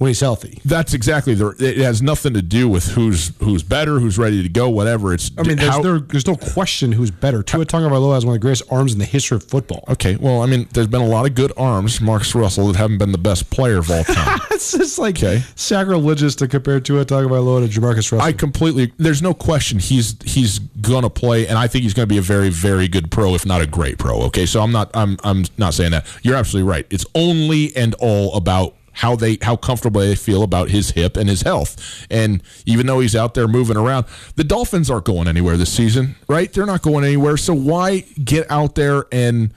when 0.00 0.08
he's 0.08 0.20
healthy. 0.20 0.58
That's 0.64 0.94
exactly 0.94 1.34
the. 1.34 1.48
It 1.58 1.76
has 1.76 2.00
nothing 2.00 2.32
to 2.32 2.40
do 2.40 2.70
with 2.70 2.86
who's 2.86 3.32
who's 3.38 3.62
better, 3.62 4.00
who's 4.00 4.16
ready 4.16 4.42
to 4.42 4.48
go, 4.48 4.70
whatever. 4.70 5.12
It's. 5.12 5.30
I 5.36 5.42
mean, 5.42 5.58
there's, 5.58 5.68
how- 5.70 5.82
there, 5.82 5.98
there's 5.98 6.26
no 6.26 6.36
question 6.36 6.90
who's 6.90 7.10
better. 7.10 7.42
Tua 7.42 7.66
Tagovailoa 7.66 8.14
has 8.14 8.24
one 8.24 8.34
of 8.34 8.40
the 8.40 8.42
greatest 8.42 8.62
arms 8.72 8.94
in 8.94 8.98
the 8.98 9.04
history 9.04 9.36
of 9.36 9.44
football. 9.44 9.84
Okay, 9.88 10.16
well, 10.16 10.40
I 10.40 10.46
mean, 10.46 10.66
there's 10.72 10.86
been 10.86 11.02
a 11.02 11.06
lot 11.06 11.26
of 11.26 11.34
good 11.34 11.52
arms, 11.58 12.00
Marcus 12.00 12.34
Russell, 12.34 12.68
that 12.68 12.76
haven't 12.76 12.96
been 12.96 13.12
the 13.12 13.18
best 13.18 13.50
player 13.50 13.76
of 13.76 13.90
all 13.90 14.02
time. 14.04 14.40
it's 14.50 14.72
just 14.72 14.98
like 14.98 15.18
Okay. 15.18 15.42
sacrilegious 15.54 16.34
to 16.36 16.48
compare 16.48 16.80
Tua 16.80 17.04
Tagovailoa 17.04 17.70
to 17.70 17.80
JaMarcus 17.80 17.96
Russell. 18.10 18.22
I 18.22 18.32
completely. 18.32 18.92
There's 18.96 19.20
no 19.20 19.34
question 19.34 19.78
he's 19.80 20.16
he's 20.24 20.58
gonna 20.80 21.10
play, 21.10 21.46
and 21.46 21.58
I 21.58 21.66
think 21.66 21.82
he's 21.82 21.92
gonna 21.92 22.06
be 22.06 22.16
a 22.18 22.22
very 22.22 22.48
very 22.48 22.88
good 22.88 23.10
pro, 23.10 23.34
if 23.34 23.44
not 23.44 23.60
a 23.60 23.66
great 23.66 23.98
pro. 23.98 24.22
Okay, 24.22 24.46
so 24.46 24.62
I'm 24.62 24.72
not 24.72 24.90
I'm 24.94 25.18
I'm 25.24 25.44
not 25.58 25.74
saying 25.74 25.90
that. 25.90 26.06
You're 26.22 26.36
absolutely 26.36 26.70
right. 26.70 26.86
It's 26.88 27.04
only 27.14 27.76
and 27.76 27.94
all 27.98 28.34
about 28.34 28.76
how 28.92 29.16
they 29.16 29.38
how 29.42 29.56
comfortable 29.56 30.00
they 30.00 30.14
feel 30.14 30.42
about 30.42 30.70
his 30.70 30.90
hip 30.90 31.16
and 31.16 31.28
his 31.28 31.42
health. 31.42 32.06
And 32.10 32.42
even 32.66 32.86
though 32.86 33.00
he's 33.00 33.16
out 33.16 33.34
there 33.34 33.48
moving 33.48 33.76
around, 33.76 34.06
the 34.36 34.44
Dolphins 34.44 34.90
aren't 34.90 35.04
going 35.04 35.28
anywhere 35.28 35.56
this 35.56 35.72
season, 35.72 36.16
right? 36.28 36.52
They're 36.52 36.66
not 36.66 36.82
going 36.82 37.04
anywhere. 37.04 37.36
So 37.36 37.54
why 37.54 38.00
get 38.22 38.50
out 38.50 38.74
there 38.74 39.04
and 39.12 39.52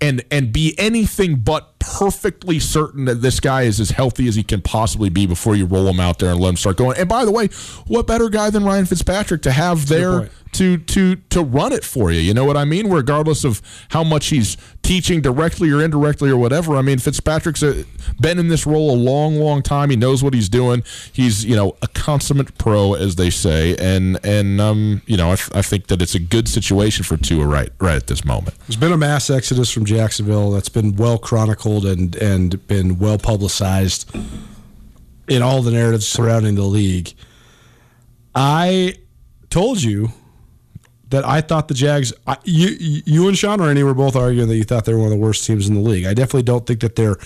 and 0.00 0.24
and 0.30 0.52
be 0.52 0.74
anything 0.78 1.36
but 1.36 1.73
perfectly 1.92 2.58
certain 2.58 3.04
that 3.04 3.16
this 3.16 3.40
guy 3.40 3.62
is 3.62 3.80
as 3.80 3.90
healthy 3.90 4.26
as 4.26 4.34
he 4.34 4.42
can 4.42 4.60
possibly 4.60 5.08
be 5.08 5.26
before 5.26 5.54
you 5.54 5.66
roll 5.66 5.86
him 5.86 6.00
out 6.00 6.18
there 6.18 6.30
and 6.30 6.40
let 6.40 6.50
him 6.50 6.56
start 6.56 6.76
going. 6.76 6.96
And 6.98 7.08
by 7.08 7.24
the 7.24 7.30
way, 7.30 7.48
what 7.86 8.06
better 8.06 8.28
guy 8.28 8.50
than 8.50 8.64
Ryan 8.64 8.86
Fitzpatrick 8.86 9.42
to 9.42 9.52
have 9.52 9.88
there 9.88 10.30
to 10.52 10.78
to 10.78 11.16
to 11.16 11.42
run 11.42 11.72
it 11.72 11.84
for 11.84 12.10
you? 12.10 12.20
You 12.20 12.34
know 12.34 12.44
what 12.44 12.56
I 12.56 12.64
mean? 12.64 12.90
Regardless 12.90 13.44
of 13.44 13.60
how 13.90 14.02
much 14.04 14.28
he's 14.28 14.56
teaching 14.84 15.20
directly 15.20 15.70
or 15.70 15.82
indirectly 15.82 16.30
or 16.30 16.36
whatever. 16.36 16.76
I 16.76 16.82
mean, 16.82 16.98
Fitzpatrick's 16.98 17.62
a, 17.62 17.84
been 18.20 18.38
in 18.38 18.48
this 18.48 18.66
role 18.66 18.90
a 18.90 18.98
long, 18.98 19.36
long 19.36 19.62
time. 19.62 19.90
He 19.90 19.96
knows 19.96 20.22
what 20.22 20.34
he's 20.34 20.48
doing. 20.48 20.84
He's 21.12 21.44
you 21.44 21.56
know 21.56 21.76
a 21.82 21.88
consummate 21.88 22.56
pro, 22.58 22.94
as 22.94 23.16
they 23.16 23.30
say, 23.30 23.76
and 23.76 24.18
and 24.24 24.60
um 24.60 25.02
you 25.06 25.16
know 25.16 25.32
I, 25.32 25.36
th- 25.36 25.50
I 25.54 25.62
think 25.62 25.88
that 25.88 26.00
it's 26.00 26.14
a 26.14 26.20
good 26.20 26.48
situation 26.48 27.04
for 27.04 27.16
Tua 27.16 27.46
right 27.46 27.70
right 27.80 27.96
at 27.96 28.06
this 28.06 28.24
moment. 28.24 28.56
There's 28.68 28.76
been 28.76 28.92
a 28.92 28.96
mass 28.96 29.30
exodus 29.30 29.70
from 29.70 29.84
Jacksonville 29.84 30.50
that's 30.50 30.68
been 30.68 30.96
well 30.96 31.18
chronicled 31.18 31.73
and 31.82 32.14
and 32.16 32.66
been 32.66 32.98
well 32.98 33.18
publicized 33.18 34.10
in 35.28 35.42
all 35.42 35.62
the 35.62 35.70
narratives 35.70 36.06
surrounding 36.06 36.54
the 36.54 36.62
league. 36.62 37.14
I 38.34 38.96
told 39.50 39.82
you 39.82 40.10
that 41.10 41.24
I 41.24 41.40
thought 41.40 41.68
the 41.68 41.74
Jags. 41.74 42.12
I, 42.26 42.36
you 42.44 42.68
you 43.06 43.28
and 43.28 43.38
Sean 43.38 43.60
Rainey 43.60 43.82
were 43.82 43.94
both 43.94 44.16
arguing 44.16 44.48
that 44.48 44.56
you 44.56 44.64
thought 44.64 44.84
they 44.84 44.92
were 44.92 45.00
one 45.00 45.12
of 45.12 45.18
the 45.18 45.24
worst 45.24 45.46
teams 45.46 45.68
in 45.68 45.74
the 45.74 45.80
league. 45.80 46.06
I 46.06 46.14
definitely 46.14 46.42
don't 46.42 46.66
think 46.66 46.80
that 46.80 46.96
they're 46.96 47.16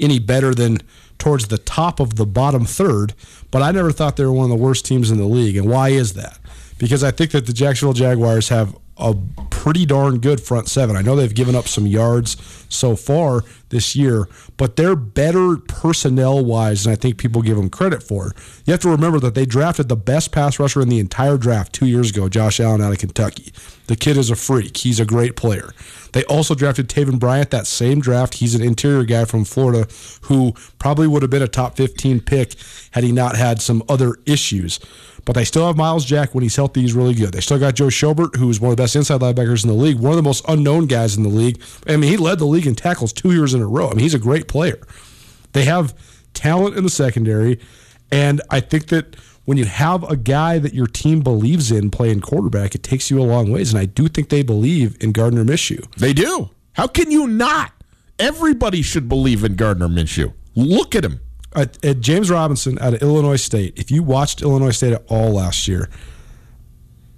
any 0.00 0.18
better 0.18 0.54
than 0.54 0.78
towards 1.18 1.48
the 1.48 1.58
top 1.58 2.00
of 2.00 2.16
the 2.16 2.26
bottom 2.26 2.64
third, 2.64 3.14
but 3.50 3.62
I 3.62 3.70
never 3.70 3.92
thought 3.92 4.16
they 4.16 4.24
were 4.24 4.32
one 4.32 4.50
of 4.50 4.58
the 4.58 4.62
worst 4.62 4.84
teams 4.84 5.10
in 5.10 5.18
the 5.18 5.24
league. 5.26 5.56
And 5.56 5.68
why 5.68 5.90
is 5.90 6.14
that? 6.14 6.38
Because 6.78 7.02
I 7.02 7.10
think 7.10 7.30
that 7.30 7.46
the 7.46 7.52
Jacksonville 7.52 7.94
Jaguars 7.94 8.48
have 8.50 8.76
a 8.98 9.14
pretty 9.50 9.86
darn 9.86 10.18
good 10.18 10.40
front 10.40 10.68
seven. 10.68 10.96
I 10.96 11.02
know 11.02 11.16
they've 11.16 11.34
given 11.34 11.54
up 11.54 11.68
some 11.68 11.86
yards 11.86 12.65
so 12.68 12.96
far 12.96 13.42
this 13.68 13.96
year, 13.96 14.28
but 14.56 14.76
they're 14.76 14.96
better 14.96 15.56
personnel 15.56 16.44
wise 16.44 16.84
than 16.84 16.92
I 16.92 16.96
think 16.96 17.18
people 17.18 17.42
give 17.42 17.56
them 17.56 17.68
credit 17.68 18.02
for. 18.02 18.32
You 18.64 18.72
have 18.72 18.80
to 18.80 18.90
remember 18.90 19.18
that 19.20 19.34
they 19.34 19.46
drafted 19.46 19.88
the 19.88 19.96
best 19.96 20.32
pass 20.32 20.58
rusher 20.58 20.80
in 20.80 20.88
the 20.88 21.00
entire 21.00 21.36
draft 21.36 21.72
two 21.72 21.86
years 21.86 22.10
ago, 22.10 22.28
Josh 22.28 22.60
Allen 22.60 22.80
out 22.80 22.92
of 22.92 22.98
Kentucky. 22.98 23.52
The 23.86 23.96
kid 23.96 24.16
is 24.16 24.30
a 24.30 24.36
freak. 24.36 24.76
He's 24.78 25.00
a 25.00 25.04
great 25.04 25.36
player. 25.36 25.72
They 26.12 26.24
also 26.24 26.54
drafted 26.54 26.88
Taven 26.88 27.18
Bryant 27.18 27.50
that 27.50 27.66
same 27.66 28.00
draft. 28.00 28.34
He's 28.34 28.54
an 28.54 28.62
interior 28.62 29.04
guy 29.04 29.24
from 29.24 29.44
Florida 29.44 29.86
who 30.22 30.54
probably 30.78 31.06
would 31.06 31.22
have 31.22 31.30
been 31.30 31.42
a 31.42 31.48
top 31.48 31.76
15 31.76 32.20
pick 32.20 32.54
had 32.92 33.04
he 33.04 33.12
not 33.12 33.36
had 33.36 33.60
some 33.60 33.82
other 33.88 34.16
issues. 34.26 34.80
But 35.26 35.34
they 35.34 35.44
still 35.44 35.66
have 35.66 35.76
Myles 35.76 36.04
Jack 36.04 36.34
when 36.34 36.42
he's 36.42 36.54
healthy. 36.54 36.82
He's 36.82 36.94
really 36.94 37.12
good. 37.12 37.32
They 37.32 37.40
still 37.40 37.58
got 37.58 37.74
Joe 37.74 37.88
Schobert, 37.88 38.36
who's 38.36 38.60
one 38.60 38.70
of 38.70 38.76
the 38.76 38.82
best 38.84 38.94
inside 38.94 39.20
linebackers 39.20 39.64
in 39.64 39.68
the 39.68 39.76
league, 39.76 39.98
one 39.98 40.12
of 40.12 40.16
the 40.16 40.22
most 40.22 40.44
unknown 40.48 40.86
guys 40.86 41.16
in 41.16 41.24
the 41.24 41.28
league. 41.28 41.60
I 41.86 41.96
mean, 41.96 42.08
he 42.08 42.16
led 42.16 42.38
the 42.38 42.46
league 42.46 42.55
in 42.64 42.74
tackles 42.74 43.12
two 43.12 43.32
years 43.32 43.52
in 43.52 43.60
a 43.60 43.66
row. 43.66 43.88
I 43.88 43.90
mean, 43.90 44.00
he's 44.00 44.14
a 44.14 44.18
great 44.18 44.48
player. 44.48 44.78
They 45.52 45.64
have 45.64 45.94
talent 46.32 46.76
in 46.76 46.84
the 46.84 46.90
secondary, 46.90 47.60
and 48.10 48.40
I 48.50 48.60
think 48.60 48.86
that 48.86 49.16
when 49.46 49.58
you 49.58 49.64
have 49.64 50.02
a 50.04 50.16
guy 50.16 50.58
that 50.58 50.74
your 50.74 50.86
team 50.86 51.20
believes 51.20 51.70
in 51.70 51.90
playing 51.90 52.20
quarterback, 52.20 52.74
it 52.74 52.82
takes 52.82 53.10
you 53.10 53.20
a 53.20 53.24
long 53.24 53.50
ways. 53.50 53.72
And 53.72 53.80
I 53.80 53.86
do 53.86 54.08
think 54.08 54.28
they 54.28 54.42
believe 54.42 54.96
in 55.00 55.12
Gardner 55.12 55.44
Minshew. 55.44 55.88
They 55.94 56.12
do. 56.12 56.50
How 56.74 56.88
can 56.88 57.10
you 57.10 57.26
not? 57.26 57.72
Everybody 58.18 58.82
should 58.82 59.08
believe 59.08 59.44
in 59.44 59.54
Gardner 59.54 59.88
Minshew. 59.88 60.32
Look 60.54 60.94
at 60.94 61.04
him. 61.04 61.20
At, 61.54 61.82
at 61.84 62.00
James 62.00 62.28
Robinson 62.28 62.78
out 62.80 62.94
of 62.94 63.02
Illinois 63.02 63.36
State, 63.36 63.78
if 63.78 63.90
you 63.90 64.02
watched 64.02 64.42
Illinois 64.42 64.72
State 64.72 64.92
at 64.92 65.04
all 65.08 65.32
last 65.32 65.68
year, 65.68 65.88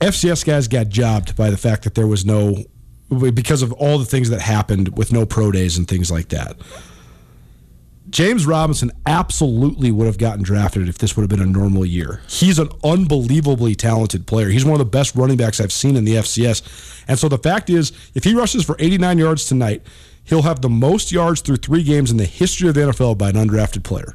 FCS 0.00 0.44
guys 0.44 0.68
got 0.68 0.90
jobbed 0.90 1.34
by 1.34 1.50
the 1.50 1.56
fact 1.56 1.82
that 1.84 1.94
there 1.94 2.06
was 2.06 2.24
no, 2.24 2.62
because 3.08 3.62
of 3.62 3.72
all 3.72 3.98
the 3.98 4.04
things 4.04 4.30
that 4.30 4.40
happened 4.40 4.96
with 4.96 5.12
no 5.12 5.24
pro 5.24 5.50
days 5.50 5.78
and 5.78 5.88
things 5.88 6.10
like 6.10 6.28
that. 6.28 6.56
James 8.10 8.46
Robinson 8.46 8.90
absolutely 9.04 9.92
would 9.92 10.06
have 10.06 10.16
gotten 10.16 10.42
drafted 10.42 10.88
if 10.88 10.96
this 10.96 11.14
would 11.16 11.22
have 11.22 11.28
been 11.28 11.46
a 11.46 11.50
normal 11.50 11.84
year. 11.84 12.22
He's 12.26 12.58
an 12.58 12.70
unbelievably 12.82 13.74
talented 13.74 14.26
player. 14.26 14.48
He's 14.48 14.64
one 14.64 14.72
of 14.72 14.78
the 14.78 14.86
best 14.86 15.14
running 15.14 15.36
backs 15.36 15.60
I've 15.60 15.72
seen 15.72 15.94
in 15.94 16.04
the 16.04 16.14
FCS. 16.14 17.04
And 17.06 17.18
so 17.18 17.28
the 17.28 17.38
fact 17.38 17.68
is, 17.68 17.92
if 18.14 18.24
he 18.24 18.34
rushes 18.34 18.64
for 18.64 18.76
89 18.78 19.18
yards 19.18 19.44
tonight, 19.46 19.82
he'll 20.24 20.42
have 20.42 20.62
the 20.62 20.70
most 20.70 21.12
yards 21.12 21.42
through 21.42 21.56
three 21.56 21.82
games 21.82 22.10
in 22.10 22.16
the 22.16 22.24
history 22.24 22.68
of 22.68 22.74
the 22.74 22.80
NFL 22.80 23.18
by 23.18 23.28
an 23.28 23.34
undrafted 23.34 23.84
player. 23.84 24.14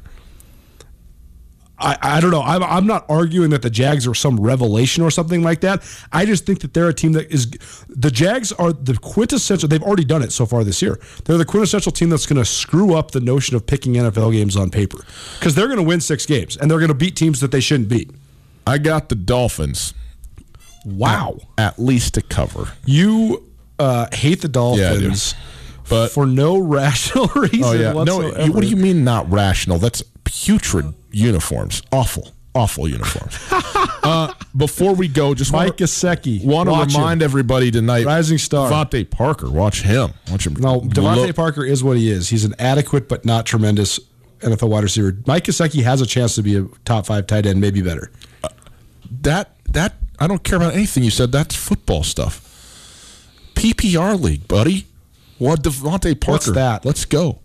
I, 1.76 1.98
I 2.00 2.20
don't 2.20 2.30
know. 2.30 2.40
I'm, 2.42 2.62
I'm 2.62 2.86
not 2.86 3.04
arguing 3.08 3.50
that 3.50 3.62
the 3.62 3.70
Jags 3.70 4.06
are 4.06 4.14
some 4.14 4.38
revelation 4.38 5.02
or 5.02 5.10
something 5.10 5.42
like 5.42 5.60
that. 5.62 5.82
I 6.12 6.24
just 6.24 6.46
think 6.46 6.60
that 6.60 6.72
they're 6.72 6.88
a 6.88 6.94
team 6.94 7.12
that 7.12 7.32
is. 7.32 7.50
The 7.88 8.12
Jags 8.12 8.52
are 8.52 8.72
the 8.72 8.96
quintessential. 8.96 9.68
They've 9.68 9.82
already 9.82 10.04
done 10.04 10.22
it 10.22 10.30
so 10.30 10.46
far 10.46 10.62
this 10.62 10.80
year. 10.80 11.00
They're 11.24 11.36
the 11.36 11.44
quintessential 11.44 11.90
team 11.90 12.10
that's 12.10 12.26
going 12.26 12.38
to 12.38 12.44
screw 12.44 12.94
up 12.94 13.10
the 13.10 13.20
notion 13.20 13.56
of 13.56 13.66
picking 13.66 13.94
NFL 13.94 14.32
games 14.32 14.56
on 14.56 14.70
paper 14.70 14.98
because 15.38 15.56
they're 15.56 15.66
going 15.66 15.78
to 15.78 15.84
win 15.84 16.00
six 16.00 16.26
games 16.26 16.56
and 16.56 16.70
they're 16.70 16.78
going 16.78 16.88
to 16.88 16.94
beat 16.94 17.16
teams 17.16 17.40
that 17.40 17.50
they 17.50 17.60
shouldn't 17.60 17.88
beat. 17.88 18.10
I 18.66 18.78
got 18.78 19.08
the 19.08 19.16
Dolphins. 19.16 19.94
Wow. 20.84 21.38
At 21.58 21.78
least 21.78 22.14
to 22.14 22.22
cover. 22.22 22.72
You 22.86 23.48
uh, 23.78 24.06
hate 24.12 24.42
the 24.42 24.48
Dolphins. 24.48 25.34
But 25.88 26.12
for 26.12 26.24
no 26.26 26.58
rational 26.60 27.26
reason 27.34 27.64
Oh 27.64 27.72
yeah, 27.72 27.92
whatsoever. 27.92 28.38
no. 28.46 28.52
What 28.52 28.62
do 28.62 28.68
you 28.68 28.76
mean 28.76 29.04
not 29.04 29.30
rational? 29.30 29.78
That's 29.78 30.02
putrid 30.42 30.94
uniforms. 31.10 31.82
Awful, 31.92 32.32
awful 32.54 32.88
uniforms. 32.88 33.38
uh, 34.02 34.32
before 34.56 34.94
we 34.94 35.08
go, 35.08 35.34
just 35.34 35.52
Mike 35.52 35.76
Gesicki. 35.76 36.44
want 36.44 36.68
to 36.68 36.96
remind 36.96 37.22
him. 37.22 37.24
everybody 37.24 37.70
tonight. 37.70 38.04
Rising 38.06 38.38
star. 38.38 38.70
DeVante 38.70 39.08
Parker. 39.10 39.50
Watch 39.50 39.82
him. 39.82 40.12
Watch 40.30 40.46
him. 40.46 40.54
No, 40.54 40.80
DeVante 40.80 41.26
look- 41.26 41.36
Parker 41.36 41.64
is 41.64 41.82
what 41.84 41.96
he 41.96 42.10
is. 42.10 42.28
He's 42.28 42.44
an 42.44 42.54
adequate 42.58 43.08
but 43.08 43.24
not 43.24 43.46
tremendous 43.46 44.00
NFL 44.40 44.68
wide 44.68 44.82
receiver. 44.82 45.16
Mike 45.26 45.44
Gesicki 45.44 45.82
has 45.82 46.00
a 46.00 46.06
chance 46.06 46.34
to 46.34 46.42
be 46.42 46.56
a 46.56 46.66
top 46.84 47.06
five 47.06 47.26
tight 47.26 47.46
end, 47.46 47.60
maybe 47.60 47.80
better. 47.82 48.10
That 49.22 49.56
that 49.72 49.94
I 50.18 50.26
don't 50.26 50.42
care 50.42 50.56
about 50.56 50.74
anything 50.74 51.02
you 51.02 51.10
said. 51.10 51.32
That's 51.32 51.54
football 51.54 52.02
stuff. 52.02 52.40
PPR 53.54 54.20
league, 54.20 54.46
buddy. 54.48 54.86
What 55.38 55.62
DeVante 55.62 56.20
Parker? 56.20 56.32
What's 56.32 56.46
that? 56.52 56.84
Let's 56.84 57.04
go. 57.04 57.40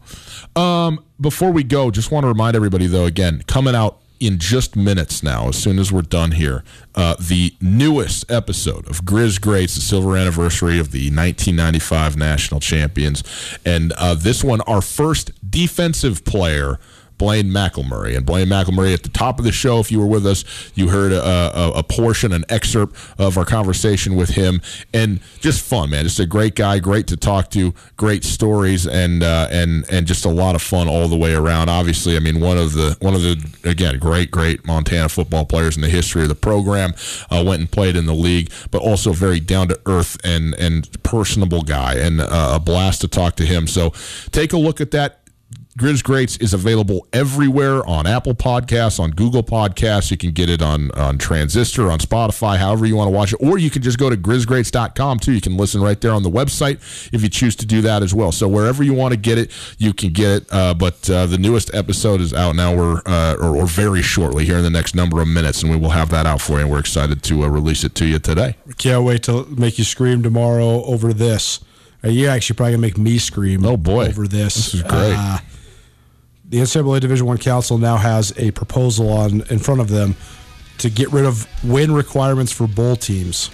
Um, 0.56 1.04
before 1.20 1.52
we 1.52 1.64
go, 1.64 1.92
just 1.92 2.12
want 2.12 2.24
to 2.24 2.28
remind 2.28 2.56
everybody 2.56 2.88
though. 2.88 3.06
Again, 3.06 3.44
coming 3.48 3.76
out 3.76 4.00
in 4.20 4.38
just 4.38 4.76
minutes 4.76 5.24
now. 5.24 5.48
As 5.48 5.58
soon 5.58 5.80
as 5.80 5.92
we're 5.92 6.02
done 6.02 6.32
here, 6.32 6.64
uh, 6.96 7.16
the 7.20 7.54
newest 7.62 8.30
episode 8.30 8.88
of 8.90 9.04
Grizz 9.04 9.40
Greats, 9.40 9.76
the 9.76 9.82
silver 9.82 10.18
anniversary 10.18 10.80
of 10.80 10.92
the 10.92 11.06
1995 11.06 12.18
national 12.18 12.60
champions, 12.60 13.24
and 13.66 13.94
uh, 13.94 14.14
this 14.16 14.44
one, 14.44 14.62
our 14.62 14.82
first 14.82 15.32
defensive 15.50 16.26
player. 16.26 16.80
Blaine 17.20 17.50
McElmurray. 17.50 18.18
And 18.18 18.26
Blaine 18.26 18.48
McElmurray, 18.48 18.94
at 18.94 19.04
the 19.04 19.10
top 19.10 19.38
of 19.38 19.46
the 19.46 19.52
show, 19.52 19.80
if 19.80 19.92
you 19.92 20.00
were 20.00 20.08
with 20.08 20.26
us, 20.26 20.44
you 20.74 20.88
heard 20.88 21.12
a, 21.12 21.22
a, 21.22 21.72
a 21.76 21.84
portion, 21.84 22.32
an 22.32 22.46
excerpt 22.50 22.96
of 23.20 23.38
our 23.38 23.46
conversation 23.46 24.16
with 24.16 24.30
him, 24.30 24.62
and 24.94 25.20
just 25.40 25.64
fun, 25.64 25.92
man. 25.92 26.06
Just 26.06 26.20
a 26.20 26.26
great 26.26 26.56
guy, 26.56 26.80
great 26.80 27.06
to 27.08 27.18
talk 27.18 27.52
to, 27.52 27.74
great 27.98 28.24
stories, 28.24 28.88
and 28.88 29.22
uh, 29.22 29.48
and 29.52 29.86
and 29.92 30.08
just 30.08 30.26
a 30.26 30.30
lot 30.30 30.56
of 30.56 30.62
fun 30.62 30.88
all 30.88 31.08
the 31.08 31.18
way 31.18 31.36
around. 31.36 31.70
Obviously, 31.70 32.16
I 32.16 32.20
mean, 32.20 32.40
one 32.40 32.58
of 32.58 32.74
the 32.74 32.98
one 33.02 33.14
of 33.14 33.22
the 33.22 33.46
again 33.66 34.00
great, 34.00 34.32
great 34.32 34.66
Montana 34.66 35.10
football 35.10 35.46
players 35.46 35.76
in 35.76 35.82
the 35.82 35.90
history 35.90 36.24
of 36.24 36.30
the 36.30 36.36
program. 36.36 36.94
Uh, 37.30 37.44
went 37.46 37.60
and 37.60 37.70
played 37.70 37.98
in 37.98 38.06
the 38.06 38.16
league, 38.16 38.50
but 38.72 38.82
also 38.82 39.12
very 39.12 39.42
down 39.42 39.68
to 39.68 39.80
earth 39.86 40.18
and 40.24 40.56
and 40.56 41.04
personable 41.04 41.64
guy, 41.64 41.96
and 41.96 42.22
uh, 42.22 42.54
a 42.56 42.60
blast 42.60 43.02
to 43.02 43.10
talk 43.10 43.36
to 43.36 43.46
him. 43.46 43.68
So 43.68 43.92
take 44.32 44.54
a 44.54 44.58
look 44.58 44.80
at 44.80 44.92
that. 44.92 45.20
Grizz 45.80 46.04
Greats 46.04 46.36
is 46.38 46.54
available 46.54 47.08
everywhere 47.14 47.86
on 47.88 48.06
Apple 48.06 48.34
Podcasts, 48.34 49.00
on 49.00 49.12
Google 49.12 49.44
Podcasts. 49.44 50.12
You 50.12 50.18
can 50.18 50.32
get 50.32 50.50
it 50.50 50.62
on, 50.62 50.92
on 50.92 51.18
Transistor, 51.18 51.90
on 51.90 52.00
Spotify, 52.00 52.58
however 52.58 52.86
you 52.86 52.98
want 52.98 53.08
to 53.08 53.12
watch 53.12 53.32
it. 53.32 53.38
Or 53.42 53.58
you 53.58 53.70
can 53.70 53.82
just 53.82 53.98
go 53.98 54.10
to 54.10 54.18
grizzgreats.com 54.18 55.20
too. 55.20 55.32
You 55.32 55.40
can 55.40 55.56
listen 55.56 55.82
right 55.82 56.00
there 56.02 56.12
on 56.12 56.24
the 56.24 56.30
website 56.30 56.80
if 57.14 57.24
you 57.24 57.30
choose 57.30 57.56
to 57.56 57.66
do 57.66 57.80
that 57.84 58.04
as 58.04 58.14
well. 58.14 58.34
So 58.34 58.46
wherever 58.46 58.84
you 58.84 58.94
want 58.94 59.14
to 59.14 59.18
get 59.18 59.38
it, 59.38 59.52
you 59.78 59.94
can 59.94 60.12
get 60.12 60.30
it. 60.30 60.48
Uh, 60.52 60.74
but 60.74 61.10
uh, 61.10 61.26
the 61.28 61.38
newest 61.38 61.74
episode 61.74 62.20
is 62.20 62.34
out 62.34 62.58
now, 62.58 62.76
we're, 62.76 63.02
uh, 63.06 63.36
or, 63.40 63.56
or 63.56 63.66
very 63.66 64.02
shortly 64.02 64.44
here 64.44 64.58
in 64.58 64.64
the 64.64 64.70
next 64.70 64.96
number 64.96 65.22
of 65.22 65.30
minutes, 65.30 65.64
and 65.64 65.72
we 65.72 65.78
will 65.78 65.92
have 65.92 66.10
that 66.10 66.26
out 66.26 66.42
for 66.42 66.54
you. 66.54 66.60
And 66.60 66.72
we're 66.72 66.80
excited 66.80 67.24
to 67.24 67.44
uh, 67.44 67.48
release 67.48 67.86
it 67.86 67.96
to 67.96 68.06
you 68.06 68.20
today. 68.20 68.58
Can't 68.78 69.06
wait 69.06 69.24
to 69.24 69.46
make 69.46 69.78
you 69.78 69.86
scream 69.86 70.24
tomorrow 70.24 70.84
over 70.84 71.14
this. 71.14 71.62
Uh, 72.04 72.10
you're 72.10 72.32
actually 72.32 72.58
probably 72.58 72.74
gonna 72.74 72.82
make 72.82 72.98
me 72.98 73.18
scream. 73.18 73.66
Oh, 73.66 73.78
boy. 73.78 74.08
over 74.08 74.28
this. 74.28 74.56
This 74.56 74.74
is 74.74 74.84
great. 74.84 75.40
The 76.50 76.58
NCAA 76.58 77.00
Division 77.00 77.28
One 77.28 77.38
Council 77.38 77.78
now 77.78 77.98
has 77.98 78.34
a 78.38 78.50
proposal 78.52 79.10
on 79.10 79.42
in 79.52 79.60
front 79.60 79.82
of 79.82 79.90
them 79.90 80.16
to 80.80 80.90
get 80.90 81.12
rid 81.12 81.26
of 81.26 81.48
win 81.64 81.94
requirements 81.94 82.52
for 82.52 82.66
bowl 82.68 82.96
teams, 82.96 83.48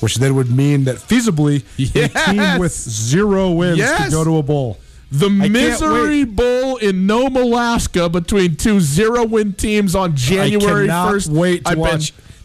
which 0.00 0.16
then 0.16 0.34
would 0.34 0.50
mean 0.50 0.84
that 0.84 0.96
feasibly 0.96 1.62
a 1.94 2.08
team 2.32 2.58
with 2.58 2.72
zero 2.72 3.52
wins 3.52 3.78
Yes! 3.78 4.04
could 4.04 4.12
go 4.12 4.24
to 4.24 4.38
a 4.38 4.42
bowl. 4.42 4.78
The 5.12 5.28
can't 5.28 5.52
Misery 5.52 6.24
Bowl 6.24 6.78
in 6.78 7.06
Nome, 7.06 7.36
Alaska, 7.36 8.08
between 8.08 8.56
two 8.56 8.80
zero-win 8.80 9.52
teams 9.52 9.94
on 9.94 10.16
January 10.16 10.88
first. 10.88 11.30
wait 11.30 11.64
to 11.64 11.70
I 11.70 11.74
watch 11.76 12.12
bet 12.16 12.25